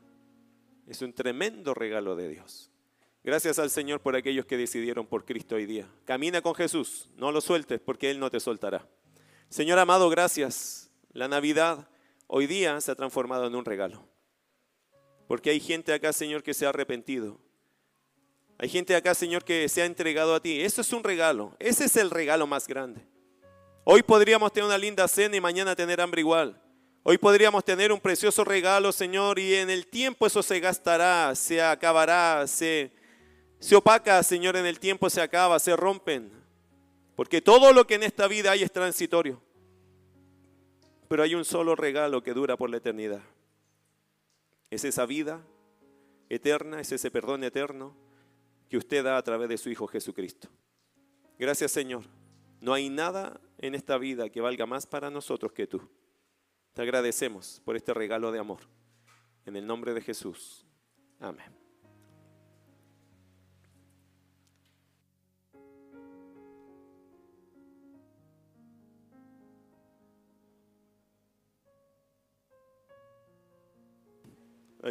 es 0.87 1.03
un 1.03 1.12
tremendo 1.12 1.74
regalo 1.74 2.16
de 2.16 2.28
Dios. 2.28 2.70
Gracias 3.22 3.59
al 3.59 3.70
Señor 3.70 4.01
por 4.01 4.16
aquellos 4.16 4.45
que 4.45 4.57
decidieron 4.57 5.07
por 5.07 5.24
Cristo 5.24 5.55
hoy 5.55 5.64
día. 5.64 5.89
Camina 6.05 6.43
con 6.43 6.55
Jesús, 6.55 7.09
no 7.16 7.32
lo 7.32 7.41
sueltes 7.41 7.80
porque 7.80 8.11
Él 8.11 8.20
no 8.20 8.30
te 8.30 8.39
soltará. 8.39 8.87
Señor 9.49 9.78
amado, 9.78 10.11
gracias. 10.11 10.91
La 11.12 11.26
Navidad 11.26 11.89
hoy 12.26 12.47
día 12.47 12.80
se 12.80 12.91
ha 12.91 12.95
transformado 12.95 13.47
en 13.47 13.55
un 13.55 13.64
regalo. 13.64 14.07
Porque 15.26 15.51
hay 15.51 15.61
gente 15.61 15.93
acá, 15.95 16.12
Señor, 16.12 16.43
que 16.43 16.53
se 16.53 16.66
ha 16.66 16.68
arrepentido. 16.68 17.41
Hay 18.59 18.68
gente 18.68 18.95
acá, 18.95 19.14
Señor, 19.14 19.45
que 19.45 19.68
se 19.68 19.82
ha 19.82 19.87
entregado 19.87 20.35
a 20.35 20.41
ti. 20.41 20.61
Eso 20.61 20.82
es 20.82 20.93
un 20.93 21.03
regalo. 21.03 21.57
Ese 21.59 21.87
es 21.87 21.97
el 21.97 22.11
regalo 22.11 22.47
más 22.47 22.66
grande. 22.66 23.07
Hoy 23.85 24.03
podríamos 24.03 24.53
tener 24.53 24.66
una 24.66 24.78
linda 24.78 25.09
cena 25.09 25.37
y 25.37 25.41
mañana 25.41 25.74
tener 25.74 26.01
hambre 26.01 26.20
igual. 26.20 26.61
Hoy 27.07 27.18
podríamos 27.18 27.62
tener 27.62 27.92
un 27.92 28.00
precioso 28.00 28.44
regalo, 28.44 28.90
Señor, 28.90 29.38
y 29.38 29.57
en 29.57 29.68
el 29.68 29.86
tiempo 29.86 30.26
eso 30.26 30.42
se 30.42 30.59
gastará, 30.59 31.34
se 31.34 31.61
acabará, 31.61 32.46
se, 32.46 32.92
se 33.59 33.76
opaca, 33.76 34.22
Señor, 34.22 34.57
en 34.57 34.64
el 34.64 34.80
tiempo 34.80 35.11
se 35.11 35.20
acaba, 35.20 35.59
se 35.59 35.76
rompen. 35.76 36.32
Porque 37.14 37.42
todo 37.42 37.74
lo 37.74 37.86
que 37.86 37.96
en 37.96 38.05
esta 38.05 38.26
vida 38.26 38.52
hay 38.52 38.62
es 38.62 38.72
transitorio. 38.72 39.42
Pero 41.07 41.22
hay 41.22 41.34
un 41.34 41.44
solo 41.44 41.76
regalo 41.76 42.22
que 42.22 42.32
dura 42.32 42.57
por 42.57 42.70
la 42.70 42.78
eternidad. 42.78 43.20
Es 44.70 44.82
esa 44.84 45.05
vida 45.05 45.42
eterna, 46.30 46.80
es 46.80 46.90
ese 46.90 47.11
perdón 47.11 47.44
eterno 47.44 47.94
que 48.70 48.78
usted 48.78 49.05
da 49.05 49.18
a 49.18 49.22
través 49.22 49.50
de 49.50 49.59
su 49.59 49.68
Hijo 49.68 49.86
Jesucristo. 49.86 50.48
Gracias, 51.38 51.70
Señor. 51.70 52.05
No 52.62 52.72
hay 52.72 52.88
nada 52.88 53.42
en 53.59 53.74
esta 53.74 53.98
vida 53.98 54.30
que 54.30 54.40
valga 54.40 54.64
más 54.64 54.86
para 54.86 55.11
nosotros 55.11 55.52
que 55.52 55.66
tú. 55.66 55.86
Te 56.75 56.83
agradecemos 56.83 57.62
por 57.64 57.77
este 57.77 57.95
regalo 57.95 58.33
de 58.33 58.41
amor. 58.41 58.61
En 59.47 59.57
el 59.57 59.66
nombre 59.66 59.95
de 59.95 60.01
Jesús. 60.01 60.66
Amén. 61.20 61.64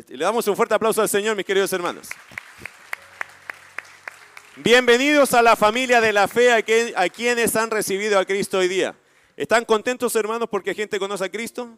Le 0.08 0.24
damos 0.24 0.48
un 0.48 0.56
fuerte 0.56 0.74
aplauso 0.74 1.02
al 1.02 1.10
Señor, 1.10 1.36
mis 1.36 1.46
queridos 1.46 1.72
hermanos. 1.72 2.08
Bienvenidos 4.56 5.34
a 5.34 5.42
la 5.42 5.56
familia 5.56 6.00
de 6.00 6.14
la 6.14 6.28
fe, 6.28 6.52
a, 6.52 7.10
quienes 7.10 7.56
han 7.56 7.70
recibido 7.70 8.18
a 8.18 8.26
Cristo 8.26 8.60
hoy 8.60 8.68
día. 8.68 8.96
¿Están 9.36 9.66
contentos, 9.66 10.16
hermanos, 10.16 10.48
porque 10.50 10.76
gente 10.76 11.00
conoce 11.00 11.26
a 11.26 11.32
Cristo? 11.32 11.76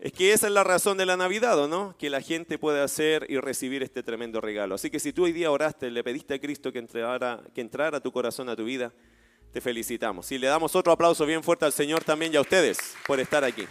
Es 0.00 0.12
que 0.12 0.32
esa 0.32 0.46
es 0.46 0.52
la 0.52 0.64
razón 0.64 0.96
de 0.96 1.04
la 1.04 1.16
Navidad, 1.16 1.58
¿o 1.58 1.68
no? 1.68 1.94
Que 1.98 2.08
la 2.08 2.20
gente 2.20 2.58
pueda 2.58 2.82
hacer 2.82 3.26
y 3.28 3.38
recibir 3.38 3.82
este 3.82 4.02
tremendo 4.02 4.40
regalo. 4.40 4.74
Así 4.74 4.90
que 4.90 4.98
si 4.98 5.12
tú 5.12 5.24
hoy 5.24 5.32
día 5.32 5.50
oraste, 5.50 5.90
le 5.90 6.02
pediste 6.02 6.34
a 6.34 6.38
Cristo 6.38 6.72
que 6.72 6.78
entrara, 6.78 7.42
que 7.54 7.60
entrara 7.60 8.00
tu 8.00 8.10
corazón, 8.10 8.48
a 8.48 8.56
tu 8.56 8.64
vida, 8.64 8.92
te 9.52 9.60
felicitamos. 9.60 10.30
Y 10.32 10.38
le 10.38 10.46
damos 10.46 10.74
otro 10.76 10.92
aplauso 10.92 11.26
bien 11.26 11.42
fuerte 11.42 11.64
al 11.66 11.72
Señor 11.72 12.04
también 12.04 12.32
y 12.32 12.36
a 12.36 12.40
ustedes 12.40 12.78
por 13.06 13.20
estar 13.20 13.44
aquí. 13.44 13.66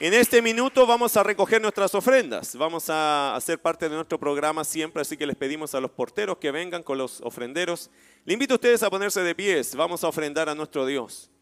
En 0.00 0.14
este 0.14 0.40
minuto 0.40 0.86
vamos 0.86 1.16
a 1.16 1.24
recoger 1.24 1.60
nuestras 1.60 1.92
ofrendas. 1.92 2.54
Vamos 2.54 2.88
a 2.88 3.34
hacer 3.34 3.58
parte 3.58 3.88
de 3.88 3.96
nuestro 3.96 4.16
programa 4.16 4.62
siempre, 4.62 5.02
así 5.02 5.16
que 5.16 5.26
les 5.26 5.34
pedimos 5.34 5.74
a 5.74 5.80
los 5.80 5.90
porteros 5.90 6.38
que 6.38 6.52
vengan 6.52 6.84
con 6.84 6.98
los 6.98 7.20
ofrenderos. 7.20 7.90
Le 8.24 8.34
invito 8.34 8.54
a 8.54 8.58
ustedes 8.58 8.84
a 8.84 8.90
ponerse 8.90 9.22
de 9.24 9.34
pies. 9.34 9.74
Vamos 9.74 10.04
a 10.04 10.08
ofrendar 10.08 10.48
a 10.48 10.54
nuestro 10.54 10.86
Dios. 10.86 11.32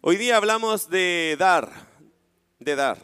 Hoy 0.00 0.16
día 0.16 0.36
hablamos 0.36 0.88
de 0.88 1.34
dar, 1.40 1.72
de 2.60 2.76
dar, 2.76 2.98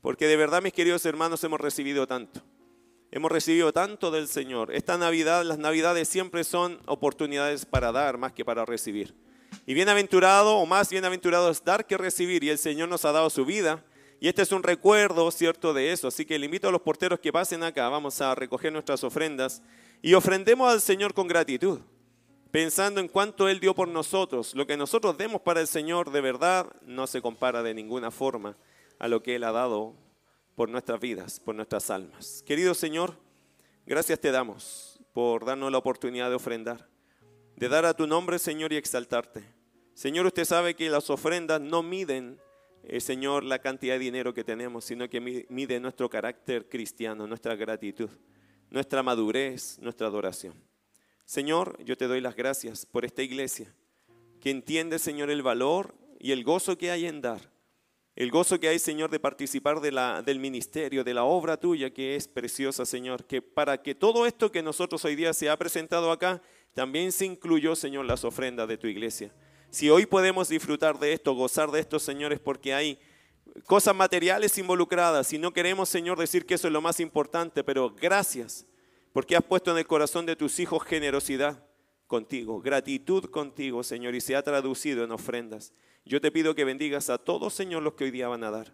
porque 0.00 0.26
de 0.26 0.36
verdad, 0.36 0.60
mis 0.60 0.72
queridos 0.72 1.06
hermanos, 1.06 1.44
hemos 1.44 1.60
recibido 1.60 2.08
tanto. 2.08 2.42
Hemos 3.12 3.30
recibido 3.30 3.72
tanto 3.72 4.10
del 4.10 4.26
Señor. 4.26 4.74
Esta 4.74 4.98
Navidad, 4.98 5.44
las 5.44 5.58
Navidades 5.58 6.08
siempre 6.08 6.42
son 6.42 6.80
oportunidades 6.86 7.66
para 7.66 7.92
dar 7.92 8.18
más 8.18 8.32
que 8.32 8.44
para 8.44 8.64
recibir. 8.64 9.14
Y 9.64 9.74
bienaventurado 9.74 10.56
o 10.56 10.66
más 10.66 10.90
bienaventurado 10.90 11.52
es 11.52 11.62
dar 11.62 11.86
que 11.86 11.96
recibir. 11.96 12.42
Y 12.42 12.50
el 12.50 12.58
Señor 12.58 12.88
nos 12.88 13.04
ha 13.04 13.12
dado 13.12 13.30
su 13.30 13.44
vida. 13.44 13.84
Y 14.24 14.28
este 14.28 14.40
es 14.40 14.52
un 14.52 14.62
recuerdo, 14.62 15.30
¿cierto?, 15.30 15.74
de 15.74 15.92
eso. 15.92 16.08
Así 16.08 16.24
que 16.24 16.38
le 16.38 16.46
invito 16.46 16.66
a 16.66 16.72
los 16.72 16.80
porteros 16.80 17.20
que 17.20 17.30
pasen 17.30 17.62
acá. 17.62 17.90
Vamos 17.90 18.22
a 18.22 18.34
recoger 18.34 18.72
nuestras 18.72 19.04
ofrendas 19.04 19.60
y 20.00 20.14
ofrendemos 20.14 20.72
al 20.72 20.80
Señor 20.80 21.12
con 21.12 21.28
gratitud 21.28 21.80
pensando 22.50 23.02
en 23.02 23.08
cuánto 23.08 23.50
Él 23.50 23.60
dio 23.60 23.74
por 23.74 23.86
nosotros. 23.86 24.54
Lo 24.54 24.66
que 24.66 24.78
nosotros 24.78 25.18
demos 25.18 25.42
para 25.42 25.60
el 25.60 25.66
Señor 25.66 26.10
de 26.10 26.22
verdad 26.22 26.74
no 26.86 27.06
se 27.06 27.20
compara 27.20 27.62
de 27.62 27.74
ninguna 27.74 28.10
forma 28.10 28.56
a 28.98 29.08
lo 29.08 29.22
que 29.22 29.34
Él 29.34 29.44
ha 29.44 29.52
dado 29.52 29.94
por 30.54 30.70
nuestras 30.70 31.00
vidas, 31.00 31.38
por 31.38 31.54
nuestras 31.54 31.90
almas. 31.90 32.42
Querido 32.46 32.72
Señor, 32.72 33.18
gracias 33.84 34.20
te 34.20 34.30
damos 34.30 35.00
por 35.12 35.44
darnos 35.44 35.70
la 35.70 35.76
oportunidad 35.76 36.30
de 36.30 36.36
ofrendar, 36.36 36.88
de 37.56 37.68
dar 37.68 37.84
a 37.84 37.92
tu 37.92 38.06
nombre, 38.06 38.38
Señor, 38.38 38.72
y 38.72 38.76
exaltarte. 38.76 39.44
Señor, 39.92 40.24
usted 40.24 40.46
sabe 40.46 40.74
que 40.74 40.88
las 40.88 41.10
ofrendas 41.10 41.60
no 41.60 41.82
miden, 41.82 42.40
eh, 42.86 43.00
Señor, 43.00 43.44
la 43.44 43.58
cantidad 43.58 43.94
de 43.94 44.00
dinero 44.00 44.34
que 44.34 44.44
tenemos, 44.44 44.84
sino 44.84 45.08
que 45.08 45.20
mide 45.20 45.80
nuestro 45.80 46.08
carácter 46.10 46.68
cristiano, 46.68 47.26
nuestra 47.26 47.56
gratitud, 47.56 48.10
nuestra 48.70 49.02
madurez, 49.02 49.78
nuestra 49.80 50.06
adoración. 50.06 50.54
Señor, 51.24 51.82
yo 51.84 51.96
te 51.96 52.06
doy 52.06 52.20
las 52.20 52.36
gracias 52.36 52.84
por 52.84 53.04
esta 53.04 53.22
iglesia, 53.22 53.74
que 54.40 54.50
entiende, 54.50 54.98
Señor, 54.98 55.30
el 55.30 55.42
valor 55.42 55.94
y 56.18 56.32
el 56.32 56.44
gozo 56.44 56.76
que 56.76 56.90
hay 56.90 57.06
en 57.06 57.20
dar. 57.20 57.54
El 58.16 58.30
gozo 58.30 58.60
que 58.60 58.68
hay, 58.68 58.78
Señor, 58.78 59.10
de 59.10 59.18
participar 59.18 59.80
del 59.80 60.38
ministerio, 60.38 61.02
de 61.02 61.14
la 61.14 61.24
obra 61.24 61.56
tuya, 61.56 61.90
que 61.90 62.14
es 62.14 62.28
preciosa, 62.28 62.86
Señor. 62.86 63.24
Que 63.24 63.42
para 63.42 63.82
que 63.82 63.94
todo 63.94 64.24
esto 64.24 64.52
que 64.52 64.62
nosotros 64.62 65.04
hoy 65.04 65.16
día 65.16 65.32
se 65.32 65.50
ha 65.50 65.56
presentado 65.56 66.12
acá, 66.12 66.40
también 66.74 67.10
se 67.10 67.24
incluyó, 67.24 67.74
Señor, 67.74 68.04
las 68.04 68.24
ofrendas 68.24 68.68
de 68.68 68.78
tu 68.78 68.86
iglesia. 68.86 69.32
Si 69.74 69.90
hoy 69.90 70.06
podemos 70.06 70.48
disfrutar 70.48 71.00
de 71.00 71.14
esto, 71.14 71.34
gozar 71.34 71.72
de 71.72 71.80
esto, 71.80 71.98
Señor, 71.98 72.32
es 72.32 72.38
porque 72.38 72.72
hay 72.72 72.96
cosas 73.66 73.92
materiales 73.92 74.56
involucradas. 74.56 75.32
Y 75.32 75.38
no 75.38 75.52
queremos, 75.52 75.88
Señor, 75.88 76.16
decir 76.16 76.46
que 76.46 76.54
eso 76.54 76.68
es 76.68 76.72
lo 76.72 76.80
más 76.80 77.00
importante, 77.00 77.64
pero 77.64 77.90
gracias 77.92 78.66
porque 79.12 79.34
has 79.34 79.42
puesto 79.42 79.72
en 79.72 79.78
el 79.78 79.86
corazón 79.88 80.26
de 80.26 80.36
tus 80.36 80.60
hijos 80.60 80.84
generosidad 80.84 81.66
contigo, 82.06 82.60
gratitud 82.60 83.24
contigo, 83.24 83.82
Señor, 83.82 84.14
y 84.14 84.20
se 84.20 84.36
ha 84.36 84.44
traducido 84.44 85.02
en 85.02 85.10
ofrendas. 85.10 85.72
Yo 86.04 86.20
te 86.20 86.30
pido 86.30 86.54
que 86.54 86.64
bendigas 86.64 87.10
a 87.10 87.18
todos, 87.18 87.52
Señor, 87.52 87.82
los 87.82 87.94
que 87.94 88.04
hoy 88.04 88.12
día 88.12 88.28
van 88.28 88.44
a 88.44 88.52
dar, 88.52 88.72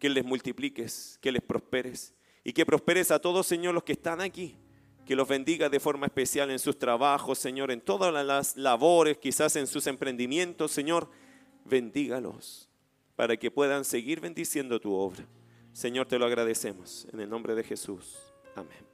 que 0.00 0.08
les 0.08 0.24
multipliques, 0.24 1.16
que 1.22 1.30
les 1.30 1.42
prosperes, 1.42 2.12
y 2.42 2.52
que 2.52 2.66
prosperes 2.66 3.12
a 3.12 3.20
todos, 3.20 3.46
Señor, 3.46 3.72
los 3.72 3.84
que 3.84 3.92
están 3.92 4.20
aquí, 4.20 4.56
que 5.04 5.16
los 5.16 5.28
bendigas 5.28 5.70
de 5.70 5.80
forma 5.80 6.06
especial 6.06 6.50
en 6.50 6.58
sus 6.58 6.78
trabajos, 6.78 7.38
Señor, 7.38 7.70
en 7.70 7.80
todas 7.80 8.24
las 8.24 8.56
labores, 8.56 9.18
quizás 9.18 9.56
en 9.56 9.66
sus 9.66 9.86
emprendimientos, 9.86 10.72
Señor, 10.72 11.10
bendígalos 11.64 12.68
para 13.16 13.36
que 13.36 13.50
puedan 13.50 13.84
seguir 13.84 14.20
bendiciendo 14.20 14.80
tu 14.80 14.92
obra. 14.92 15.26
Señor, 15.72 16.06
te 16.06 16.18
lo 16.18 16.26
agradecemos 16.26 17.06
en 17.12 17.20
el 17.20 17.28
nombre 17.28 17.54
de 17.54 17.64
Jesús. 17.64 18.16
Amén. 18.54 18.93